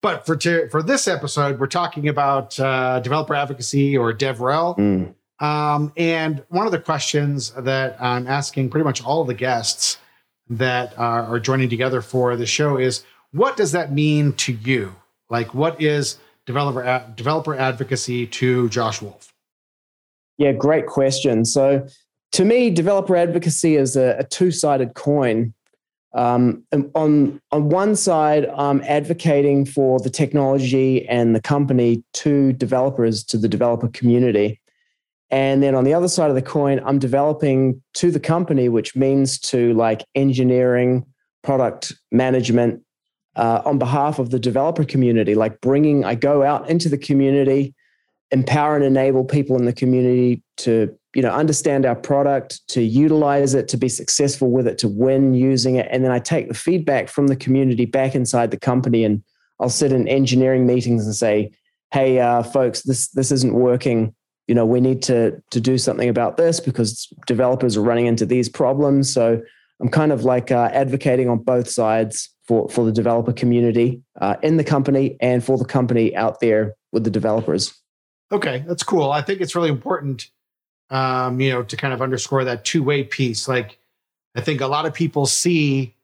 but 0.00 0.24
for 0.24 0.38
for 0.70 0.82
this 0.82 1.08
episode 1.08 1.58
we're 1.58 1.66
talking 1.66 2.08
about 2.08 2.58
uh, 2.60 3.00
developer 3.00 3.34
advocacy 3.34 3.96
or 3.96 4.12
devrel 4.12 4.76
mm. 4.78 5.14
Um, 5.40 5.92
and 5.96 6.42
one 6.48 6.66
of 6.66 6.72
the 6.72 6.80
questions 6.80 7.52
that 7.52 8.00
I'm 8.00 8.26
asking 8.26 8.70
pretty 8.70 8.84
much 8.84 9.04
all 9.04 9.22
of 9.22 9.28
the 9.28 9.34
guests 9.34 9.98
that 10.50 10.98
are, 10.98 11.24
are 11.24 11.40
joining 11.40 11.68
together 11.68 12.00
for 12.00 12.36
the 12.36 12.46
show 12.46 12.76
is 12.76 13.04
what 13.32 13.56
does 13.56 13.72
that 13.72 13.92
mean 13.92 14.32
to 14.34 14.52
you? 14.52 14.96
Like, 15.30 15.54
what 15.54 15.80
is 15.80 16.18
developer 16.46 17.04
developer 17.14 17.54
advocacy 17.54 18.26
to 18.26 18.68
Josh 18.70 19.02
Wulf? 19.02 19.32
Yeah, 20.38 20.52
great 20.52 20.86
question. 20.86 21.44
So, 21.44 21.86
to 22.32 22.44
me, 22.44 22.70
developer 22.70 23.16
advocacy 23.16 23.76
is 23.76 23.96
a, 23.96 24.16
a 24.18 24.24
two 24.24 24.50
sided 24.50 24.94
coin. 24.94 25.52
Um, 26.14 26.64
on 26.94 27.40
on 27.52 27.68
one 27.68 27.96
side, 27.96 28.48
I'm 28.56 28.80
advocating 28.82 29.66
for 29.66 30.00
the 30.00 30.10
technology 30.10 31.06
and 31.08 31.34
the 31.34 31.40
company 31.40 32.02
to 32.14 32.52
developers, 32.54 33.24
to 33.24 33.38
the 33.38 33.48
developer 33.48 33.88
community. 33.88 34.60
And 35.30 35.62
then 35.62 35.74
on 35.74 35.84
the 35.84 35.92
other 35.92 36.08
side 36.08 36.30
of 36.30 36.36
the 36.36 36.42
coin, 36.42 36.80
I'm 36.84 36.98
developing 36.98 37.82
to 37.94 38.10
the 38.10 38.20
company, 38.20 38.68
which 38.68 38.96
means 38.96 39.38
to 39.40 39.74
like 39.74 40.02
engineering, 40.14 41.04
product 41.42 41.92
management 42.10 42.82
uh, 43.36 43.62
on 43.64 43.78
behalf 43.78 44.18
of 44.18 44.30
the 44.30 44.38
developer 44.38 44.84
community, 44.84 45.34
like 45.34 45.60
bringing, 45.60 46.04
I 46.04 46.14
go 46.14 46.42
out 46.42 46.68
into 46.68 46.88
the 46.88 46.98
community, 46.98 47.74
empower 48.30 48.76
and 48.76 48.84
enable 48.84 49.24
people 49.24 49.56
in 49.56 49.64
the 49.64 49.72
community 49.72 50.42
to 50.58 50.94
you 51.14 51.22
know 51.22 51.30
understand 51.30 51.86
our 51.86 51.96
product 51.96 52.66
to 52.68 52.82
utilize 52.82 53.54
it 53.54 53.68
to 53.68 53.76
be 53.76 53.88
successful 53.88 54.50
with 54.50 54.66
it 54.66 54.78
to 54.78 54.88
win 54.88 55.34
using 55.34 55.76
it. 55.76 55.88
And 55.90 56.04
then 56.04 56.12
i 56.12 56.18
take 56.18 56.48
the 56.48 56.54
feedback 56.54 57.08
from 57.08 57.28
the 57.28 57.36
community 57.36 57.86
back 57.86 58.14
inside 58.14 58.50
the 58.50 58.58
company 58.58 59.04
and 59.04 59.22
i'll 59.60 59.70
sit 59.70 59.92
in 59.92 60.06
engineering 60.08 60.66
meetings 60.66 61.06
and 61.06 61.14
say 61.14 61.50
hey 61.92 62.20
uh, 62.20 62.42
folks 62.42 62.82
this 62.82 63.08
this 63.08 63.32
isn't 63.32 63.54
working. 63.54 64.14
You 64.46 64.54
know 64.54 64.66
we 64.66 64.80
need 64.80 65.02
to 65.04 65.42
to 65.50 65.60
do 65.60 65.78
something 65.78 66.08
about 66.08 66.36
this 66.36 66.60
because 66.60 67.06
developers 67.26 67.76
are 67.76 67.82
running 67.82 68.06
into 68.06 68.26
these 68.26 68.48
problems. 68.48 69.12
So 69.12 69.40
i'm 69.80 69.88
kind 69.88 70.12
of 70.12 70.24
like 70.24 70.50
uh, 70.50 70.70
advocating 70.72 71.28
on 71.28 71.38
both 71.38 71.68
sides 71.68 72.28
for 72.46 72.68
for 72.68 72.84
the 72.84 72.92
developer 72.92 73.32
community 73.32 74.02
uh, 74.20 74.36
in 74.42 74.58
the 74.58 74.64
company 74.64 75.16
and 75.20 75.42
for 75.42 75.56
the 75.56 75.64
company 75.64 76.14
out 76.16 76.40
there 76.40 76.74
with 76.92 77.04
the 77.04 77.10
developers 77.10 77.78
okay 78.32 78.64
that's 78.66 78.82
cool 78.82 79.10
i 79.10 79.22
think 79.22 79.40
it's 79.40 79.54
really 79.54 79.70
important 79.70 80.30
um, 80.90 81.40
you 81.40 81.50
know 81.50 81.62
to 81.62 81.76
kind 81.76 81.92
of 81.92 82.00
underscore 82.00 82.44
that 82.44 82.64
two-way 82.64 83.04
piece 83.04 83.46
like 83.46 83.78
i 84.34 84.40
think 84.40 84.60
a 84.60 84.66
lot 84.66 84.86
of 84.86 84.94
people 84.94 85.26
see 85.26 85.94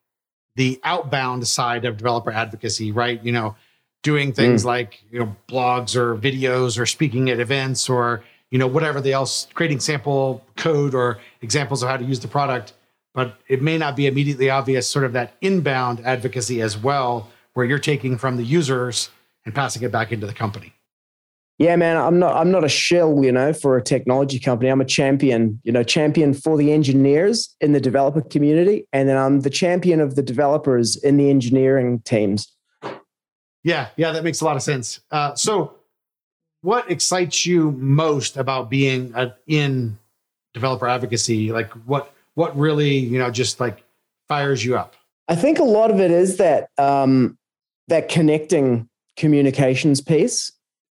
the 0.57 0.79
outbound 0.85 1.47
side 1.47 1.85
of 1.85 1.97
developer 1.97 2.31
advocacy 2.31 2.93
right 2.93 3.23
you 3.25 3.33
know 3.33 3.57
doing 4.03 4.33
things 4.33 4.63
mm. 4.63 4.67
like 4.67 5.03
you 5.11 5.19
know 5.19 5.37
blogs 5.49 5.97
or 5.97 6.17
videos 6.17 6.79
or 6.79 6.87
speaking 6.87 7.31
at 7.31 7.41
events 7.41 7.89
or 7.89 8.23
you 8.55 8.59
know, 8.59 8.69
whatever 8.69 9.01
the 9.01 9.13
else, 9.13 9.49
creating 9.55 9.81
sample 9.81 10.45
code 10.57 10.95
or 10.95 11.19
examples 11.43 11.83
of 11.83 11.89
how 11.89 11.97
to 11.97 12.05
use 12.05 12.21
the 12.21 12.29
product. 12.29 12.73
But 13.13 13.37
it 13.49 13.63
may 13.63 13.79
not 13.79 13.97
be 13.97 14.07
immediately 14.07 14.49
obvious, 14.49 14.89
sort 14.89 15.05
of 15.05 15.13
that 15.15 15.35
inbound 15.41 15.99
advocacy 16.05 16.63
as 16.63 16.79
well, 16.79 17.33
where 17.55 17.67
you're 17.67 17.81
taking 17.81 18.17
from 18.17 18.37
the 18.37 18.45
users 18.45 19.11
and 19.45 19.53
passing 19.53 19.83
it 19.83 19.91
back 19.91 20.13
into 20.13 20.29
the 20.29 20.33
company. 20.33 20.73
Yeah, 21.59 21.77
man, 21.77 21.97
I'm 21.97 22.19
not 22.19 22.37
I'm 22.37 22.51
not 22.51 22.65
a 22.65 22.69
shill, 22.69 23.25
you 23.25 23.31
know, 23.31 23.53
for 23.53 23.77
a 23.77 23.83
technology 23.83 24.41
company. 24.41 24.71
I'm 24.71 24.81
a 24.81 24.85
champion, 24.85 25.61
you 25.63 25.71
know, 25.71 25.85
champion 25.85 26.35
for 26.35 26.57
the 26.57 26.73
engineers 26.73 27.55
in 27.61 27.73
the 27.73 27.81
developer 27.81 28.23
community, 28.23 28.89
and 28.93 29.09
then 29.09 29.17
I'm 29.17 29.41
the 29.41 29.51
champion 29.51 30.01
of 30.01 30.17
the 30.17 30.23
developers 30.23 30.97
in 30.97 31.17
the 31.17 31.31
engineering 31.31 32.01
teams. 32.01 32.53
Yeah, 33.63 33.89
yeah, 33.97 34.11
that 34.13 34.25
makes 34.25 34.41
a 34.41 34.45
lot 34.45 34.57
of 34.57 34.63
sense. 34.63 35.01
Uh, 35.13 35.35
so, 35.37 35.77
what 36.63 36.91
excites 36.91 37.47
you 37.47 37.71
most 37.73 38.37
about 38.37 38.69
being 38.69 39.13
a, 39.15 39.35
in 39.47 39.97
developer 40.55 40.89
advocacy? 40.89 41.53
Like, 41.53 41.71
what 41.87 42.13
what 42.35 42.57
really 42.59 42.99
you 42.99 43.21
know 43.21 43.31
just 43.31 43.61
like 43.61 43.85
fires 44.27 44.65
you 44.65 44.77
up? 44.77 44.97
I 45.29 45.37
think 45.37 45.61
a 45.61 45.65
lot 45.65 45.93
of 45.93 46.01
it 46.01 46.11
is 46.11 46.37
that 46.39 46.71
um, 46.79 47.39
that 47.87 48.09
connecting 48.09 48.89
communications 49.17 50.01
piece 50.01 50.51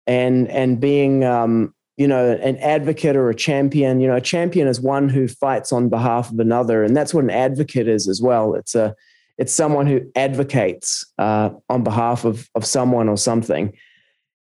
and 0.08 0.48
and 0.48 0.80
being 0.80 1.22
um, 1.22 1.72
you 1.96 2.08
know 2.08 2.32
an 2.32 2.56
advocate 2.56 3.14
or 3.14 3.28
a 3.28 3.34
champion 3.34 4.00
you 4.00 4.08
know 4.08 4.16
a 4.16 4.20
champion 4.20 4.66
is 4.66 4.80
one 4.80 5.08
who 5.08 5.28
fights 5.28 5.70
on 5.70 5.88
behalf 5.88 6.32
of 6.32 6.40
another 6.40 6.82
and 6.82 6.96
that's 6.96 7.14
what 7.14 7.22
an 7.22 7.30
advocate 7.30 7.86
is 7.86 8.08
as 8.08 8.20
well. 8.20 8.54
It's 8.54 8.74
a 8.74 8.96
it's 9.36 9.52
someone 9.52 9.86
who 9.86 10.00
advocates 10.16 11.04
uh, 11.18 11.50
on 11.68 11.84
behalf 11.84 12.24
of 12.24 12.48
of 12.56 12.64
someone 12.64 13.08
or 13.08 13.16
something. 13.16 13.72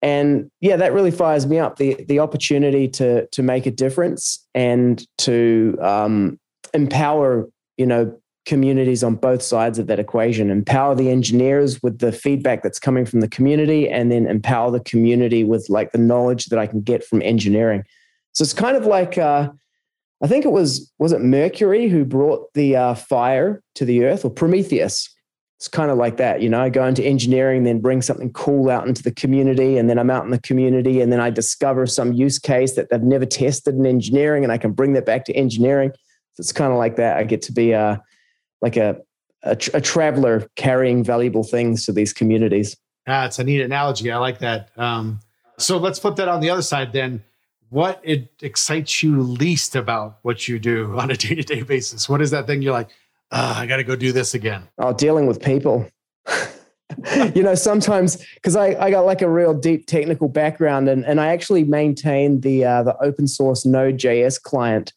And 0.01 0.51
yeah 0.61 0.77
that 0.77 0.93
really 0.93 1.11
fires 1.11 1.47
me 1.47 1.57
up 1.57 1.77
the 1.77 1.95
the 2.07 2.19
opportunity 2.19 2.87
to 2.89 3.27
to 3.27 3.43
make 3.43 3.65
a 3.65 3.71
difference 3.71 4.47
and 4.53 5.03
to 5.19 5.77
um, 5.81 6.39
empower 6.73 7.49
you 7.77 7.87
know 7.87 8.15
communities 8.45 9.03
on 9.03 9.15
both 9.15 9.41
sides 9.41 9.79
of 9.79 9.87
that 9.87 9.99
equation 9.99 10.49
empower 10.49 10.95
the 10.95 11.09
engineers 11.09 11.81
with 11.81 11.99
the 11.99 12.11
feedback 12.11 12.61
that's 12.61 12.79
coming 12.79 13.05
from 13.05 13.19
the 13.19 13.27
community 13.27 13.89
and 13.89 14.11
then 14.11 14.27
empower 14.27 14.69
the 14.71 14.79
community 14.79 15.43
with 15.43 15.67
like 15.69 15.91
the 15.91 15.97
knowledge 15.97 16.45
that 16.45 16.59
i 16.59 16.67
can 16.67 16.81
get 16.81 17.03
from 17.03 17.21
engineering. 17.21 17.83
So 18.33 18.43
it's 18.43 18.53
kind 18.53 18.77
of 18.77 18.85
like 18.85 19.17
uh, 19.17 19.49
i 20.23 20.27
think 20.27 20.45
it 20.45 20.51
was 20.51 20.91
was 20.99 21.11
it 21.11 21.21
mercury 21.21 21.87
who 21.87 22.05
brought 22.05 22.53
the 22.53 22.75
uh, 22.75 22.93
fire 22.93 23.61
to 23.75 23.85
the 23.85 24.05
earth 24.05 24.23
or 24.23 24.31
prometheus? 24.31 25.09
It's 25.57 25.67
kind 25.67 25.89
of 25.89 25.97
like 25.97 26.17
that 26.17 26.41
you 26.41 26.49
know? 26.49 26.61
I 26.61 26.69
go 26.69 26.85
into 26.85 27.03
engineering 27.03 27.63
then 27.63 27.81
bring 27.81 28.01
something 28.01 28.31
cool 28.33 28.69
out 28.69 28.87
into 28.87 29.01
the 29.01 29.11
community 29.11 29.77
and 29.77 29.89
then 29.89 29.97
i'm 29.97 30.11
out 30.11 30.25
in 30.25 30.31
the 30.31 30.41
community 30.41 31.01
and 31.01 31.11
then 31.11 31.19
i 31.19 31.29
discover 31.31 31.87
some 31.87 32.13
use 32.13 32.37
case 32.37 32.75
that 32.75 32.89
they've 32.91 33.01
never 33.01 33.25
tested 33.25 33.73
in 33.73 33.85
engineering 33.85 34.43
and 34.43 34.51
i 34.51 34.57
can 34.57 34.73
bring 34.73 34.93
that 34.93 35.05
back 35.05 35.25
to 35.25 35.33
engineering. 35.33 35.91
So 36.35 36.41
it's 36.41 36.51
kind 36.51 36.73
of 36.73 36.77
like 36.77 36.97
that. 36.97 37.15
I 37.15 37.23
get 37.23 37.41
to 37.43 37.53
be 37.53 37.73
uh, 37.73 37.95
like 38.65 38.77
a, 38.77 38.99
a, 39.43 39.55
a 39.75 39.81
traveler 39.81 40.49
carrying 40.55 41.03
valuable 41.03 41.43
things 41.43 41.85
to 41.85 41.91
these 41.91 42.11
communities. 42.11 42.75
Ah, 43.07 43.27
it's 43.27 43.37
a 43.37 43.43
neat 43.43 43.61
analogy. 43.61 44.11
I 44.11 44.17
like 44.17 44.39
that. 44.39 44.71
Um, 44.75 45.19
so 45.59 45.77
let's 45.77 45.99
flip 45.99 46.15
that 46.15 46.27
on 46.27 46.39
the 46.39 46.49
other 46.49 46.63
side 46.63 46.91
then. 46.91 47.23
What 47.69 48.01
it 48.03 48.33
excites 48.41 49.03
you 49.03 49.21
least 49.21 49.75
about 49.75 50.17
what 50.23 50.47
you 50.47 50.57
do 50.57 50.97
on 50.99 51.11
a 51.11 51.15
day 51.15 51.35
to 51.35 51.43
day 51.43 51.61
basis? 51.61 52.09
What 52.09 52.23
is 52.23 52.31
that 52.31 52.47
thing 52.47 52.63
you're 52.63 52.73
like, 52.73 52.89
oh, 53.31 53.53
I 53.55 53.67
got 53.67 53.77
to 53.77 53.83
go 53.83 53.95
do 53.95 54.11
this 54.11 54.33
again? 54.33 54.67
Oh, 54.79 54.93
dealing 54.93 55.27
with 55.27 55.39
people. 55.43 55.87
you 57.35 57.43
know, 57.43 57.53
sometimes 57.53 58.25
because 58.33 58.55
I, 58.55 58.69
I 58.83 58.89
got 58.89 59.05
like 59.05 59.21
a 59.21 59.29
real 59.29 59.53
deep 59.53 59.85
technical 59.85 60.27
background 60.27 60.89
and, 60.89 61.05
and 61.05 61.21
I 61.21 61.27
actually 61.27 61.65
maintain 61.65 62.41
the 62.41 62.65
uh, 62.65 62.81
the 62.81 62.97
open 62.97 63.27
source 63.27 63.63
Node.js 63.63 64.41
client 64.41 64.91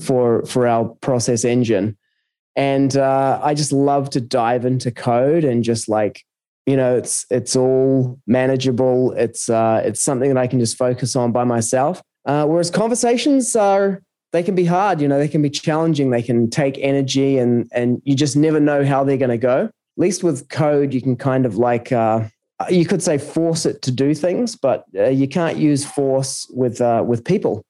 for 0.00 0.44
for 0.46 0.68
our 0.68 0.84
process 1.00 1.44
engine 1.44 1.96
and 2.58 2.96
uh, 2.96 3.38
I 3.40 3.54
just 3.54 3.72
love 3.72 4.10
to 4.10 4.20
dive 4.20 4.64
into 4.66 4.90
code 4.90 5.44
and 5.44 5.62
just 5.62 5.88
like 5.88 6.24
you 6.66 6.76
know 6.76 6.96
it's 6.96 7.24
it's 7.30 7.54
all 7.54 8.18
manageable. 8.26 9.12
It's 9.12 9.48
uh, 9.48 9.80
it's 9.84 10.02
something 10.02 10.28
that 10.28 10.36
I 10.36 10.48
can 10.48 10.58
just 10.58 10.76
focus 10.76 11.14
on 11.14 11.30
by 11.30 11.44
myself. 11.44 12.02
Uh, 12.26 12.44
whereas 12.46 12.68
conversations 12.68 13.54
are 13.54 14.02
they 14.32 14.42
can 14.42 14.56
be 14.56 14.64
hard. 14.64 15.00
You 15.00 15.06
know 15.06 15.18
they 15.18 15.28
can 15.28 15.40
be 15.40 15.50
challenging. 15.50 16.10
They 16.10 16.20
can 16.20 16.50
take 16.50 16.76
energy 16.78 17.38
and 17.38 17.70
and 17.72 18.02
you 18.04 18.16
just 18.16 18.36
never 18.36 18.58
know 18.58 18.84
how 18.84 19.04
they're 19.04 19.16
going 19.16 19.30
to 19.30 19.38
go. 19.38 19.66
At 19.66 19.72
least 19.96 20.24
with 20.24 20.48
code, 20.48 20.92
you 20.92 21.00
can 21.00 21.16
kind 21.16 21.46
of 21.46 21.56
like 21.56 21.92
uh, 21.92 22.26
you 22.68 22.84
could 22.86 23.04
say 23.04 23.18
force 23.18 23.66
it 23.66 23.82
to 23.82 23.92
do 23.92 24.14
things, 24.14 24.56
but 24.56 24.84
uh, 24.96 25.04
you 25.04 25.28
can't 25.28 25.58
use 25.58 25.86
force 25.86 26.44
with 26.50 26.80
uh, 26.80 27.04
with 27.06 27.24
people. 27.24 27.62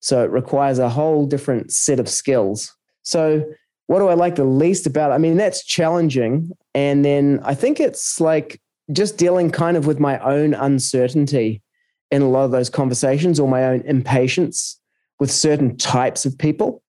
So 0.00 0.24
it 0.24 0.30
requires 0.32 0.80
a 0.80 0.88
whole 0.88 1.24
different 1.24 1.70
set 1.70 2.00
of 2.00 2.08
skills. 2.08 2.74
So 3.04 3.44
what 3.86 3.98
do 3.98 4.08
I 4.08 4.14
like 4.14 4.36
the 4.36 4.44
least 4.44 4.86
about 4.86 5.10
it? 5.10 5.14
I 5.14 5.18
mean, 5.18 5.36
that's 5.36 5.64
challenging. 5.64 6.50
And 6.74 7.04
then 7.04 7.40
I 7.42 7.54
think 7.54 7.80
it's 7.80 8.20
like 8.20 8.60
just 8.92 9.18
dealing 9.18 9.50
kind 9.50 9.76
of 9.76 9.86
with 9.86 10.00
my 10.00 10.18
own 10.18 10.54
uncertainty 10.54 11.62
in 12.10 12.22
a 12.22 12.28
lot 12.28 12.44
of 12.44 12.50
those 12.50 12.70
conversations 12.70 13.40
or 13.40 13.48
my 13.48 13.64
own 13.64 13.82
impatience 13.82 14.80
with 15.18 15.30
certain 15.30 15.76
types 15.76 16.24
of 16.24 16.36
people. 16.38 16.82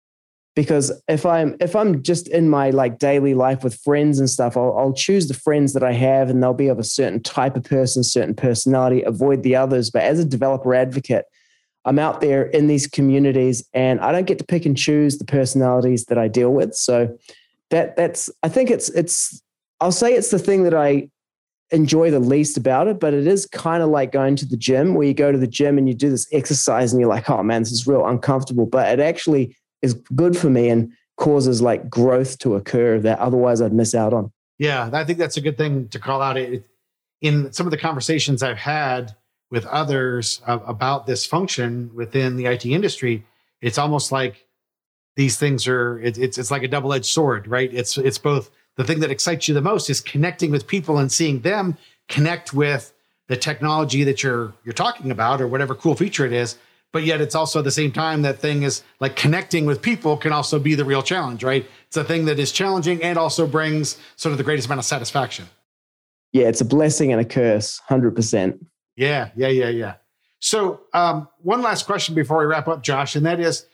Because 0.55 0.91
if 1.09 1.25
I'm 1.25 1.57
if 1.59 1.75
I'm 1.75 2.01
just 2.01 2.29
in 2.29 2.49
my 2.49 2.69
like 2.69 2.97
daily 2.97 3.33
life 3.33 3.61
with 3.61 3.75
friends 3.75 4.19
and 4.19 4.29
stuff, 4.29 4.55
I'll, 4.55 4.73
I'll 4.77 4.93
choose 4.93 5.27
the 5.27 5.33
friends 5.33 5.73
that 5.73 5.83
I 5.83 5.91
have, 5.91 6.29
and 6.29 6.41
they'll 6.41 6.53
be 6.53 6.69
of 6.69 6.79
a 6.79 6.83
certain 6.83 7.21
type 7.21 7.57
of 7.57 7.65
person, 7.65 8.03
certain 8.05 8.35
personality. 8.35 9.01
Avoid 9.01 9.43
the 9.43 9.57
others. 9.57 9.91
But 9.91 10.03
as 10.03 10.17
a 10.17 10.23
developer 10.23 10.73
advocate, 10.73 11.25
I'm 11.85 11.99
out 11.99 12.19
there 12.19 12.43
in 12.43 12.67
these 12.67 12.87
communities 12.87 13.63
and 13.73 13.99
I 13.99 14.11
don't 14.11 14.25
get 14.25 14.39
to 14.39 14.43
pick 14.43 14.65
and 14.65 14.75
choose 14.75 15.17
the 15.17 15.25
personalities 15.25 16.05
that 16.05 16.17
I 16.17 16.27
deal 16.27 16.51
with. 16.51 16.75
So 16.75 17.15
that 17.69 17.95
that's 17.95 18.29
I 18.43 18.49
think 18.49 18.71
it's 18.71 18.89
it's 18.89 19.41
I'll 19.79 19.91
say 19.91 20.13
it's 20.13 20.31
the 20.31 20.39
thing 20.39 20.63
that 20.63 20.73
I 20.73 21.09
enjoy 21.71 22.11
the 22.11 22.19
least 22.19 22.57
about 22.57 22.87
it, 22.87 22.99
but 22.99 23.13
it 23.13 23.27
is 23.27 23.45
kind 23.47 23.81
of 23.81 23.89
like 23.89 24.11
going 24.11 24.35
to 24.37 24.45
the 24.45 24.57
gym 24.57 24.93
where 24.93 25.07
you 25.07 25.13
go 25.13 25.31
to 25.31 25.37
the 25.37 25.47
gym 25.47 25.77
and 25.77 25.87
you 25.87 25.93
do 25.93 26.09
this 26.09 26.27
exercise 26.31 26.93
and 26.93 26.99
you're 26.99 27.09
like, 27.09 27.29
oh 27.29 27.43
man, 27.43 27.61
this 27.61 27.71
is 27.71 27.87
real 27.87 28.05
uncomfortable. 28.05 28.65
But 28.65 28.91
it 28.91 28.99
actually 28.99 29.55
is 29.81 29.93
good 30.15 30.37
for 30.37 30.49
me 30.49 30.69
and 30.69 30.91
causes 31.17 31.61
like 31.61 31.89
growth 31.89 32.37
to 32.39 32.55
occur 32.55 32.99
that 32.99 33.19
otherwise 33.19 33.61
I'd 33.61 33.73
miss 33.73 33.95
out 33.95 34.13
on. 34.13 34.31
Yeah, 34.57 34.89
I 34.93 35.03
think 35.03 35.19
that's 35.19 35.37
a 35.37 35.41
good 35.41 35.57
thing 35.57 35.89
to 35.89 35.99
call 35.99 36.21
out. 36.21 36.37
It, 36.37 36.65
in 37.21 37.51
some 37.51 37.67
of 37.67 37.71
the 37.71 37.77
conversations 37.77 38.43
I've 38.43 38.57
had, 38.57 39.15
with 39.51 39.65
others 39.67 40.41
uh, 40.47 40.59
about 40.65 41.05
this 41.05 41.25
function 41.25 41.91
within 41.93 42.35
the 42.35 42.45
IT 42.45 42.65
industry, 42.65 43.23
it's 43.61 43.77
almost 43.77 44.11
like 44.11 44.45
these 45.15 45.37
things 45.37 45.67
are 45.67 45.99
it, 45.99 46.17
it's 46.17 46.37
it's 46.37 46.51
like 46.51 46.63
a 46.63 46.67
double 46.67 46.93
edged 46.93 47.05
sword, 47.05 47.47
right? 47.47 47.73
It's 47.73 47.97
it's 47.97 48.17
both 48.17 48.49
the 48.75 48.83
thing 48.83 48.99
that 48.99 49.11
excites 49.11 49.47
you 49.47 49.53
the 49.53 49.61
most 49.61 49.89
is 49.89 50.01
connecting 50.01 50.51
with 50.51 50.67
people 50.67 50.97
and 50.97 51.11
seeing 51.11 51.41
them 51.41 51.77
connect 52.09 52.53
with 52.53 52.93
the 53.27 53.37
technology 53.37 54.03
that 54.03 54.23
you're 54.23 54.53
you're 54.63 54.73
talking 54.73 55.11
about 55.11 55.41
or 55.41 55.47
whatever 55.47 55.75
cool 55.75 55.95
feature 55.95 56.25
it 56.25 56.33
is. 56.33 56.57
But 56.91 57.03
yet 57.03 57.19
it's 57.19 57.35
also 57.35 57.59
at 57.59 57.65
the 57.65 57.71
same 57.71 57.91
time 57.91 58.21
that 58.21 58.39
thing 58.39 58.63
is 58.63 58.83
like 58.99 59.17
connecting 59.17 59.65
with 59.65 59.81
people 59.81 60.15
can 60.15 60.31
also 60.31 60.59
be 60.59 60.75
the 60.75 60.85
real 60.85 61.03
challenge, 61.03 61.43
right? 61.43 61.65
It's 61.87 61.97
a 61.97 62.05
thing 62.05 62.25
that 62.25 62.39
is 62.39 62.53
challenging 62.53 63.03
and 63.03 63.17
also 63.17 63.45
brings 63.45 63.97
sort 64.15 64.31
of 64.31 64.37
the 64.37 64.45
greatest 64.45 64.67
amount 64.67 64.79
of 64.79 64.85
satisfaction. 64.85 65.45
Yeah, 66.31 66.47
it's 66.47 66.61
a 66.61 66.65
blessing 66.65 67.11
and 67.11 67.19
a 67.19 67.25
curse, 67.25 67.79
hundred 67.87 68.15
percent. 68.15 68.65
Yeah, 68.95 69.29
yeah, 69.35 69.49
yeah, 69.49 69.69
yeah. 69.69 69.95
So, 70.39 70.81
um, 70.93 71.27
one 71.41 71.61
last 71.61 71.85
question 71.85 72.15
before 72.15 72.37
we 72.39 72.45
wrap 72.45 72.67
up, 72.67 72.83
Josh, 72.83 73.15
and 73.15 73.25
that 73.25 73.39
is, 73.39 73.65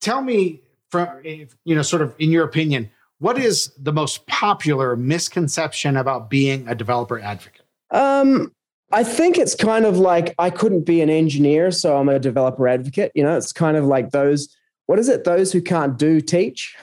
tell 0.00 0.22
me 0.22 0.62
from 0.90 1.08
you 1.22 1.74
know, 1.74 1.82
sort 1.82 2.02
of 2.02 2.14
in 2.18 2.30
your 2.30 2.44
opinion, 2.44 2.90
what 3.18 3.38
is 3.38 3.72
the 3.78 3.92
most 3.92 4.26
popular 4.26 4.96
misconception 4.96 5.96
about 5.96 6.30
being 6.30 6.66
a 6.68 6.74
developer 6.74 7.18
advocate? 7.20 7.66
Um, 7.90 8.52
I 8.92 9.04
think 9.04 9.38
it's 9.38 9.54
kind 9.54 9.84
of 9.84 9.98
like 9.98 10.34
I 10.38 10.50
couldn't 10.50 10.84
be 10.84 11.00
an 11.00 11.10
engineer, 11.10 11.70
so 11.70 11.96
I'm 11.96 12.08
a 12.08 12.18
developer 12.18 12.66
advocate. 12.66 13.12
You 13.14 13.22
know, 13.22 13.36
it's 13.36 13.52
kind 13.52 13.76
of 13.76 13.84
like 13.84 14.10
those. 14.10 14.48
What 14.86 14.98
is 14.98 15.08
it? 15.08 15.24
Those 15.24 15.52
who 15.52 15.62
can't 15.62 15.96
do 15.96 16.20
teach. 16.20 16.74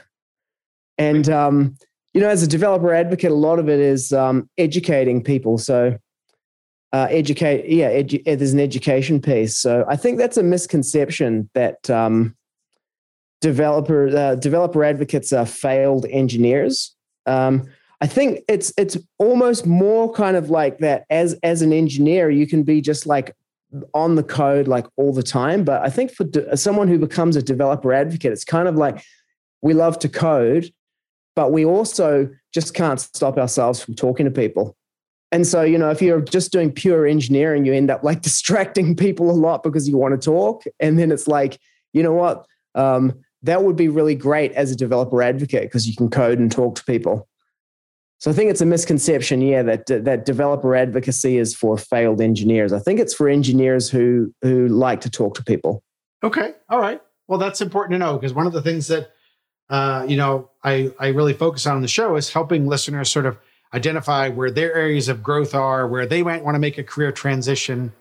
And 0.97 1.29
um, 1.29 1.75
you 2.13 2.21
know, 2.21 2.29
as 2.29 2.43
a 2.43 2.47
developer 2.47 2.93
advocate, 2.93 3.31
a 3.31 3.36
lot 3.36 3.60
of 3.60 3.67
it 3.67 3.79
is 3.79 4.13
um, 4.13 4.50
educating 4.58 5.23
people. 5.23 5.58
So 5.58 5.98
uh, 6.94 7.08
educate. 7.10 7.69
Yeah, 7.69 7.92
edu- 7.92 8.23
there's 8.23 8.54
an 8.54 8.60
education 8.60 9.21
piece. 9.21 9.58
So 9.58 9.85
I 9.88 9.96
think 9.96 10.17
that's 10.17 10.38
a 10.38 10.44
misconception 10.44 11.50
that 11.54 11.90
um, 11.90 12.35
developer 13.42 14.08
uh, 14.08 14.35
developer 14.35 14.83
advocates 14.83 15.33
are 15.33 15.46
failed 15.46 16.06
engineers. 16.10 16.96
Um, 17.25 17.67
I 18.00 18.08
think 18.08 18.42
it's 18.48 18.71
it's 18.77 18.98
almost 19.17 19.65
more 19.65 20.12
kind 20.13 20.38
of 20.38 20.50
like 20.50 20.79
that. 20.79 21.06
As 21.10 21.38
as 21.44 21.62
an 21.62 21.73
engineer, 21.73 22.29
you 22.29 22.48
can 22.48 22.63
be 22.63 22.79
just 22.79 23.06
like 23.06 23.35
on 23.94 24.15
the 24.15 24.23
code 24.23 24.67
like 24.67 24.85
all 24.96 25.13
the 25.13 25.23
time. 25.23 25.63
But 25.63 25.81
I 25.81 25.90
think 25.90 26.12
for 26.12 26.23
de- 26.23 26.56
someone 26.56 26.88
who 26.88 27.00
becomes 27.00 27.35
a 27.35 27.42
developer 27.42 27.92
advocate, 27.92 28.31
it's 28.31 28.46
kind 28.46 28.67
of 28.67 28.75
like 28.75 29.04
we 29.62 29.73
love 29.73 30.00
to 30.00 30.10
code, 30.10 30.71
but 31.35 31.52
we 31.52 31.65
also 31.65 32.29
just 32.54 32.73
can't 32.73 33.00
stop 33.00 33.38
ourselves 33.38 33.83
from 33.83 33.96
talking 33.96 34.25
to 34.25 34.31
people. 34.31 34.77
And 35.32 35.46
so, 35.46 35.62
you 35.62 35.78
know, 35.78 35.90
if 35.90 36.02
you're 36.02 36.21
just 36.21 36.52
doing 36.52 36.71
pure 36.71 37.06
engineering, 37.06 37.65
you 37.65 37.73
end 37.73 37.92
up 37.92 38.04
like 38.04 38.21
distracting 38.23 38.96
people 38.96 39.30
a 39.30 39.34
lot 39.34 39.63
because 39.63 39.88
you 39.88 39.98
want 39.98 40.19
to 40.19 40.25
talk. 40.25 40.63
And 40.80 40.98
then 40.98 41.12
it's 41.12 41.28
like, 41.28 41.60
you 41.94 42.04
know 42.04 42.13
what? 42.13 42.46
Um, 42.75 43.19
that 43.44 43.63
would 43.63 43.75
be 43.75 43.88
really 43.88 44.15
great 44.15 44.52
as 44.54 44.71
a 44.71 44.75
developer 44.75 45.21
advocate 45.21 45.63
because 45.63 45.88
you 45.88 45.96
can 45.96 46.10
code 46.10 46.40
and 46.40 46.52
talk 46.52 46.75
to 46.75 46.84
people. 46.86 47.28
So 48.19 48.32
I 48.32 48.34
think 48.34 48.50
it's 48.50 48.62
a 48.62 48.65
misconception, 48.65 49.42
yeah, 49.42 49.62
that 49.62 49.86
that 49.86 50.25
developer 50.25 50.75
advocacy 50.75 51.38
is 51.38 51.56
for 51.56 51.78
failed 51.78 52.19
engineers. 52.19 52.73
I 52.73 52.80
think 52.80 53.00
it's 53.00 53.13
for 53.13 53.30
engineers 53.30 53.90
who 53.90 54.34
who 54.42 54.67
like 54.67 55.02
to 55.02 55.10
talk 55.10 55.36
to 55.36 55.44
people. 55.44 55.84
Okay, 56.23 56.54
all 56.69 56.80
right. 56.80 57.00
Well, 57.28 57.38
that's 57.38 57.62
important 57.62 57.94
to 57.94 58.00
know 58.00 58.17
because 58.17 58.34
one 58.34 58.48
of 58.48 58.54
the 58.54 58.62
things 58.62 58.88
that 58.88 59.12
uh, 59.69 60.04
you 60.08 60.17
know 60.17 60.50
I 60.63 60.92
I 61.00 61.10
really 61.10 61.34
focus 61.34 61.67
on 61.67 61.75
in 61.75 61.82
the 61.84 61.88
show 61.88 62.15
is 62.15 62.34
helping 62.34 62.65
listeners 62.65 63.12
sort 63.12 63.28
of 63.28 63.38
identify 63.73 64.29
where 64.29 64.51
their 64.51 64.73
areas 64.73 65.09
of 65.09 65.23
growth 65.23 65.53
are, 65.53 65.87
where 65.87 66.05
they 66.05 66.23
might 66.23 66.43
want 66.43 66.55
to 66.55 66.59
make 66.59 66.77
a 66.77 66.83
career 66.83 67.11
transition, 67.11 67.93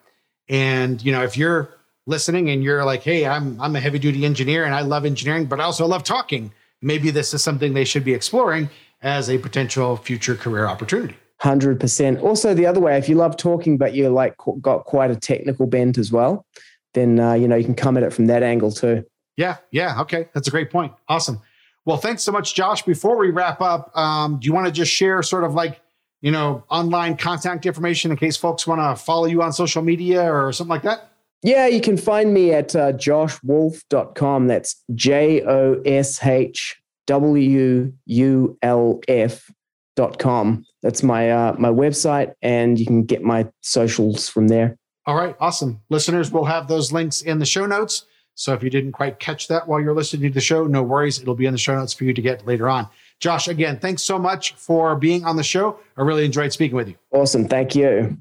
and 0.48 1.02
you 1.04 1.12
know 1.12 1.22
if 1.22 1.36
you're 1.36 1.70
listening 2.06 2.48
and 2.50 2.62
you're 2.62 2.84
like, 2.84 3.02
hey, 3.02 3.26
I'm 3.26 3.60
I'm 3.60 3.76
a 3.76 3.80
heavy 3.80 3.98
duty 3.98 4.24
engineer 4.24 4.64
and 4.64 4.74
I 4.74 4.82
love 4.82 5.04
engineering, 5.04 5.46
but 5.46 5.60
I 5.60 5.64
also 5.64 5.86
love 5.86 6.04
talking. 6.04 6.52
Maybe 6.82 7.10
this 7.10 7.34
is 7.34 7.42
something 7.42 7.74
they 7.74 7.84
should 7.84 8.04
be 8.04 8.14
exploring 8.14 8.70
as 9.02 9.28
a 9.28 9.38
potential 9.38 9.96
future 9.96 10.34
career 10.34 10.66
opportunity. 10.66 11.16
100%. 11.42 12.22
Also, 12.22 12.54
the 12.54 12.66
other 12.66 12.80
way, 12.80 12.96
if 12.96 13.08
you 13.08 13.14
love 13.14 13.36
talking, 13.36 13.76
but 13.76 13.94
you're 13.94 14.10
like 14.10 14.34
got 14.60 14.84
quite 14.84 15.10
a 15.10 15.16
technical 15.16 15.66
bent 15.66 15.98
as 15.98 16.10
well, 16.10 16.46
then, 16.94 17.20
uh, 17.20 17.34
you 17.34 17.46
know, 17.46 17.56
you 17.56 17.64
can 17.64 17.74
come 17.74 17.96
at 17.96 18.02
it 18.02 18.12
from 18.12 18.26
that 18.26 18.42
angle 18.42 18.72
too. 18.72 19.04
Yeah. 19.36 19.56
Yeah. 19.70 20.00
Okay. 20.00 20.28
That's 20.32 20.48
a 20.48 20.50
great 20.50 20.70
point. 20.70 20.92
Awesome. 21.08 21.40
Well, 21.86 21.96
thanks 21.96 22.24
so 22.24 22.32
much, 22.32 22.54
Josh. 22.54 22.82
Before 22.82 23.16
we 23.16 23.30
wrap 23.30 23.60
up, 23.60 23.96
um, 23.96 24.38
do 24.40 24.46
you 24.46 24.52
want 24.52 24.66
to 24.66 24.72
just 24.72 24.92
share 24.92 25.22
sort 25.22 25.44
of 25.44 25.54
like, 25.54 25.80
you 26.20 26.32
know, 26.32 26.64
online 26.68 27.16
contact 27.16 27.64
information 27.64 28.10
in 28.10 28.16
case 28.16 28.36
folks 28.36 28.66
want 28.66 28.80
to 28.80 29.02
follow 29.02 29.26
you 29.26 29.40
on 29.40 29.52
social 29.52 29.82
media 29.82 30.22
or 30.30 30.52
something 30.52 30.70
like 30.70 30.82
that? 30.82 31.12
Yeah, 31.42 31.68
you 31.68 31.80
can 31.80 31.96
find 31.96 32.34
me 32.34 32.52
at 32.52 32.74
uh, 32.74 32.92
joshwulf.com. 32.94 34.48
That's 34.48 34.82
J 34.94 35.42
O 35.42 35.80
S 35.86 36.24
H 36.24 36.76
W 37.06 37.92
U 38.04 38.58
L 38.62 39.00
F 39.06 39.48
dot 39.94 40.18
com. 40.18 40.64
That's 40.82 41.04
my 41.04 41.30
uh, 41.30 41.54
my 41.56 41.68
website, 41.68 42.32
and 42.42 42.80
you 42.80 42.86
can 42.86 43.04
get 43.04 43.22
my 43.22 43.46
socials 43.60 44.28
from 44.28 44.48
there. 44.48 44.76
All 45.06 45.14
right, 45.14 45.36
awesome. 45.38 45.80
Listeners, 45.88 46.32
we'll 46.32 46.46
have 46.46 46.66
those 46.66 46.90
links 46.90 47.22
in 47.22 47.38
the 47.38 47.46
show 47.46 47.64
notes. 47.66 48.06
So 48.36 48.52
if 48.54 48.62
you 48.62 48.70
didn't 48.70 48.92
quite 48.92 49.18
catch 49.18 49.48
that 49.48 49.66
while 49.66 49.80
you're 49.80 49.94
listening 49.94 50.30
to 50.30 50.34
the 50.34 50.40
show, 50.40 50.66
no 50.66 50.82
worries. 50.82 51.20
It'll 51.20 51.34
be 51.34 51.46
in 51.46 51.52
the 51.52 51.58
show 51.58 51.74
notes 51.74 51.92
for 51.92 52.04
you 52.04 52.14
to 52.14 52.22
get 52.22 52.46
later 52.46 52.68
on. 52.68 52.86
Josh, 53.18 53.48
again, 53.48 53.78
thanks 53.80 54.02
so 54.02 54.18
much 54.18 54.54
for 54.54 54.94
being 54.94 55.24
on 55.24 55.36
the 55.36 55.42
show. 55.42 55.80
I 55.96 56.02
really 56.02 56.24
enjoyed 56.24 56.52
speaking 56.52 56.76
with 56.76 56.88
you. 56.88 56.94
Awesome. 57.10 57.48
Thank 57.48 57.74
you. 57.74 58.16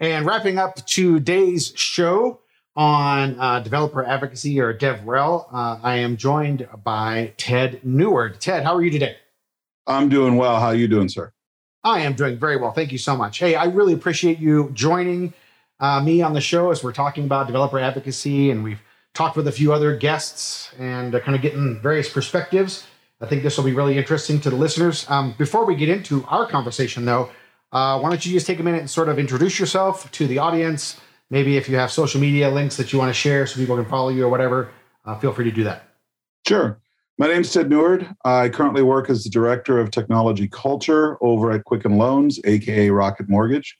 And 0.00 0.26
wrapping 0.26 0.58
up 0.58 0.74
today's 0.86 1.72
show, 1.76 2.40
on 2.78 3.38
uh, 3.40 3.58
developer 3.58 4.04
advocacy 4.04 4.60
or 4.60 4.72
DevRel. 4.72 5.52
Uh, 5.52 5.80
I 5.82 5.96
am 5.96 6.16
joined 6.16 6.68
by 6.84 7.32
Ted 7.36 7.80
Neward. 7.82 8.40
Ted, 8.40 8.62
how 8.62 8.76
are 8.76 8.82
you 8.82 8.90
today? 8.92 9.16
I'm 9.88 10.08
doing 10.08 10.36
well. 10.36 10.60
How 10.60 10.68
are 10.68 10.76
you 10.76 10.86
doing, 10.86 11.08
sir? 11.08 11.32
I 11.82 12.00
am 12.00 12.12
doing 12.12 12.38
very 12.38 12.56
well. 12.56 12.70
Thank 12.70 12.92
you 12.92 12.98
so 12.98 13.16
much. 13.16 13.38
Hey, 13.38 13.56
I 13.56 13.64
really 13.64 13.94
appreciate 13.94 14.38
you 14.38 14.70
joining 14.74 15.34
uh, 15.80 16.00
me 16.00 16.22
on 16.22 16.34
the 16.34 16.40
show 16.40 16.70
as 16.70 16.84
we're 16.84 16.92
talking 16.92 17.24
about 17.24 17.48
developer 17.48 17.80
advocacy, 17.80 18.52
and 18.52 18.62
we've 18.62 18.80
talked 19.14 19.36
with 19.36 19.48
a 19.48 19.52
few 19.52 19.72
other 19.72 19.96
guests 19.96 20.70
and 20.78 21.14
uh, 21.14 21.20
kind 21.20 21.34
of 21.34 21.42
getting 21.42 21.80
various 21.80 22.08
perspectives. 22.08 22.86
I 23.20 23.26
think 23.26 23.42
this 23.42 23.56
will 23.56 23.64
be 23.64 23.72
really 23.72 23.98
interesting 23.98 24.40
to 24.42 24.50
the 24.50 24.56
listeners. 24.56 25.04
Um, 25.08 25.34
before 25.36 25.64
we 25.64 25.74
get 25.74 25.88
into 25.88 26.24
our 26.26 26.46
conversation, 26.46 27.04
though, 27.04 27.30
uh, 27.72 27.98
why 27.98 28.10
don't 28.10 28.24
you 28.24 28.32
just 28.32 28.46
take 28.46 28.60
a 28.60 28.62
minute 28.62 28.80
and 28.80 28.90
sort 28.90 29.08
of 29.08 29.18
introduce 29.18 29.58
yourself 29.58 30.10
to 30.12 30.26
the 30.26 30.38
audience? 30.38 31.00
maybe 31.30 31.56
if 31.56 31.68
you 31.68 31.76
have 31.76 31.90
social 31.90 32.20
media 32.20 32.48
links 32.48 32.76
that 32.76 32.92
you 32.92 32.98
want 32.98 33.10
to 33.10 33.14
share 33.14 33.46
so 33.46 33.56
people 33.56 33.76
can 33.76 33.84
follow 33.84 34.08
you 34.08 34.24
or 34.24 34.28
whatever, 34.28 34.70
uh, 35.04 35.18
feel 35.18 35.32
free 35.32 35.44
to 35.44 35.50
do 35.50 35.64
that. 35.64 35.84
Sure. 36.46 36.80
My 37.18 37.26
name's 37.26 37.52
Ted 37.52 37.68
Neward. 37.68 38.08
I 38.24 38.48
currently 38.48 38.82
work 38.82 39.10
as 39.10 39.24
the 39.24 39.30
Director 39.30 39.78
of 39.78 39.90
Technology 39.90 40.48
Culture 40.48 41.18
over 41.22 41.50
at 41.50 41.64
Quicken 41.64 41.98
Loans, 41.98 42.38
aka 42.44 42.90
Rocket 42.90 43.28
Mortgage. 43.28 43.76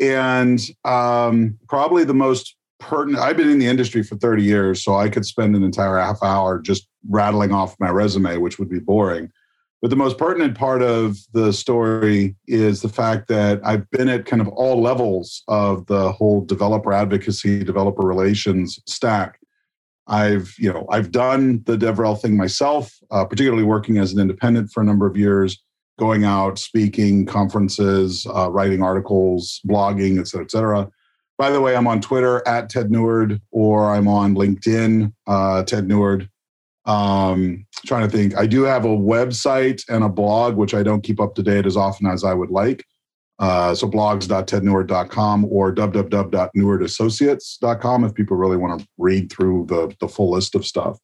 And 0.00 0.60
um, 0.84 1.58
probably 1.68 2.04
the 2.04 2.14
most 2.14 2.56
pertinent, 2.84 3.22
I've 3.22 3.36
been 3.36 3.50
in 3.50 3.58
the 3.58 3.66
industry 3.66 4.02
for 4.02 4.16
30 4.16 4.42
years, 4.42 4.82
so 4.82 4.94
I 4.94 5.08
could 5.08 5.24
spend 5.24 5.56
an 5.56 5.64
entire 5.64 5.98
half 5.98 6.22
hour 6.22 6.60
just 6.60 6.88
rattling 7.08 7.52
off 7.52 7.76
my 7.80 7.90
resume, 7.90 8.36
which 8.38 8.58
would 8.58 8.70
be 8.70 8.78
boring. 8.78 9.30
But 9.82 9.90
the 9.90 9.96
most 9.96 10.16
pertinent 10.16 10.56
part 10.56 10.82
of 10.82 11.18
the 11.32 11.52
story 11.52 12.36
is 12.46 12.80
the 12.80 12.88
fact 12.88 13.28
that 13.28 13.60
I've 13.64 13.90
been 13.90 14.08
at 14.08 14.24
kind 14.24 14.40
of 14.40 14.48
all 14.48 14.80
levels 14.80 15.42
of 15.46 15.84
the 15.86 16.10
whole 16.12 16.42
developer 16.44 16.92
advocacy, 16.92 17.62
developer 17.64 18.06
relations 18.06 18.78
stack. 18.86 19.38
I've, 20.06 20.54
you 20.58 20.72
know, 20.72 20.86
I've 20.90 21.10
done 21.10 21.62
the 21.66 21.76
DevRel 21.76 22.18
thing 22.18 22.36
myself, 22.36 22.94
uh, 23.10 23.24
particularly 23.24 23.64
working 23.64 23.98
as 23.98 24.12
an 24.12 24.20
independent 24.20 24.70
for 24.70 24.82
a 24.82 24.86
number 24.86 25.06
of 25.06 25.16
years, 25.16 25.62
going 25.98 26.24
out, 26.24 26.58
speaking, 26.58 27.26
conferences, 27.26 28.26
uh, 28.34 28.50
writing 28.50 28.82
articles, 28.82 29.60
blogging, 29.66 30.18
et 30.18 30.28
cetera, 30.28 30.44
et 30.44 30.50
cetera. 30.50 30.90
By 31.36 31.50
the 31.50 31.60
way, 31.60 31.76
I'm 31.76 31.86
on 31.86 32.00
Twitter 32.00 32.46
at 32.46 32.70
Ted 32.70 32.90
Neward, 32.90 33.40
or 33.50 33.94
I'm 33.94 34.06
on 34.06 34.34
LinkedIn, 34.34 35.12
uh, 35.26 35.64
Ted 35.64 35.88
Neward. 35.88 36.28
Um, 36.86 37.66
trying 37.86 38.08
to 38.08 38.14
think. 38.14 38.36
I 38.36 38.46
do 38.46 38.62
have 38.62 38.84
a 38.84 38.88
website 38.88 39.82
and 39.88 40.04
a 40.04 40.08
blog, 40.08 40.56
which 40.56 40.74
I 40.74 40.82
don't 40.82 41.02
keep 41.02 41.18
up 41.18 41.34
to 41.36 41.42
date 41.42 41.66
as 41.66 41.76
often 41.76 42.06
as 42.06 42.24
I 42.24 42.34
would 42.34 42.50
like. 42.50 42.84
Uh, 43.38 43.74
so 43.74 43.88
blogs.tedneward.com 43.88 45.46
or 45.46 45.74
www.newardassociates.com 45.74 48.04
if 48.04 48.14
people 48.14 48.36
really 48.36 48.56
want 48.56 48.80
to 48.80 48.86
read 48.96 49.32
through 49.32 49.66
the, 49.68 49.92
the 49.98 50.08
full 50.08 50.30
list 50.30 50.54
of 50.54 50.64
stuff. 50.64 50.98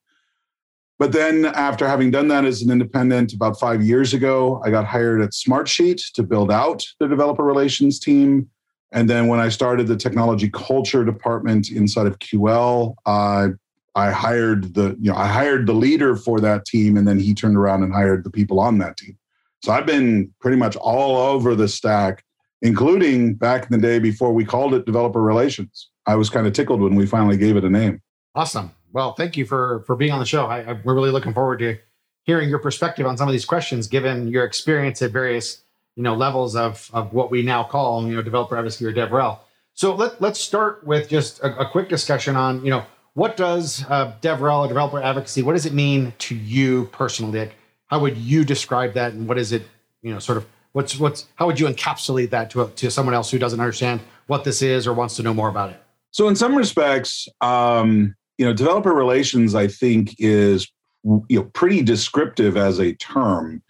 But 0.97 1.11
then, 1.13 1.45
after 1.45 1.87
having 1.87 2.11
done 2.11 2.27
that 2.27 2.45
as 2.45 2.61
an 2.61 2.69
independent 2.69 3.33
about 3.33 3.59
five 3.59 3.83
years 3.83 4.13
ago, 4.13 4.61
I 4.63 4.69
got 4.69 4.85
hired 4.85 5.21
at 5.21 5.31
Smartsheet 5.31 5.99
to 6.13 6.21
build 6.21 6.51
out 6.51 6.85
the 6.99 7.07
developer 7.07 7.43
relations 7.43 7.99
team. 7.99 8.51
And 8.91 9.09
then, 9.09 9.27
when 9.27 9.39
I 9.39 9.49
started 9.49 9.87
the 9.87 9.95
technology 9.95 10.49
culture 10.49 11.05
department 11.05 11.71
inside 11.71 12.07
of 12.07 12.19
QL, 12.19 12.95
I 13.05 13.49
I 13.95 14.11
hired 14.11 14.73
the 14.73 14.95
you 14.99 15.11
know 15.11 15.17
I 15.17 15.27
hired 15.27 15.67
the 15.67 15.73
leader 15.73 16.15
for 16.15 16.39
that 16.41 16.65
team, 16.65 16.97
and 16.97 17.07
then 17.07 17.19
he 17.19 17.33
turned 17.33 17.57
around 17.57 17.83
and 17.83 17.93
hired 17.93 18.23
the 18.23 18.29
people 18.29 18.59
on 18.59 18.77
that 18.79 18.97
team. 18.97 19.17
So 19.63 19.71
I've 19.71 19.85
been 19.85 20.33
pretty 20.39 20.57
much 20.57 20.75
all 20.75 21.17
over 21.17 21.55
the 21.55 21.67
stack, 21.67 22.23
including 22.61 23.35
back 23.35 23.63
in 23.63 23.69
the 23.71 23.77
day 23.77 23.99
before 23.99 24.33
we 24.33 24.43
called 24.43 24.73
it 24.73 24.85
developer 24.85 25.21
relations. 25.21 25.89
I 26.07 26.15
was 26.15 26.29
kind 26.29 26.47
of 26.47 26.53
tickled 26.53 26.81
when 26.81 26.95
we 26.95 27.05
finally 27.05 27.37
gave 27.37 27.57
it 27.57 27.63
a 27.63 27.69
name. 27.69 28.01
Awesome. 28.33 28.71
Well, 28.91 29.13
thank 29.13 29.37
you 29.37 29.45
for 29.45 29.83
for 29.85 29.95
being 29.95 30.11
on 30.11 30.19
the 30.19 30.25
show. 30.25 30.45
I, 30.45 30.71
I, 30.71 30.81
we're 30.83 30.95
really 30.95 31.11
looking 31.11 31.33
forward 31.33 31.59
to 31.59 31.77
hearing 32.23 32.49
your 32.49 32.59
perspective 32.59 33.05
on 33.05 33.17
some 33.17 33.27
of 33.27 33.31
these 33.31 33.45
questions, 33.45 33.87
given 33.87 34.27
your 34.27 34.45
experience 34.45 35.01
at 35.01 35.11
various 35.11 35.63
you 35.95 36.03
know 36.03 36.15
levels 36.15 36.55
of 36.55 36.89
of 36.93 37.13
what 37.13 37.31
we 37.31 37.41
now 37.41 37.63
call 37.63 38.07
you 38.07 38.15
know 38.15 38.21
developer 38.21 38.57
advocacy 38.57 38.85
or 38.85 38.93
DevRel. 38.93 39.39
So 39.73 39.95
let 39.95 40.21
let's 40.21 40.39
start 40.39 40.85
with 40.85 41.09
just 41.09 41.39
a, 41.39 41.59
a 41.59 41.69
quick 41.69 41.89
discussion 41.89 42.35
on 42.35 42.63
you 42.63 42.71
know 42.71 42.85
what 43.13 43.35
does 43.35 43.83
uh, 43.89 44.13
DevRel 44.21 44.65
or 44.65 44.67
developer 44.67 45.01
advocacy? 45.01 45.41
What 45.41 45.53
does 45.53 45.65
it 45.65 45.73
mean 45.73 46.13
to 46.19 46.35
you 46.35 46.85
personally? 46.93 47.39
Like, 47.39 47.55
how 47.87 47.99
would 47.99 48.17
you 48.17 48.45
describe 48.45 48.93
that, 48.93 49.13
and 49.13 49.27
what 49.27 49.37
is 49.37 49.51
it? 49.51 49.63
You 50.01 50.13
know, 50.13 50.19
sort 50.19 50.37
of 50.37 50.47
what's 50.71 50.97
what's 50.97 51.27
how 51.35 51.45
would 51.47 51.59
you 51.59 51.67
encapsulate 51.67 52.29
that 52.29 52.49
to 52.51 52.61
a, 52.61 52.69
to 52.71 52.89
someone 52.89 53.13
else 53.13 53.29
who 53.29 53.37
doesn't 53.37 53.59
understand 53.59 54.01
what 54.27 54.43
this 54.43 54.61
is 54.61 54.87
or 54.87 54.93
wants 54.93 55.15
to 55.17 55.23
know 55.23 55.33
more 55.33 55.49
about 55.49 55.71
it? 55.71 55.83
So, 56.11 56.27
in 56.27 56.35
some 56.35 56.55
respects, 56.55 57.27
um, 57.41 58.15
you 58.37 58.45
know, 58.45 58.53
developer 58.53 58.93
relations, 58.93 59.55
I 59.55 59.67
think, 59.67 60.15
is 60.17 60.71
you 61.03 61.25
know 61.29 61.43
pretty 61.53 61.81
descriptive 61.81 62.55
as 62.57 62.79
a 62.79 62.93
term. 62.93 63.61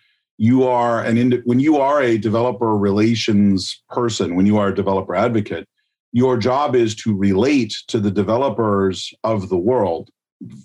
You 0.42 0.64
are 0.64 1.04
an 1.04 1.20
ind- 1.20 1.44
when 1.46 1.60
you 1.60 1.78
are 1.78 2.02
a 2.02 2.18
developer 2.18 2.76
relations 2.76 3.80
person, 3.90 4.36
when 4.36 4.48
you 4.48 4.58
are 4.58 4.70
a 4.70 4.74
developer 4.74 5.14
advocate, 5.14 5.68
your 6.14 6.36
job 6.36 6.76
is 6.76 6.96
to 6.96 7.16
relate 7.16 7.76
to 7.90 8.00
the 8.00 8.10
developers 8.10 9.14
of 9.24 9.50
the 9.50 9.58
world. 9.58 10.10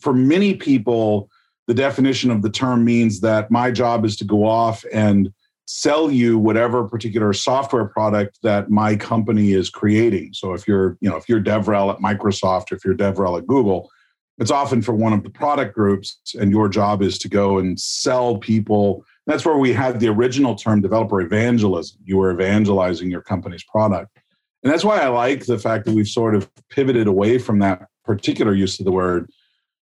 For 0.01 0.14
many 0.14 0.55
people, 0.55 1.29
the 1.66 1.74
definition 1.74 2.31
of 2.31 2.41
the 2.41 2.49
term 2.49 2.87
means 2.87 3.20
that 3.20 3.51
my 3.51 3.70
job 3.70 4.07
is 4.07 4.16
to 4.16 4.24
go 4.24 4.47
off 4.47 4.83
and 4.95 5.31
sell 5.66 6.11
you 6.11 6.39
whatever 6.39 6.89
particular 6.89 7.35
software 7.35 7.85
product 7.85 8.39
that 8.43 8.70
my 8.70 8.97
company 8.97 9.53
is 9.53 9.68
creating. 9.68 10.33
So 10.33 10.55
if 10.55 10.66
you're, 10.66 10.97
you 11.03 11.11
know, 11.11 11.16
if 11.16 11.29
you're 11.29 11.43
DevRel 11.43 11.93
at 11.93 12.01
Microsoft, 12.01 12.72
if 12.72 12.83
you're 12.83 12.95
DevRel 12.95 13.37
at 13.37 13.47
Google, 13.47 13.91
it's 14.39 14.51
often 14.51 14.81
for 14.81 14.95
one 14.95 15.12
of 15.12 15.22
the 15.22 15.31
product 15.31 15.74
groups, 15.74 16.18
and 16.41 16.51
your 16.51 16.70
job 16.70 17.03
is 17.03 17.18
to 17.18 17.29
go 17.29 17.59
and 17.59 17.79
sell 17.79 18.39
people. 18.39 19.05
That's 19.27 19.45
where 19.45 19.59
we 19.59 19.72
had 19.72 19.99
the 19.99 20.09
original 20.09 20.55
term 20.55 20.81
developer 20.81 21.20
evangelism. 21.20 21.99
You 22.05 22.18
were 22.18 22.33
evangelizing 22.33 23.11
your 23.11 23.22
company's 23.22 23.64
product. 23.64 24.16
And 24.62 24.72
that's 24.72 24.85
why 24.85 25.01
I 25.01 25.09
like 25.09 25.47
the 25.47 25.59
fact 25.59 25.85
that 25.85 25.95
we've 25.95 26.09
sort 26.09 26.35
of 26.35 26.51
pivoted 26.70 27.07
away 27.07 27.39
from 27.39 27.59
that 27.59 27.87
particular 28.05 28.55
use 28.55 28.79
of 28.79 28.85
the 28.85 28.93
word. 28.93 29.31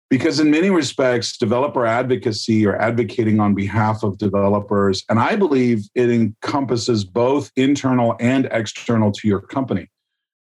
Because 0.10 0.40
in 0.40 0.50
many 0.50 0.72
respects, 0.72 1.38
developer 1.38 1.86
advocacy 1.86 2.66
or 2.66 2.76
advocating 2.76 3.40
on 3.40 3.54
behalf 3.54 4.02
of 4.02 4.18
developers, 4.18 5.04
and 5.08 5.20
I 5.20 5.36
believe 5.36 5.88
it 5.94 6.10
encompasses 6.10 7.04
both 7.04 7.52
internal 7.56 8.16
and 8.20 8.48
external 8.52 9.12
to 9.12 9.28
your 9.28 9.40
company. 9.40 9.88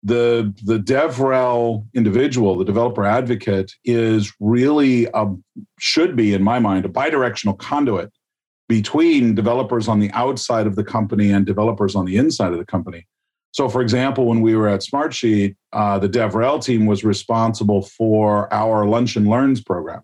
The, 0.04 0.54
the 0.64 0.78
DevRel 0.78 1.88
individual, 1.94 2.58
the 2.58 2.66
developer 2.66 3.06
advocate, 3.06 3.72
is 3.86 4.34
really 4.42 5.08
a, 5.14 5.34
should 5.80 6.18
be, 6.18 6.34
in 6.34 6.44
my 6.44 6.60
mind, 6.60 6.86
a 6.86 6.90
bidirectional 6.90 7.58
conduit 7.58 8.12
between 8.68 9.36
developers 9.36 9.88
on 9.88 9.99
the 9.99 10.11
outside 10.11 10.68
of 10.68 10.76
the 10.76 10.84
company 10.84 11.32
and 11.32 11.45
developers 11.45 11.95
on 11.95 12.05
the 12.05 12.18
inside 12.18 12.51
of 12.51 12.57
the 12.57 12.66
company. 12.66 13.05
So, 13.51 13.70
for 13.70 13.82
example, 13.82 14.26
when 14.26 14.41
we 14.41 14.55
were 14.55 14.68
at 14.68 14.82
Smartsheet, 14.82 15.55
uh, 15.72 15.97
the 15.99 16.09
DevRel 16.09 16.63
team 16.63 16.86
was 16.86 17.03
responsible 17.03 17.84
for 17.84 18.51
our 18.53 18.86
Lunch 18.86 19.16
and 19.16 19.30
Learns 19.30 19.61
program. 19.63 20.01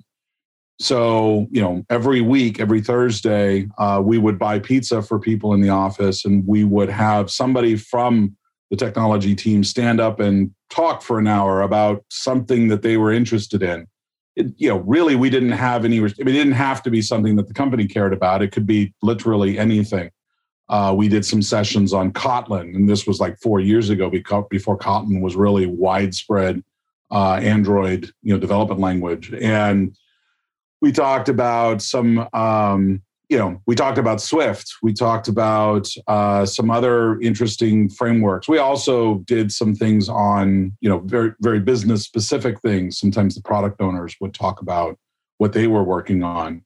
So, 0.79 1.47
you 1.51 1.61
know, 1.61 1.83
every 1.89 2.21
week, 2.21 2.59
every 2.59 2.81
Thursday, 2.81 3.67
uh, 3.77 4.01
we 4.03 4.17
would 4.17 4.39
buy 4.39 4.59
pizza 4.59 5.01
for 5.01 5.19
people 5.19 5.53
in 5.53 5.61
the 5.61 5.69
office, 5.69 6.23
and 6.25 6.47
we 6.47 6.63
would 6.63 6.89
have 6.89 7.29
somebody 7.29 7.75
from 7.75 8.35
the 8.69 8.77
technology 8.77 9.35
team 9.35 9.63
stand 9.63 9.99
up 9.99 10.19
and 10.19 10.51
talk 10.69 11.01
for 11.01 11.19
an 11.19 11.27
hour 11.27 11.61
about 11.61 12.03
something 12.09 12.69
that 12.69 12.81
they 12.81 12.95
were 12.95 13.11
interested 13.11 13.61
in 13.61 13.85
it, 14.35 14.47
you 14.57 14.69
know, 14.69 14.77
really, 14.77 15.15
we 15.15 15.29
didn't 15.29 15.51
have 15.51 15.85
any. 15.85 15.97
It 15.99 16.15
didn't 16.15 16.53
have 16.53 16.81
to 16.83 16.89
be 16.89 17.01
something 17.01 17.35
that 17.35 17.47
the 17.47 17.53
company 17.53 17.87
cared 17.87 18.13
about. 18.13 18.41
It 18.41 18.51
could 18.51 18.65
be 18.65 18.93
literally 19.01 19.59
anything. 19.59 20.09
Uh, 20.69 20.93
we 20.95 21.09
did 21.09 21.25
some 21.25 21.41
sessions 21.41 21.91
on 21.91 22.13
Kotlin, 22.13 22.75
and 22.75 22.87
this 22.87 23.05
was 23.05 23.19
like 23.19 23.37
four 23.39 23.59
years 23.59 23.89
ago, 23.89 24.09
before 24.49 24.77
Kotlin 24.77 25.21
was 25.21 25.35
really 25.35 25.65
widespread 25.65 26.63
uh, 27.11 27.33
Android, 27.41 28.09
you 28.23 28.33
know, 28.33 28.39
development 28.39 28.79
language. 28.79 29.33
And 29.33 29.95
we 30.79 30.93
talked 30.93 31.27
about 31.27 31.81
some 31.81 32.27
um, 32.33 33.01
you 33.31 33.37
know, 33.37 33.61
we 33.65 33.75
talked 33.75 33.97
about 33.97 34.19
Swift. 34.19 34.73
We 34.83 34.91
talked 34.91 35.29
about 35.29 35.87
uh, 36.05 36.45
some 36.45 36.69
other 36.69 37.17
interesting 37.21 37.87
frameworks. 37.87 38.49
We 38.49 38.57
also 38.57 39.19
did 39.19 39.53
some 39.53 39.73
things 39.73 40.09
on, 40.09 40.73
you 40.81 40.89
know, 40.89 40.99
very 40.99 41.31
very 41.39 41.61
business 41.61 42.03
specific 42.03 42.59
things. 42.59 42.99
Sometimes 42.99 43.35
the 43.35 43.41
product 43.41 43.79
owners 43.79 44.17
would 44.19 44.33
talk 44.33 44.61
about 44.61 44.99
what 45.37 45.53
they 45.53 45.67
were 45.67 45.83
working 45.83 46.23
on. 46.23 46.61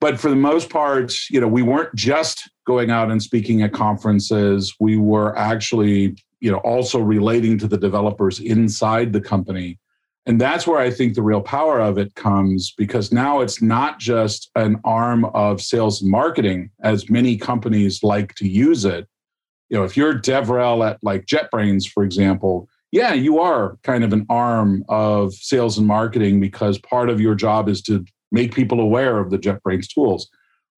But 0.00 0.20
for 0.20 0.30
the 0.30 0.36
most 0.36 0.70
part, 0.70 1.12
you 1.28 1.40
know, 1.40 1.48
we 1.48 1.62
weren't 1.62 1.92
just 1.96 2.48
going 2.68 2.90
out 2.90 3.10
and 3.10 3.20
speaking 3.20 3.62
at 3.62 3.72
conferences. 3.72 4.72
We 4.78 4.96
were 4.96 5.36
actually, 5.36 6.16
you 6.38 6.52
know, 6.52 6.58
also 6.58 7.00
relating 7.00 7.58
to 7.58 7.66
the 7.66 7.78
developers 7.78 8.38
inside 8.38 9.12
the 9.12 9.20
company 9.20 9.80
and 10.26 10.40
that's 10.40 10.66
where 10.66 10.78
I 10.78 10.90
think 10.90 11.14
the 11.14 11.22
real 11.22 11.42
power 11.42 11.80
of 11.80 11.98
it 11.98 12.14
comes 12.14 12.72
because 12.78 13.12
now 13.12 13.40
it's 13.40 13.60
not 13.60 13.98
just 13.98 14.50
an 14.56 14.80
arm 14.84 15.26
of 15.26 15.60
sales 15.60 16.00
and 16.00 16.10
marketing, 16.10 16.70
as 16.82 17.10
many 17.10 17.36
companies 17.36 18.02
like 18.02 18.34
to 18.36 18.48
use 18.48 18.86
it. 18.86 19.06
You 19.68 19.78
know, 19.78 19.84
if 19.84 19.96
you're 19.96 20.18
DevRel 20.18 20.88
at 20.88 20.98
like 21.02 21.26
JetBrains, 21.26 21.88
for 21.88 22.04
example, 22.04 22.68
yeah, 22.90 23.12
you 23.12 23.38
are 23.38 23.76
kind 23.82 24.02
of 24.02 24.12
an 24.12 24.24
arm 24.30 24.84
of 24.88 25.34
sales 25.34 25.76
and 25.76 25.86
marketing 25.86 26.40
because 26.40 26.78
part 26.78 27.10
of 27.10 27.20
your 27.20 27.34
job 27.34 27.68
is 27.68 27.82
to 27.82 28.04
make 28.32 28.54
people 28.54 28.80
aware 28.80 29.18
of 29.18 29.30
the 29.30 29.38
JetBrains 29.38 29.88
tools. 29.92 30.28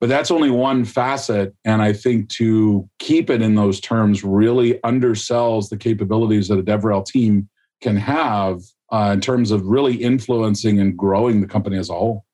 But 0.00 0.08
that's 0.08 0.30
only 0.30 0.50
one 0.50 0.84
facet. 0.84 1.54
And 1.64 1.82
I 1.82 1.92
think 1.92 2.28
to 2.30 2.88
keep 2.98 3.30
it 3.30 3.42
in 3.42 3.54
those 3.54 3.80
terms 3.80 4.24
really 4.24 4.74
undersells 4.84 5.68
the 5.68 5.76
capabilities 5.76 6.48
that 6.48 6.58
a 6.58 6.62
DevRel 6.62 7.06
team 7.06 7.48
can 7.80 7.96
have 7.96 8.60
uh, 8.90 9.10
in 9.12 9.20
terms 9.20 9.50
of 9.50 9.66
really 9.66 9.94
influencing 9.94 10.80
and 10.80 10.96
growing 10.96 11.40
the 11.40 11.46
company 11.46 11.76
as 11.76 11.90
a 11.90 11.94
whole. 11.94 12.24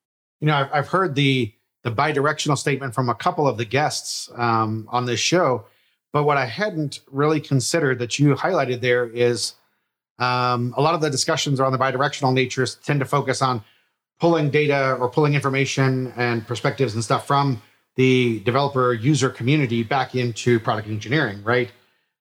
You 0.40 0.48
know, 0.48 0.56
I've, 0.56 0.72
I've 0.72 0.88
heard 0.88 1.14
the 1.14 1.52
the 1.82 1.90
bidirectional 1.90 2.56
statement 2.56 2.94
from 2.94 3.08
a 3.08 3.14
couple 3.14 3.48
of 3.48 3.56
the 3.56 3.64
guests 3.64 4.30
um, 4.36 4.86
on 4.90 5.04
this 5.04 5.18
show, 5.18 5.64
but 6.12 6.22
what 6.22 6.36
I 6.36 6.46
hadn't 6.46 7.00
really 7.10 7.40
considered 7.40 7.98
that 7.98 8.20
you 8.20 8.36
highlighted 8.36 8.80
there 8.80 9.06
is 9.06 9.54
um, 10.20 10.72
a 10.76 10.80
lot 10.80 10.94
of 10.94 11.00
the 11.00 11.10
discussions 11.10 11.58
around 11.58 11.72
the 11.72 11.78
bidirectional 11.78 12.32
natures 12.32 12.76
tend 12.76 13.00
to 13.00 13.06
focus 13.06 13.42
on 13.42 13.64
pulling 14.20 14.50
data 14.50 14.94
or 15.00 15.08
pulling 15.08 15.34
information 15.34 16.12
and 16.16 16.46
perspectives 16.46 16.94
and 16.94 17.02
stuff 17.02 17.26
from 17.26 17.60
the 17.96 18.40
developer 18.40 18.92
user 18.94 19.28
community 19.28 19.82
back 19.82 20.14
into 20.14 20.60
product 20.60 20.86
engineering, 20.86 21.42
right? 21.42 21.72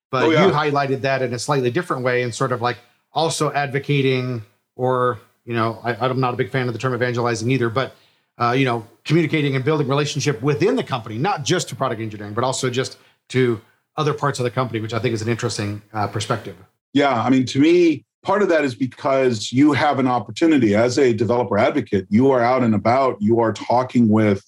But 0.09 0.23
oh, 0.23 0.29
yeah. 0.31 0.47
you 0.47 0.51
highlighted 0.51 1.01
that 1.01 1.21
in 1.21 1.33
a 1.33 1.39
slightly 1.39 1.69
different 1.69 2.03
way 2.03 2.23
and 2.23 2.33
sort 2.33 2.51
of 2.51 2.61
like 2.61 2.77
also 3.13 3.51
advocating 3.51 4.43
or 4.75 5.19
you 5.45 5.53
know 5.53 5.79
I, 5.83 6.07
am 6.07 6.19
not 6.19 6.33
a 6.33 6.37
big 6.37 6.49
fan 6.49 6.67
of 6.67 6.73
the 6.73 6.79
term 6.79 6.93
evangelizing 6.93 7.49
either 7.51 7.69
but 7.69 7.95
uh, 8.37 8.51
you 8.51 8.65
know 8.65 8.87
communicating 9.03 9.55
and 9.55 9.65
building 9.65 9.87
relationship 9.87 10.41
within 10.41 10.75
the 10.75 10.83
company 10.83 11.17
not 11.17 11.43
just 11.43 11.69
to 11.69 11.75
product 11.75 12.01
engineering 12.01 12.33
but 12.33 12.43
also 12.43 12.69
just 12.69 12.97
to 13.29 13.61
other 13.97 14.13
parts 14.13 14.39
of 14.39 14.43
the 14.43 14.51
company 14.51 14.79
which 14.79 14.93
i 14.93 14.99
think 14.99 15.13
is 15.13 15.21
an 15.21 15.29
interesting 15.29 15.81
uh, 15.93 16.07
perspective. 16.07 16.55
Yeah 16.93 17.21
i 17.21 17.29
mean 17.29 17.45
to 17.47 17.59
me 17.59 18.05
part 18.23 18.41
of 18.41 18.49
that 18.49 18.63
is 18.63 18.75
because 18.75 19.51
you 19.51 19.73
have 19.73 19.99
an 19.99 20.07
opportunity 20.07 20.75
as 20.75 20.97
a 20.97 21.13
developer 21.13 21.57
advocate. 21.57 22.07
You 22.09 22.31
are 22.31 22.41
out 22.41 22.63
and 22.63 22.75
about. 22.75 23.17
You 23.21 23.39
are 23.39 23.53
talking 23.53 24.09
with 24.09 24.43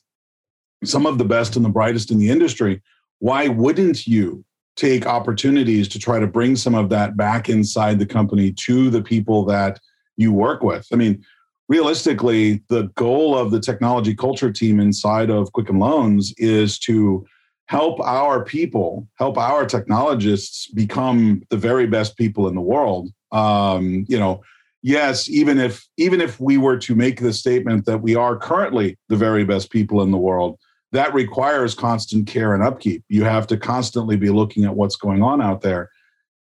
some 0.84 1.06
of 1.06 1.18
the 1.18 1.26
best 1.26 1.56
and 1.56 1.66
the 1.66 1.70
brightest 1.70 2.12
in 2.12 2.20
the 2.20 2.30
industry. 2.30 2.82
Why 3.20 3.48
wouldn't 3.48 4.06
you 4.06 4.44
take 4.76 5.06
opportunities 5.06 5.88
to 5.88 6.00
try 6.00 6.20
to 6.20 6.28
bring 6.28 6.56
some 6.56 6.76
of 6.76 6.90
that 6.90 7.16
back 7.16 7.50
inside 7.50 8.00
the 8.00 8.06
company 8.06 8.52
to 8.52 8.90
the 8.90 9.02
people 9.02 9.46
that 9.46 9.80
you 10.18 10.32
work 10.32 10.64
with. 10.64 10.88
I 10.92 10.96
mean, 10.96 11.24
realistically, 11.68 12.64
the 12.70 12.84
goal 12.96 13.38
of 13.38 13.52
the 13.52 13.60
technology 13.60 14.16
culture 14.16 14.52
team 14.52 14.80
inside 14.80 15.30
of 15.30 15.52
Quicken 15.54 15.80
Loans 15.80 16.34
is 16.38 16.80
to 16.80 17.26
help 17.68 18.00
our 18.02 18.44
people, 18.44 19.08
help 19.18 19.38
our 19.38 19.66
technologists 19.66 20.68
become 20.68 21.42
the 21.50 21.58
very 21.58 21.88
best 21.88 22.18
people 22.18 22.48
in 22.48 22.56
the 22.56 22.62
world. 22.62 23.10
Um, 23.32 24.06
you 24.08 24.20
know, 24.20 24.44
yes, 24.82 25.30
even 25.30 25.60
if 25.60 25.88
even 25.98 26.22
if 26.22 26.40
we 26.40 26.58
were 26.58 26.78
to 26.78 26.96
make 26.96 27.20
the 27.20 27.34
statement 27.34 27.86
that 27.86 28.00
we 28.00 28.16
are 28.16 28.38
currently 28.38 28.98
the 29.10 29.16
very 29.16 29.44
best 29.44 29.72
people 29.72 30.02
in 30.02 30.12
the 30.12 30.18
world, 30.18 30.60
that 30.94 31.14
requires 31.14 31.74
constant 31.74 32.28
care 32.28 32.54
and 32.54 32.64
upkeep. 32.64 33.04
You 33.10 33.24
have 33.24 33.48
to 33.48 33.58
constantly 33.58 34.16
be 34.16 34.30
looking 34.30 34.64
at 34.64 34.76
what's 34.76 34.96
going 34.96 35.24
on 35.24 35.42
out 35.42 35.62
there. 35.62 35.90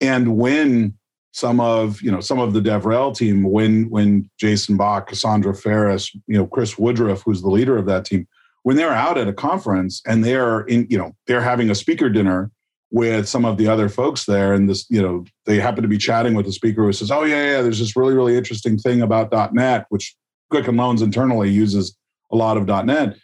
And 0.01 0.36
when 0.36 0.94
some 1.32 1.61
of 1.61 2.03
you 2.03 2.11
know 2.11 2.20
some 2.20 2.40
of 2.40 2.53
the 2.53 2.61
DevRel 2.61 3.16
team, 3.16 3.44
when 3.44 3.88
when 3.90 4.28
Jason 4.38 4.76
Bock, 4.76 5.09
Cassandra 5.09 5.55
Faris, 5.55 6.12
you 6.26 6.36
know 6.36 6.46
Chris 6.46 6.76
Woodruff, 6.76 7.22
who's 7.22 7.42
the 7.42 7.51
leader 7.51 7.78
of 7.78 7.86
that 7.86 8.05
team, 8.05 8.26
when 8.64 8.76
they're 8.76 8.92
out 8.92 9.16
at 9.16 9.28
a 9.28 9.32
conference 9.32 10.03
and 10.05 10.24
they're 10.24 10.62
in 10.62 10.86
you 10.90 10.98
know 10.98 11.14
they're 11.26 11.40
having 11.40 11.70
a 11.70 11.74
speaker 11.74 12.11
dinner 12.11 12.51
with 12.90 13.28
some 13.28 13.44
of 13.44 13.57
the 13.57 13.68
other 13.68 13.88
folks 13.88 14.24
there, 14.24 14.53
and 14.53 14.68
this 14.68 14.84
you 14.90 15.01
know 15.01 15.24
they 15.46 15.61
happen 15.61 15.82
to 15.82 15.88
be 15.88 15.98
chatting 15.98 16.34
with 16.34 16.46
the 16.46 16.53
speaker 16.53 16.82
who 16.82 16.92
says, 16.92 17.12
"Oh 17.12 17.22
yeah, 17.22 17.53
yeah, 17.53 17.62
there's 17.62 17.78
this 17.78 17.94
really 17.94 18.14
really 18.14 18.36
interesting 18.36 18.76
thing 18.78 19.01
about 19.01 19.55
.NET, 19.55 19.86
which 19.90 20.16
Quicken 20.51 20.76
Loans 20.76 21.03
internally 21.03 21.51
uses 21.51 21.96
a 22.32 22.36
lot 22.36 22.57
of 22.57 22.66
.NET." 22.84 23.16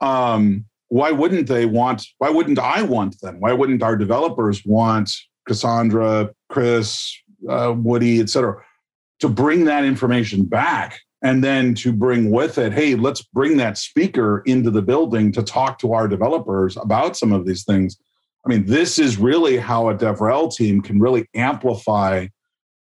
um, 0.00 0.64
why 0.88 1.10
wouldn't 1.10 1.48
they 1.48 1.66
want 1.66 2.06
why 2.18 2.30
wouldn't 2.30 2.58
i 2.58 2.82
want 2.82 3.20
them? 3.20 3.40
Why 3.40 3.52
wouldn't 3.52 3.82
our 3.82 3.96
developers 3.96 4.64
want 4.64 5.10
cassandra 5.46 6.30
chris 6.48 7.20
uh, 7.48 7.74
woody 7.76 8.20
et 8.20 8.30
cetera 8.30 8.62
to 9.20 9.28
bring 9.28 9.64
that 9.64 9.84
information 9.84 10.44
back 10.44 11.00
and 11.22 11.42
then 11.42 11.74
to 11.74 11.92
bring 11.92 12.30
with 12.30 12.58
it 12.58 12.72
hey 12.72 12.94
let's 12.94 13.22
bring 13.22 13.56
that 13.56 13.78
speaker 13.78 14.42
into 14.46 14.70
the 14.70 14.82
building 14.82 15.32
to 15.32 15.42
talk 15.42 15.78
to 15.80 15.92
our 15.92 16.06
developers 16.06 16.76
about 16.76 17.16
some 17.16 17.32
of 17.32 17.46
these 17.46 17.64
things. 17.64 17.98
I 18.46 18.48
mean 18.48 18.66
this 18.66 18.98
is 18.98 19.18
really 19.18 19.56
how 19.56 19.88
a 19.88 19.94
devrel 19.94 20.54
team 20.54 20.80
can 20.80 21.00
really 21.00 21.28
amplify 21.34 22.28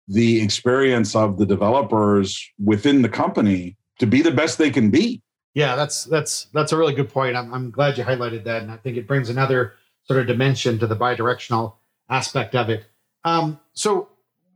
the 0.08 0.42
experience 0.42 1.16
of 1.16 1.38
the 1.38 1.46
developers 1.46 2.40
within 2.64 3.02
the 3.02 3.10
company 3.10 3.78
to 4.00 4.06
be 4.06 4.22
the 4.22 4.32
best 4.32 4.58
they 4.58 4.70
can 4.70 4.90
be 4.90 5.22
yeah, 5.54 5.76
that's 5.76 6.06
that's 6.06 6.46
that's 6.46 6.72
a 6.72 6.78
really 6.78 6.94
good 6.94 7.10
point. 7.10 7.36
I'm, 7.36 7.54
I'm 7.54 7.70
glad 7.70 7.98
you 7.98 8.04
highlighted 8.04 8.44
that, 8.46 8.64
and 8.64 8.72
I 8.72 8.78
think 8.78 8.98
it 8.98 9.08
brings 9.08 9.30
another 9.30 9.74
sort 10.06 10.20
of 10.20 10.28
dimension 10.28 10.80
to 10.80 10.88
the 10.88 10.96
bidirectional 10.96 11.74
aspect 12.10 12.56
of 12.56 12.70
it. 12.70 12.86
Um, 13.24 13.60
so, 13.74 14.10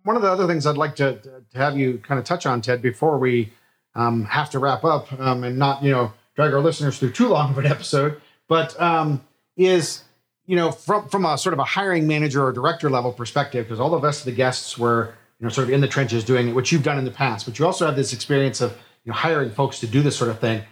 one 0.04 0.16
of 0.16 0.24
the 0.24 0.32
other 0.32 0.48
things 0.48 0.66
I'd 0.66 0.78
like 0.78 0.96
to, 0.96 1.20
to 1.20 1.44
have 1.54 1.78
you 1.78 2.00
kind 2.00 2.20
of 2.20 2.26
touch 2.26 2.46
on, 2.46 2.62
Ted, 2.62 2.82
before 2.82 3.20
we 3.20 3.54
um, 3.96 4.26
have 4.26 4.50
to 4.52 4.60
wrap 4.60 4.84
up 4.84 5.12
um, 5.20 5.44
and 5.44 5.58
not 5.58 5.84
you 5.84 5.92
know 5.92 6.14
drag 6.36 6.54
our 6.54 6.62
listeners 6.62 6.98
through 6.98 7.12
too 7.12 7.28
long 7.28 7.52
of 7.52 7.58
an 7.60 7.68
episode, 7.68 8.20
but 8.48 8.80
um, 8.82 9.24
is 9.56 10.04
you 10.48 10.56
know 10.56 10.72
from 10.72 11.08
from 11.10 11.26
a 11.26 11.38
sort 11.38 11.54
of 11.54 11.60
a 11.60 11.64
hiring 11.64 12.08
manager 12.08 12.44
or 12.44 12.52
director 12.52 12.90
level 12.90 13.14
perspective, 13.14 13.68
because 13.68 13.80
all 13.80 13.92
the 13.92 14.00
rest 14.00 14.22
of 14.22 14.26
the 14.26 14.32
guests 14.32 14.80
were 14.80 15.14
you 15.40 15.44
know 15.44 15.50
sort 15.50 15.68
of 15.68 15.74
in 15.76 15.82
the 15.82 15.88
trenches 15.88 16.24
doing 16.24 16.48
it, 16.48 16.56
which 16.56 16.72
you've 16.72 16.84
done 16.84 16.98
in 16.98 17.06
the 17.06 17.12
past, 17.12 17.46
but 17.46 17.60
you 17.60 17.68
also 17.68 17.86
have 17.86 17.96
this 17.96 18.14
experience 18.14 18.62
of 18.62 18.72
you 19.04 19.12
know 19.12 19.14
hiring 19.14 19.52
folks 19.52 19.80
to 19.82 19.86
do 19.86 20.02
this 20.02 20.18
sort 20.18 20.32
of 20.32 20.40
thing 20.40 20.64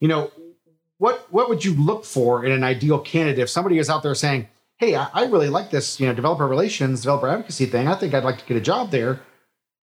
you 0.00 0.08
know, 0.08 0.30
what 0.98 1.26
what 1.32 1.48
would 1.48 1.64
you 1.64 1.74
look 1.74 2.04
for 2.04 2.44
in 2.44 2.52
an 2.52 2.64
ideal 2.64 2.98
candidate 2.98 3.40
if 3.40 3.50
somebody 3.50 3.78
is 3.78 3.90
out 3.90 4.02
there 4.02 4.14
saying, 4.14 4.48
"Hey, 4.78 4.94
I, 4.94 5.08
I 5.12 5.24
really 5.26 5.48
like 5.48 5.70
this, 5.70 6.00
you 6.00 6.06
know, 6.06 6.14
developer 6.14 6.46
relations, 6.46 7.02
developer 7.02 7.28
advocacy 7.28 7.66
thing. 7.66 7.88
I 7.88 7.94
think 7.94 8.14
I'd 8.14 8.24
like 8.24 8.38
to 8.38 8.44
get 8.46 8.56
a 8.56 8.60
job 8.60 8.90
there." 8.90 9.20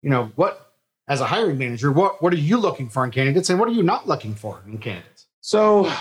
You 0.01 0.09
know, 0.09 0.31
what 0.35 0.73
as 1.07 1.21
a 1.21 1.25
hiring 1.25 1.57
manager, 1.57 1.91
what 1.91 2.21
what 2.21 2.33
are 2.33 2.37
you 2.37 2.57
looking 2.57 2.89
for 2.89 3.03
in 3.03 3.11
candidates, 3.11 3.49
and 3.49 3.59
what 3.59 3.67
are 3.67 3.73
you 3.73 3.83
not 3.83 4.07
looking 4.07 4.35
for 4.35 4.61
in 4.67 4.77
candidates? 4.77 5.27
So, 5.41 5.91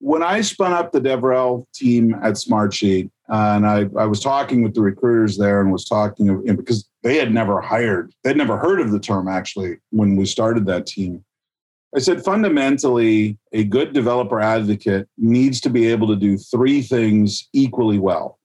when 0.00 0.22
I 0.22 0.40
spun 0.40 0.72
up 0.72 0.92
the 0.92 1.00
DevRel 1.00 1.66
team 1.72 2.14
at 2.14 2.34
Smartsheet, 2.34 3.10
uh, 3.30 3.52
and 3.56 3.66
I, 3.66 3.86
I 3.96 4.06
was 4.06 4.20
talking 4.20 4.62
with 4.62 4.74
the 4.74 4.80
recruiters 4.80 5.36
there 5.36 5.60
and 5.60 5.70
was 5.70 5.84
talking 5.84 6.44
because 6.56 6.88
they 7.02 7.16
had 7.16 7.32
never 7.32 7.60
hired, 7.60 8.12
they'd 8.24 8.36
never 8.36 8.56
heard 8.56 8.80
of 8.80 8.90
the 8.90 8.98
term 8.98 9.28
actually 9.28 9.78
when 9.90 10.16
we 10.16 10.26
started 10.26 10.66
that 10.66 10.86
team. 10.86 11.24
I 11.96 12.00
said 12.00 12.22
fundamentally, 12.22 13.38
a 13.52 13.64
good 13.64 13.94
developer 13.94 14.40
advocate 14.40 15.08
needs 15.16 15.60
to 15.62 15.70
be 15.70 15.86
able 15.86 16.06
to 16.08 16.16
do 16.16 16.36
three 16.36 16.82
things 16.82 17.48
equally 17.52 17.98
well. 17.98 18.38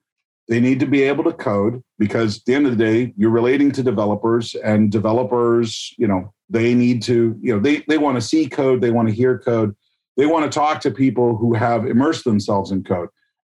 They 0.48 0.60
need 0.60 0.80
to 0.80 0.86
be 0.86 1.04
able 1.04 1.24
to 1.26 1.34
code 1.34 1.82
because 2.00 2.38
at 2.38 2.46
the 2.46 2.56
end 2.56 2.68
of 2.68 2.78
the 2.78 2.84
day, 2.84 3.14
you're 3.18 3.30
relating 3.30 3.72
to 3.74 3.84
developers 3.84 4.56
and 4.56 4.92
developers, 4.92 5.94
you 5.98 6.08
know, 6.08 6.34
they 6.50 6.74
need 6.74 7.02
to, 7.04 7.38
you 7.42 7.54
know, 7.54 7.60
they, 7.60 7.84
they 7.88 7.98
want 7.98 8.16
to 8.16 8.22
see 8.22 8.48
code, 8.48 8.82
they 8.82 8.92
want 8.92 9.08
to 9.10 9.14
hear 9.14 9.40
code, 9.40 9.76
they 10.16 10.26
want 10.26 10.50
to 10.50 10.54
talk 10.54 10.80
to 10.82 10.92
people 10.92 11.36
who 11.36 11.54
have 11.54 11.86
immersed 11.86 12.24
themselves 12.26 12.72
in 12.72 12.84
code. 12.84 13.10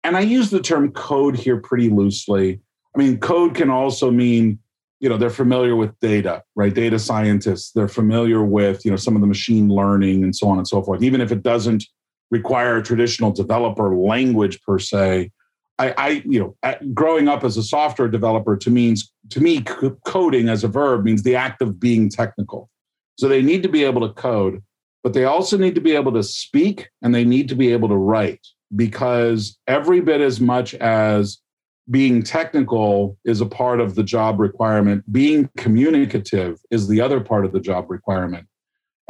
And 0.05 0.17
I 0.17 0.21
use 0.21 0.51
the 0.51 0.61
term 0.61 0.93
code 0.93 1.37
here 1.37 1.59
pretty 1.59 1.89
loosely. 1.91 2.61
I 2.95 2.99
mean, 2.99 3.19
code 3.19 3.55
can 3.55 3.71
also 3.71 4.11
mean 4.11 4.59
you 5.01 5.09
know 5.09 5.17
they're 5.17 5.31
familiar 5.31 5.77
with 5.77 5.99
data 6.01 6.43
right? 6.57 6.75
Data 6.75 6.99
scientists 6.99 7.73
they're 7.73 7.89
familiar 7.89 8.43
with 8.43 8.85
you 8.85 8.91
know 8.91 8.97
some 8.97 9.15
of 9.15 9.21
the 9.21 9.27
machine 9.27 9.69
learning 9.69 10.23
and 10.23 10.35
so 10.35 10.49
on 10.49 10.59
and 10.59 10.69
so 10.69 10.83
forth. 10.83 11.03
Even 11.03 11.21
if 11.21 11.33
it 11.33 11.43
doesn't 11.43 11.85
require 12.31 12.77
a 12.77 12.83
traditional 12.83 13.31
developer 13.31 13.97
language 13.97 14.61
per 14.63 14.79
se 14.79 15.31
i, 15.79 15.95
I 15.97 16.09
you 16.27 16.39
know 16.63 16.79
growing 16.93 17.27
up 17.27 17.43
as 17.43 17.57
a 17.57 17.63
software 17.63 18.09
developer 18.09 18.55
to 18.57 18.71
means 18.71 19.11
to 19.31 19.41
me 19.41 19.63
coding 20.05 20.49
as 20.49 20.63
a 20.63 20.69
verb 20.69 21.05
means 21.05 21.23
the 21.23 21.37
act 21.37 21.63
of 21.63 21.81
being 21.81 22.11
technical. 22.11 22.69
So 23.19 23.29
they 23.29 23.43
need 23.43 23.63
to 23.65 23.69
be 23.69 23.85
able 23.85 24.07
to 24.07 24.13
code 24.13 24.63
but 25.03 25.15
they 25.15 25.25
also 25.25 25.57
need 25.57 25.75
to 25.75 25.81
be 25.81 25.95
able 25.95 26.13
to 26.13 26.23
speak 26.23 26.91
and 27.03 27.15
they 27.15 27.25
need 27.25 27.49
to 27.49 27.55
be 27.55 27.73
able 27.73 27.89
to 27.89 27.97
write 27.97 28.47
because 28.75 29.59
every 29.67 30.01
bit 30.01 30.21
as 30.21 30.41
much 30.41 30.75
as 30.75 31.39
being 31.91 32.23
technical 32.23 33.19
is 33.25 33.41
a 33.41 33.47
part 33.47 33.81
of 33.81 33.95
the 33.95 34.03
job 34.03 34.41
requirement. 34.41 35.11
Being 35.13 35.49
communicative 35.57 36.59
is 36.71 36.89
the 36.89 37.01
other 37.01 37.21
part 37.21 37.45
of 37.45 37.53
the 37.53 37.61
job 37.61 37.91
requirement. 37.91 38.47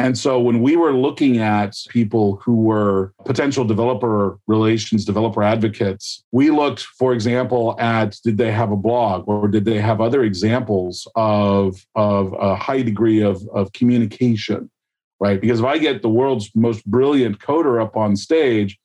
And 0.01 0.17
so 0.17 0.39
when 0.39 0.63
we 0.63 0.77
were 0.77 0.93
looking 0.93 1.39
at 1.39 1.75
people 1.89 2.37
who 2.45 2.55
were 2.55 3.13
potential 3.25 3.65
developer 3.65 4.39
relations, 4.47 5.05
developer 5.05 5.43
advocates, 5.43 6.23
we 6.31 6.51
looked, 6.51 6.83
for 6.83 7.13
example, 7.13 7.75
at 7.81 8.17
did 8.23 8.39
they 8.39 8.53
have 8.53 8.71
a 8.71 8.77
blog 8.77 9.27
or 9.27 9.49
did 9.49 9.65
they 9.65 9.81
have 9.81 10.01
other 10.01 10.23
examples 10.23 11.09
of, 11.17 11.85
of 11.97 12.33
a 12.35 12.55
high 12.55 12.83
degree 12.83 13.23
of, 13.23 13.43
of 13.53 13.73
communication, 13.73 14.71
right? 15.19 15.41
Because 15.41 15.59
if 15.59 15.67
I 15.67 15.79
get 15.79 16.03
the 16.03 16.09
world's 16.09 16.53
most 16.55 16.87
brilliant 16.87 17.41
coder 17.41 17.83
up 17.83 17.97
on 17.97 18.15
stage, 18.15 18.79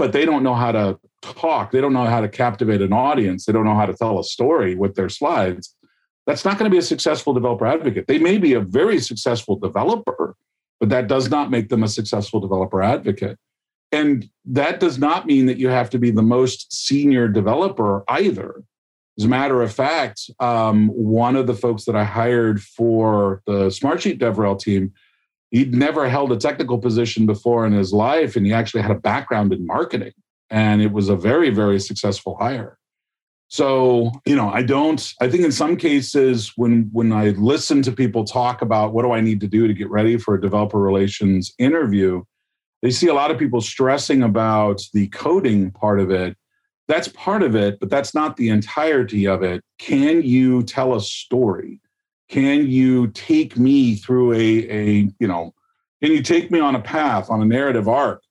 but 0.00 0.12
they 0.12 0.24
don't 0.24 0.42
know 0.42 0.54
how 0.54 0.72
to 0.72 0.98
talk, 1.20 1.72
they 1.72 1.80
don't 1.80 1.92
know 1.92 2.06
how 2.06 2.22
to 2.22 2.28
captivate 2.28 2.80
an 2.80 2.92
audience, 2.92 3.44
they 3.44 3.52
don't 3.52 3.66
know 3.66 3.74
how 3.74 3.84
to 3.84 3.92
tell 3.92 4.18
a 4.18 4.24
story 4.24 4.74
with 4.74 4.94
their 4.94 5.10
slides, 5.10 5.76
that's 6.26 6.42
not 6.42 6.58
going 6.58 6.70
to 6.70 6.74
be 6.74 6.78
a 6.78 6.82
successful 6.82 7.34
developer 7.34 7.66
advocate. 7.66 8.06
They 8.06 8.18
may 8.18 8.38
be 8.38 8.54
a 8.54 8.60
very 8.60 8.98
successful 8.98 9.56
developer, 9.56 10.36
but 10.78 10.88
that 10.88 11.06
does 11.06 11.28
not 11.28 11.50
make 11.50 11.68
them 11.68 11.82
a 11.82 11.88
successful 11.88 12.40
developer 12.40 12.82
advocate. 12.82 13.38
And 13.92 14.26
that 14.46 14.80
does 14.80 14.98
not 14.98 15.26
mean 15.26 15.44
that 15.46 15.58
you 15.58 15.68
have 15.68 15.90
to 15.90 15.98
be 15.98 16.10
the 16.10 16.22
most 16.22 16.72
senior 16.72 17.28
developer 17.28 18.02
either. 18.08 18.62
As 19.18 19.24
a 19.24 19.28
matter 19.28 19.60
of 19.60 19.70
fact, 19.70 20.30
um, 20.40 20.88
one 20.88 21.36
of 21.36 21.46
the 21.46 21.54
folks 21.54 21.84
that 21.84 21.94
I 21.94 22.04
hired 22.04 22.62
for 22.62 23.42
the 23.44 23.66
Smartsheet 23.66 24.18
DevRel 24.18 24.58
team 24.58 24.94
he'd 25.50 25.74
never 25.74 26.08
held 26.08 26.32
a 26.32 26.36
technical 26.36 26.78
position 26.78 27.26
before 27.26 27.66
in 27.66 27.72
his 27.72 27.92
life 27.92 28.36
and 28.36 28.46
he 28.46 28.52
actually 28.52 28.82
had 28.82 28.90
a 28.90 29.00
background 29.00 29.52
in 29.52 29.66
marketing 29.66 30.12
and 30.48 30.82
it 30.82 30.92
was 30.92 31.08
a 31.08 31.16
very 31.16 31.50
very 31.50 31.78
successful 31.78 32.36
hire. 32.40 32.78
So 33.48 34.12
you 34.26 34.36
know 34.36 34.48
i 34.50 34.62
don't 34.62 35.12
i 35.20 35.28
think 35.28 35.44
in 35.44 35.52
some 35.52 35.76
cases 35.76 36.52
when 36.56 36.88
when 36.92 37.12
i 37.12 37.30
listen 37.30 37.82
to 37.82 37.92
people 37.92 38.24
talk 38.24 38.62
about 38.62 38.92
what 38.92 39.02
do 39.02 39.10
i 39.10 39.20
need 39.20 39.40
to 39.40 39.48
do 39.48 39.66
to 39.66 39.74
get 39.74 39.90
ready 39.90 40.16
for 40.18 40.34
a 40.34 40.40
developer 40.40 40.78
relations 40.78 41.52
interview? 41.58 42.22
they 42.82 42.90
see 42.90 43.08
a 43.08 43.14
lot 43.14 43.30
of 43.30 43.38
people 43.38 43.60
stressing 43.60 44.22
about 44.22 44.80
the 44.94 45.06
coding 45.08 45.70
part 45.70 46.00
of 46.00 46.10
it. 46.10 46.34
That's 46.88 47.08
part 47.08 47.42
of 47.42 47.54
it 47.54 47.80
but 47.80 47.90
that's 47.90 48.14
not 48.14 48.36
the 48.36 48.50
entirety 48.50 49.26
of 49.26 49.42
it. 49.42 49.62
Can 49.78 50.22
you 50.22 50.62
tell 50.62 50.94
a 50.94 51.00
story 51.00 51.80
can 52.30 52.68
you 52.68 53.08
take 53.08 53.56
me 53.58 53.96
through 53.96 54.32
a, 54.32 54.70
a 54.70 55.08
you 55.18 55.26
know 55.26 55.52
can 56.00 56.12
you 56.12 56.22
take 56.22 56.50
me 56.50 56.60
on 56.60 56.76
a 56.76 56.80
path 56.80 57.28
on 57.28 57.42
a 57.42 57.44
narrative 57.44 57.88
arc 57.88 58.22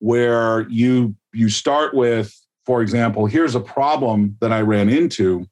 where 0.00 0.68
you 0.68 1.14
you 1.32 1.48
start 1.48 1.94
with 1.94 2.34
for 2.64 2.82
example 2.82 3.26
here's 3.26 3.54
a 3.54 3.60
problem 3.60 4.36
that 4.40 4.52
i 4.52 4.60
ran 4.60 4.88
into 4.88 5.46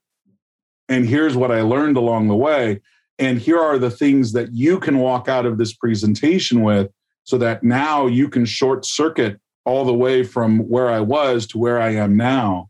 and 0.89 1.07
here's 1.07 1.37
what 1.37 1.53
i 1.53 1.61
learned 1.61 1.97
along 1.97 2.27
the 2.27 2.37
way 2.37 2.81
and 3.19 3.39
here 3.39 3.61
are 3.61 3.79
the 3.79 3.91
things 3.91 4.33
that 4.33 4.51
you 4.53 4.81
can 4.81 4.99
walk 4.99 5.29
out 5.29 5.45
of 5.45 5.59
this 5.59 5.75
presentation 5.75 6.63
with 6.63 6.91
so 7.25 7.37
that 7.37 7.63
now 7.63 8.07
you 8.07 8.31
can 8.31 8.47
short 8.47 8.87
circuit 8.87 9.39
all 9.67 9.85
the 9.85 9.95
way 9.95 10.23
from 10.23 10.61
where 10.69 10.91
i 10.91 11.01
was 11.01 11.47
to 11.47 11.59
where 11.59 11.81
i 11.81 11.91
am 11.91 12.17
now 12.17 12.70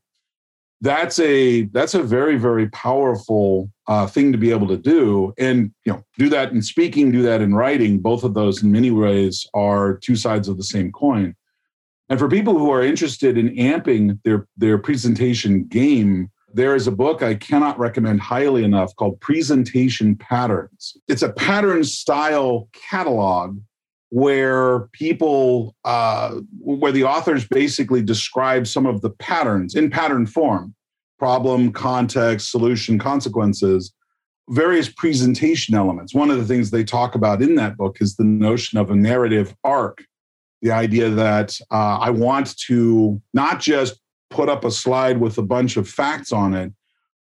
that's 0.80 1.18
a 1.18 1.62
that's 1.66 1.94
a 1.94 2.02
very 2.02 2.36
very 2.36 2.68
powerful 2.70 3.70
uh, 3.86 4.06
thing 4.06 4.32
to 4.32 4.38
be 4.38 4.50
able 4.50 4.66
to 4.66 4.76
do 4.76 5.32
and 5.38 5.72
you 5.84 5.92
know 5.92 6.02
do 6.18 6.28
that 6.28 6.52
in 6.52 6.62
speaking 6.62 7.10
do 7.10 7.22
that 7.22 7.40
in 7.40 7.54
writing 7.54 7.98
both 7.98 8.24
of 8.24 8.34
those 8.34 8.62
in 8.62 8.72
many 8.72 8.90
ways 8.90 9.46
are 9.54 9.98
two 9.98 10.16
sides 10.16 10.48
of 10.48 10.56
the 10.56 10.64
same 10.64 10.90
coin 10.90 11.34
and 12.08 12.18
for 12.18 12.28
people 12.28 12.58
who 12.58 12.70
are 12.70 12.82
interested 12.82 13.36
in 13.36 13.50
amping 13.56 14.18
their 14.24 14.46
their 14.56 14.78
presentation 14.78 15.64
game 15.64 16.30
there 16.52 16.74
is 16.74 16.86
a 16.86 16.92
book 16.92 17.22
I 17.22 17.34
cannot 17.34 17.78
recommend 17.78 18.20
highly 18.20 18.64
enough 18.64 18.94
called 18.96 19.20
Presentation 19.20 20.16
Patterns. 20.16 20.96
It's 21.06 21.22
a 21.22 21.32
pattern 21.32 21.84
style 21.84 22.68
catalog 22.72 23.60
where 24.10 24.80
people 24.92 25.74
uh, 25.84 26.34
where 26.58 26.92
the 26.92 27.04
authors 27.04 27.46
basically 27.46 28.02
describe 28.02 28.66
some 28.66 28.86
of 28.86 29.00
the 29.00 29.10
patterns 29.10 29.74
in 29.74 29.90
pattern 29.90 30.26
form 30.26 30.74
problem 31.18 31.72
context 31.72 32.50
solution 32.50 32.98
consequences 32.98 33.92
various 34.48 34.88
presentation 34.88 35.76
elements. 35.76 36.12
One 36.12 36.28
of 36.28 36.38
the 36.38 36.44
things 36.44 36.70
they 36.70 36.82
talk 36.82 37.14
about 37.14 37.40
in 37.40 37.54
that 37.54 37.76
book 37.76 37.98
is 38.00 38.16
the 38.16 38.24
notion 38.24 38.78
of 38.78 38.90
a 38.90 38.96
narrative 38.96 39.54
arc 39.64 40.04
the 40.62 40.72
idea 40.72 41.08
that 41.08 41.58
uh, 41.70 41.98
i 42.00 42.10
want 42.10 42.54
to 42.58 43.20
not 43.32 43.60
just 43.60 43.98
put 44.28 44.48
up 44.50 44.62
a 44.62 44.70
slide 44.70 45.18
with 45.18 45.38
a 45.38 45.42
bunch 45.42 45.78
of 45.78 45.88
facts 45.88 46.32
on 46.32 46.52
it 46.52 46.70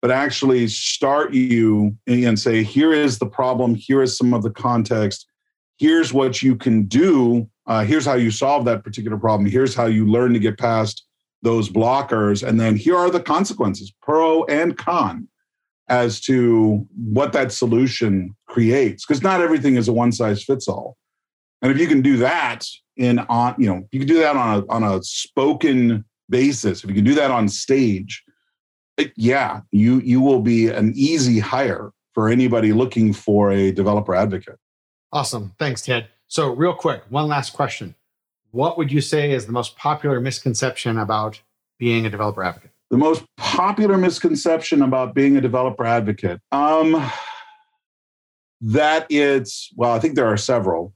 but 0.00 0.10
actually 0.10 0.68
start 0.68 1.32
you 1.34 1.96
and 2.06 2.38
say 2.38 2.62
here 2.62 2.92
is 2.92 3.18
the 3.18 3.26
problem. 3.26 3.74
Here 3.74 4.02
is 4.02 4.16
some 4.16 4.32
of 4.32 4.42
the 4.42 4.50
context 4.50 5.26
here's 5.78 6.12
what 6.12 6.42
you 6.42 6.56
can 6.56 6.84
do. 6.84 7.48
Uh, 7.66 7.84
here's 7.84 8.04
how 8.04 8.14
you 8.14 8.30
solve 8.30 8.64
that 8.64 8.84
particular 8.84 9.16
problem. 9.16 9.48
Here's 9.48 9.74
how 9.74 9.86
you 9.86 10.06
learn 10.06 10.32
to 10.32 10.38
get 10.38 10.58
past 10.58 11.06
those 11.42 11.70
blockers. 11.70 12.46
And 12.46 12.60
then 12.60 12.76
here 12.76 12.96
are 12.96 13.10
the 13.10 13.20
consequences, 13.20 13.92
pro 14.02 14.44
and 14.44 14.76
con, 14.76 15.28
as 15.88 16.20
to 16.22 16.86
what 16.96 17.32
that 17.32 17.52
solution 17.52 18.34
creates. 18.46 19.06
Because 19.06 19.22
not 19.22 19.40
everything 19.40 19.76
is 19.76 19.88
a 19.88 19.92
one 19.92 20.12
size 20.12 20.42
fits 20.42 20.68
all. 20.68 20.96
And 21.62 21.72
if 21.72 21.78
you 21.78 21.86
can 21.86 22.02
do 22.02 22.16
that 22.18 22.66
in 22.96 23.20
on, 23.20 23.54
you 23.58 23.68
know, 23.68 23.86
you 23.92 24.00
can 24.00 24.08
do 24.08 24.18
that 24.18 24.36
on 24.36 24.58
a 24.58 24.72
on 24.72 24.82
a 24.82 25.02
spoken 25.02 26.04
basis. 26.28 26.82
If 26.82 26.90
you 26.90 26.94
can 26.94 27.04
do 27.04 27.14
that 27.14 27.30
on 27.30 27.48
stage, 27.48 28.22
it, 28.96 29.12
yeah, 29.16 29.60
you 29.70 30.00
you 30.00 30.20
will 30.20 30.40
be 30.40 30.68
an 30.68 30.92
easy 30.96 31.38
hire 31.38 31.92
for 32.14 32.28
anybody 32.28 32.72
looking 32.72 33.12
for 33.12 33.50
a 33.52 33.70
developer 33.70 34.14
advocate. 34.14 34.58
Awesome. 35.12 35.54
Thanks, 35.58 35.82
Ted. 35.82 36.08
So, 36.26 36.52
real 36.52 36.74
quick, 36.74 37.02
one 37.08 37.28
last 37.28 37.54
question. 37.54 37.94
What 38.50 38.76
would 38.76 38.92
you 38.92 39.00
say 39.00 39.32
is 39.32 39.46
the 39.46 39.52
most 39.52 39.76
popular 39.76 40.20
misconception 40.20 40.98
about 40.98 41.40
being 41.78 42.04
a 42.06 42.10
developer 42.10 42.42
advocate? 42.42 42.70
The 42.90 42.98
most 42.98 43.24
popular 43.36 43.96
misconception 43.96 44.82
about 44.82 45.14
being 45.14 45.36
a 45.36 45.40
developer 45.40 45.84
advocate? 45.84 46.40
Um, 46.52 47.10
that 48.60 49.06
it's, 49.10 49.70
well, 49.76 49.92
I 49.92 49.98
think 49.98 50.14
there 50.14 50.26
are 50.26 50.36
several, 50.36 50.94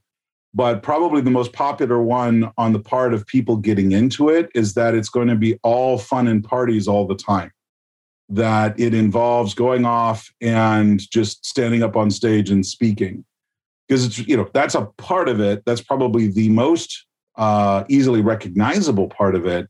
but 0.53 0.83
probably 0.83 1.21
the 1.21 1.31
most 1.31 1.53
popular 1.53 2.01
one 2.01 2.51
on 2.57 2.73
the 2.73 2.79
part 2.79 3.13
of 3.13 3.25
people 3.25 3.57
getting 3.57 3.91
into 3.91 4.29
it 4.29 4.51
is 4.53 4.73
that 4.75 4.93
it's 4.93 5.09
going 5.09 5.27
to 5.27 5.35
be 5.35 5.59
all 5.63 5.97
fun 5.97 6.27
and 6.27 6.43
parties 6.43 6.87
all 6.87 7.07
the 7.07 7.15
time. 7.15 7.51
That 8.29 8.79
it 8.79 8.93
involves 8.93 9.53
going 9.53 9.85
off 9.85 10.31
and 10.41 10.99
just 11.11 11.45
standing 11.45 11.83
up 11.83 11.95
on 11.95 12.09
stage 12.11 12.49
and 12.49 12.65
speaking 12.65 13.25
because 13.87 14.05
it's 14.05 14.19
you 14.19 14.37
know 14.37 14.49
that's 14.53 14.75
a 14.75 14.85
part 14.97 15.29
of 15.29 15.39
it 15.39 15.63
that's 15.65 15.81
probably 15.81 16.27
the 16.27 16.49
most 16.49 17.05
uh, 17.37 17.83
easily 17.89 18.21
recognizable 18.21 19.07
part 19.07 19.35
of 19.35 19.45
it. 19.45 19.67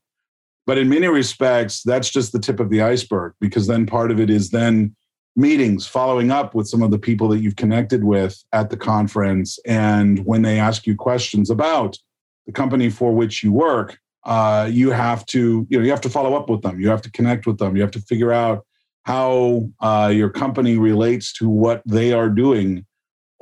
But 0.66 0.78
in 0.78 0.90
many 0.90 1.08
respects 1.08 1.82
that's 1.84 2.10
just 2.10 2.32
the 2.32 2.40
tip 2.40 2.60
of 2.60 2.70
the 2.70 2.82
iceberg 2.82 3.34
because 3.40 3.68
then 3.68 3.86
part 3.86 4.12
of 4.12 4.20
it 4.20 4.30
is 4.30 4.50
then 4.50 4.96
meetings 5.36 5.88
following 5.88 6.30
up 6.30 6.54
with 6.54 6.68
some 6.68 6.84
of 6.84 6.92
the 6.92 7.00
people 7.00 7.28
that 7.30 7.40
you've 7.40 7.56
connected 7.56 8.04
with 8.04 8.42
at 8.54 8.70
the 8.70 8.78
conference 8.78 9.58
and 9.66 10.24
when 10.26 10.44
they 10.44 10.60
ask 10.60 10.86
you 10.86 10.96
questions 10.96 11.50
about 11.50 11.98
the 12.46 12.52
company 12.52 12.90
for 12.90 13.14
which 13.14 13.44
you 13.44 13.52
work 13.52 13.98
uh, 14.26 14.70
you 14.72 14.92
have 14.92 15.26
to 15.26 15.68
you 15.70 15.78
know 15.78 15.84
you 15.84 15.92
have 15.92 16.02
to 16.02 16.10
follow 16.10 16.36
up 16.36 16.50
with 16.50 16.62
them. 16.62 16.80
You 16.80 16.90
have 16.90 17.02
to 17.02 17.12
connect 17.12 17.46
with 17.46 17.58
them. 17.58 17.76
You 17.76 17.82
have 17.82 17.92
to 17.92 18.02
figure 18.02 18.32
out 18.32 18.66
how 19.04 19.70
uh, 19.82 20.12
your 20.14 20.30
company 20.30 20.78
relates 20.78 21.34
to 21.34 21.50
what 21.50 21.82
they 21.86 22.14
are 22.14 22.30
doing 22.30 22.86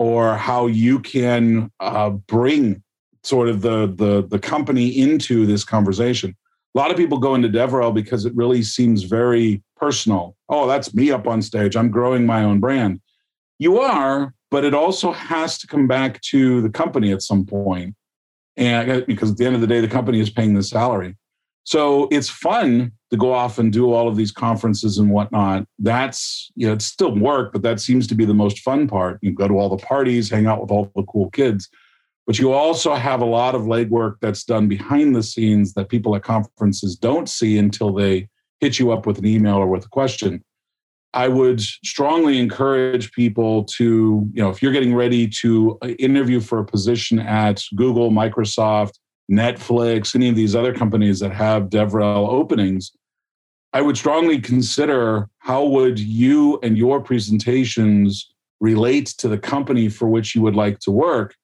or 0.01 0.35
how 0.35 0.65
you 0.65 0.99
can 0.99 1.71
uh, 1.79 2.09
bring 2.09 2.81
sort 3.21 3.47
of 3.47 3.61
the, 3.61 3.85
the 3.85 4.25
the 4.27 4.39
company 4.39 4.87
into 4.87 5.45
this 5.45 5.63
conversation. 5.63 6.35
A 6.73 6.79
lot 6.79 6.89
of 6.89 6.97
people 6.97 7.19
go 7.19 7.35
into 7.35 7.47
DevRel 7.47 7.93
because 7.93 8.25
it 8.25 8.35
really 8.35 8.63
seems 8.63 9.03
very 9.03 9.61
personal. 9.75 10.35
Oh, 10.49 10.67
that's 10.67 10.95
me 10.95 11.11
up 11.11 11.27
on 11.27 11.43
stage. 11.43 11.75
I'm 11.75 11.91
growing 11.91 12.25
my 12.25 12.43
own 12.43 12.59
brand. 12.59 12.99
You 13.59 13.77
are, 13.77 14.33
but 14.49 14.65
it 14.65 14.73
also 14.73 15.11
has 15.11 15.59
to 15.59 15.67
come 15.67 15.85
back 15.85 16.19
to 16.31 16.61
the 16.61 16.69
company 16.71 17.11
at 17.11 17.21
some 17.21 17.45
point. 17.45 17.93
And 18.57 19.05
because 19.05 19.29
at 19.29 19.37
the 19.37 19.45
end 19.45 19.53
of 19.53 19.61
the 19.61 19.67
day, 19.67 19.81
the 19.81 19.87
company 19.87 20.19
is 20.19 20.31
paying 20.31 20.55
the 20.55 20.63
salary. 20.63 21.15
So 21.63 22.07
it's 22.09 22.27
fun 22.27 22.93
to 23.11 23.17
go 23.17 23.33
off 23.33 23.59
and 23.59 23.73
do 23.73 23.91
all 23.91 24.07
of 24.07 24.15
these 24.15 24.31
conferences 24.31 24.97
and 24.97 25.11
whatnot. 25.11 25.65
That's, 25.79 26.49
you 26.55 26.65
know, 26.65 26.73
it's 26.73 26.85
still 26.85 27.13
work, 27.13 27.51
but 27.51 27.61
that 27.61 27.81
seems 27.81 28.07
to 28.07 28.15
be 28.15 28.25
the 28.25 28.33
most 28.33 28.59
fun 28.59 28.87
part. 28.87 29.19
You 29.21 29.33
go 29.33 29.47
to 29.47 29.59
all 29.59 29.69
the 29.69 29.83
parties, 29.83 30.29
hang 30.29 30.47
out 30.47 30.61
with 30.61 30.71
all 30.71 30.89
the 30.95 31.03
cool 31.03 31.29
kids. 31.29 31.69
But 32.25 32.39
you 32.39 32.53
also 32.53 32.95
have 32.95 33.21
a 33.21 33.25
lot 33.25 33.53
of 33.53 33.63
legwork 33.63 34.15
that's 34.21 34.45
done 34.45 34.69
behind 34.69 35.15
the 35.15 35.23
scenes 35.23 35.73
that 35.73 35.89
people 35.89 36.15
at 36.15 36.23
conferences 36.23 36.95
don't 36.95 37.27
see 37.27 37.57
until 37.57 37.93
they 37.93 38.29
hit 38.61 38.79
you 38.79 38.91
up 38.91 39.05
with 39.05 39.17
an 39.17 39.25
email 39.25 39.55
or 39.55 39.67
with 39.67 39.85
a 39.85 39.89
question. 39.89 40.41
I 41.13 41.27
would 41.27 41.59
strongly 41.59 42.39
encourage 42.39 43.11
people 43.11 43.65
to, 43.75 44.29
you 44.31 44.41
know, 44.41 44.49
if 44.49 44.61
you're 44.61 44.71
getting 44.71 44.95
ready 44.95 45.27
to 45.41 45.77
uh, 45.81 45.87
interview 45.87 46.39
for 46.39 46.59
a 46.59 46.65
position 46.65 47.19
at 47.19 47.61
Google, 47.75 48.11
Microsoft, 48.11 48.93
Netflix, 49.29 50.15
any 50.15 50.29
of 50.29 50.35
these 50.35 50.55
other 50.55 50.73
companies 50.73 51.19
that 51.19 51.33
have 51.33 51.63
DevRel 51.63 52.29
openings, 52.29 52.93
I 53.73 53.81
would 53.81 53.97
strongly 53.97 54.39
consider 54.39 55.29
how 55.39 55.65
would 55.65 55.99
you 55.99 56.59
and 56.61 56.77
your 56.77 56.99
presentations 56.99 58.33
relate 58.59 59.07
to 59.17 59.27
the 59.27 59.37
company 59.37 59.89
for 59.89 60.07
which 60.07 60.35
you 60.35 60.41
would 60.41 60.55
like 60.55 60.79
to 60.79 60.91
work 60.91 61.35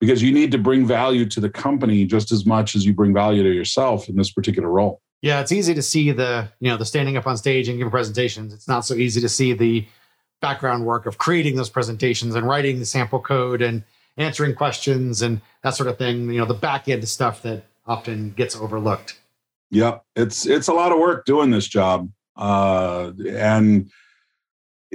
because 0.00 0.22
you 0.22 0.32
need 0.32 0.50
to 0.52 0.58
bring 0.58 0.86
value 0.86 1.26
to 1.26 1.40
the 1.40 1.50
company 1.50 2.04
just 2.06 2.32
as 2.32 2.44
much 2.44 2.74
as 2.74 2.84
you 2.84 2.92
bring 2.92 3.14
value 3.14 3.42
to 3.42 3.52
yourself 3.52 4.08
in 4.08 4.16
this 4.16 4.30
particular 4.30 4.68
role. 4.68 5.00
Yeah, 5.22 5.40
it's 5.40 5.52
easy 5.52 5.74
to 5.74 5.82
see 5.82 6.12
the, 6.12 6.48
you 6.60 6.70
know, 6.70 6.76
the 6.76 6.86
standing 6.86 7.16
up 7.16 7.26
on 7.26 7.36
stage 7.36 7.68
and 7.68 7.78
giving 7.78 7.90
presentations. 7.90 8.54
It's 8.54 8.66
not 8.66 8.86
so 8.86 8.94
easy 8.94 9.20
to 9.20 9.28
see 9.28 9.52
the 9.52 9.86
background 10.40 10.86
work 10.86 11.04
of 11.06 11.18
creating 11.18 11.56
those 11.56 11.68
presentations 11.68 12.34
and 12.34 12.48
writing 12.48 12.78
the 12.78 12.86
sample 12.86 13.20
code 13.20 13.60
and 13.60 13.84
answering 14.16 14.54
questions 14.54 15.20
and 15.22 15.40
that 15.62 15.74
sort 15.76 15.88
of 15.88 15.98
thing, 15.98 16.30
you 16.30 16.38
know, 16.38 16.46
the 16.46 16.54
back 16.54 16.88
end 16.88 17.06
stuff 17.06 17.42
that 17.42 17.64
often 17.86 18.30
gets 18.30 18.56
overlooked. 18.56 19.19
Yeah, 19.70 19.98
it's 20.16 20.46
it's 20.46 20.68
a 20.68 20.72
lot 20.72 20.92
of 20.92 20.98
work 20.98 21.24
doing 21.26 21.50
this 21.50 21.66
job. 21.66 22.10
Uh 22.36 23.12
and 23.28 23.90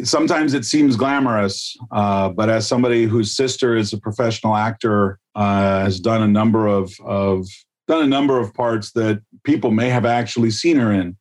sometimes 0.04 0.54
it 0.54 0.66
seems 0.66 0.96
glamorous, 0.96 1.78
uh, 1.92 2.30
but 2.30 2.50
as 2.50 2.68
somebody 2.68 3.06
whose 3.06 3.36
sister 3.36 3.76
is 3.76 3.94
a 3.94 3.98
professional 3.98 4.56
actor, 4.56 5.20
uh, 5.36 5.84
has 5.84 6.00
done 6.00 6.22
a 6.22 6.28
number 6.28 6.68
of 6.68 6.94
of 7.04 7.48
done 7.88 8.04
a 8.04 8.08
number 8.08 8.40
of 8.40 8.54
parts 8.54 8.92
that 8.94 9.22
people 9.44 9.72
may 9.72 9.90
have 9.90 10.06
actually 10.06 10.52
seen 10.52 10.78
her 10.78 10.92
in. 10.92 11.16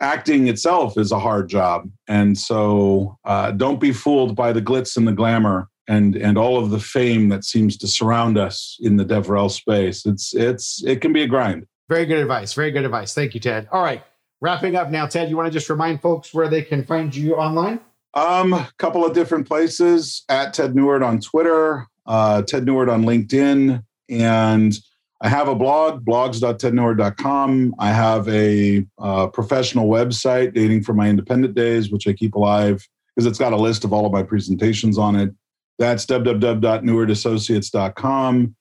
Acting 0.00 0.48
itself 0.48 0.98
is 0.98 1.12
a 1.12 1.20
hard 1.20 1.48
job, 1.48 1.88
and 2.08 2.36
so 2.36 3.18
uh, 3.24 3.52
don't 3.52 3.80
be 3.80 3.92
fooled 3.92 4.34
by 4.34 4.52
the 4.52 4.62
glitz 4.62 4.96
and 4.96 5.06
the 5.06 5.12
glamour 5.12 5.68
and 5.86 6.16
and 6.16 6.36
all 6.36 6.58
of 6.58 6.70
the 6.70 6.80
fame 6.80 7.28
that 7.28 7.44
seems 7.44 7.76
to 7.78 7.86
surround 7.86 8.36
us 8.36 8.76
in 8.80 8.96
the 8.96 9.04
DevRel 9.04 9.50
space. 9.50 10.04
It's 10.04 10.34
it's 10.34 10.82
it 10.84 11.00
can 11.00 11.12
be 11.12 11.22
a 11.22 11.28
grind. 11.28 11.66
Very 11.88 12.06
good 12.06 12.18
advice. 12.18 12.54
Very 12.54 12.70
good 12.70 12.84
advice. 12.84 13.14
Thank 13.14 13.34
you, 13.34 13.40
Ted. 13.40 13.68
All 13.70 13.82
right. 13.82 14.02
Wrapping 14.40 14.76
up 14.76 14.90
now, 14.90 15.06
Ted, 15.06 15.30
you 15.30 15.36
want 15.36 15.46
to 15.46 15.52
just 15.52 15.70
remind 15.70 16.02
folks 16.02 16.34
where 16.34 16.48
they 16.48 16.62
can 16.62 16.84
find 16.84 17.14
you 17.14 17.36
online? 17.36 17.80
Um, 18.14 18.52
a 18.52 18.68
couple 18.78 19.04
of 19.04 19.14
different 19.14 19.48
places 19.48 20.24
at 20.28 20.54
Ted 20.54 20.76
Neward 20.76 21.02
on 21.02 21.20
Twitter, 21.20 21.88
uh, 22.06 22.42
Ted 22.42 22.66
Neward 22.66 22.88
on 22.88 23.04
LinkedIn, 23.04 23.82
and 24.08 24.74
I 25.20 25.28
have 25.28 25.48
a 25.48 25.54
blog, 25.54 26.04
blogs.tedneward.com. 26.04 27.74
I 27.78 27.88
have 27.88 28.28
a 28.28 28.84
uh, 28.98 29.28
professional 29.28 29.88
website 29.88 30.52
dating 30.52 30.82
from 30.82 30.98
my 30.98 31.08
independent 31.08 31.54
days, 31.54 31.90
which 31.90 32.06
I 32.06 32.12
keep 32.12 32.34
alive 32.34 32.86
because 33.14 33.24
it's 33.26 33.38
got 33.38 33.54
a 33.54 33.56
list 33.56 33.84
of 33.84 33.92
all 33.92 34.04
of 34.04 34.10
my 34.12 34.22
presentations 34.22 34.98
on 34.98 35.16
it. 35.16 35.30
That's 35.78 36.04
www.newardassociates.com. 36.06 38.56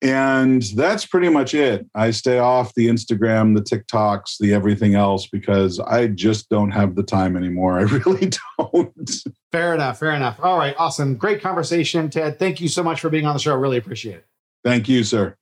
And 0.00 0.62
that's 0.76 1.04
pretty 1.04 1.28
much 1.28 1.54
it. 1.54 1.84
I 1.94 2.12
stay 2.12 2.38
off 2.38 2.72
the 2.74 2.88
Instagram, 2.88 3.56
the 3.56 3.62
TikToks, 3.62 4.38
the 4.38 4.54
everything 4.54 4.94
else 4.94 5.26
because 5.26 5.80
I 5.80 6.06
just 6.06 6.48
don't 6.50 6.70
have 6.70 6.94
the 6.94 7.02
time 7.02 7.36
anymore. 7.36 7.78
I 7.80 7.82
really 7.82 8.30
don't. 8.58 9.10
Fair 9.50 9.74
enough. 9.74 9.98
Fair 9.98 10.12
enough. 10.12 10.38
All 10.40 10.56
right. 10.56 10.74
Awesome. 10.78 11.16
Great 11.16 11.42
conversation, 11.42 12.10
Ted. 12.10 12.38
Thank 12.38 12.60
you 12.60 12.68
so 12.68 12.82
much 12.82 13.00
for 13.00 13.10
being 13.10 13.26
on 13.26 13.34
the 13.34 13.40
show. 13.40 13.52
I 13.52 13.56
really 13.56 13.76
appreciate 13.76 14.16
it. 14.16 14.26
Thank 14.64 14.88
you, 14.88 15.02
sir. 15.02 15.34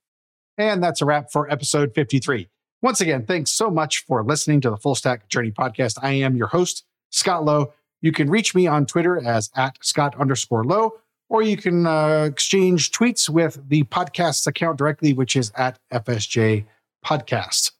And 0.57 0.81
that's 0.81 1.01
a 1.01 1.05
wrap 1.05 1.31
for 1.31 1.51
episode 1.51 1.93
53. 1.93 2.47
Once 2.81 3.01
again, 3.01 3.25
thanks 3.25 3.51
so 3.51 3.69
much 3.69 4.05
for 4.05 4.23
listening 4.23 4.61
to 4.61 4.69
the 4.69 4.77
Full 4.77 4.95
Stack 4.95 5.29
Journey 5.29 5.51
podcast. 5.51 5.97
I 6.01 6.13
am 6.13 6.35
your 6.35 6.47
host, 6.47 6.83
Scott 7.11 7.45
Lowe. 7.45 7.73
You 8.01 8.11
can 8.11 8.29
reach 8.29 8.55
me 8.55 8.67
on 8.67 8.85
Twitter 8.85 9.23
as 9.23 9.49
at 9.55 9.77
Scott 9.83 10.15
underscore 10.19 10.63
Lowe 10.63 10.93
or 11.29 11.41
you 11.41 11.57
can 11.57 11.85
uh, 11.85 12.27
exchange 12.29 12.91
tweets 12.91 13.29
with 13.29 13.67
the 13.67 13.83
podcast's 13.83 14.47
account 14.47 14.77
directly, 14.77 15.13
which 15.13 15.35
is 15.35 15.51
at 15.55 15.79
FSJ 15.91 16.65
Podcast. 17.05 17.71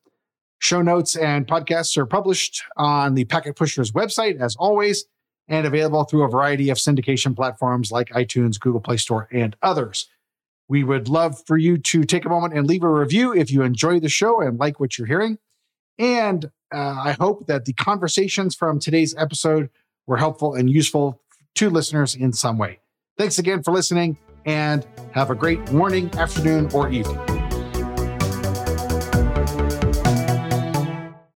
Show 0.60 0.82
notes 0.82 1.16
and 1.16 1.48
podcasts 1.48 1.98
are 1.98 2.06
published 2.06 2.64
on 2.76 3.14
the 3.14 3.26
Packet 3.26 3.56
Pushers 3.56 3.92
website, 3.92 4.40
as 4.40 4.56
always, 4.58 5.06
and 5.48 5.66
available 5.66 6.04
through 6.04 6.24
a 6.24 6.30
variety 6.30 6.70
of 6.70 6.78
syndication 6.78 7.36
platforms 7.36 7.92
like 7.92 8.10
iTunes, 8.10 8.60
Google 8.60 8.82
Play 8.82 8.98
Store, 8.98 9.28
and 9.32 9.56
others. 9.62 10.08
We 10.68 10.84
would 10.84 11.08
love 11.08 11.42
for 11.46 11.58
you 11.58 11.78
to 11.78 12.04
take 12.04 12.26
a 12.26 12.30
moment 12.30 12.54
and 12.54 12.68
leave 12.68 12.84
a 12.84 12.90
review 12.90 13.34
if 13.34 13.52
you 13.52 13.62
enjoy 13.62 14.00
the 14.00 14.10
show 14.10 14.42
and 14.42 14.60
like 14.60 14.80
what 14.80 14.98
you're 14.98 15.08
hearing. 15.08 15.38
And 15.98 16.52
uh, 16.74 17.02
I 17.04 17.12
hope 17.14 17.48
that 17.48 17.66
the 17.66 17.74
conversations 17.74 18.56
from 18.56 18.80
today's 18.80 19.16
episode 19.16 19.70
were 20.06 20.18
helpful 20.18 20.54
and 20.56 20.70
useful 20.70 21.22
to 21.56 21.70
listeners 21.70 22.16
in 22.16 22.34
some 22.34 22.58
way. 22.58 22.80
Thanks 23.18 23.40
again 23.40 23.64
for 23.64 23.72
listening 23.74 24.18
and 24.46 24.86
have 25.12 25.32
a 25.32 25.36
great 25.36 25.72
morning, 25.72 26.14
afternoon, 26.18 26.70
or 26.72 26.90
evening. 26.90 27.37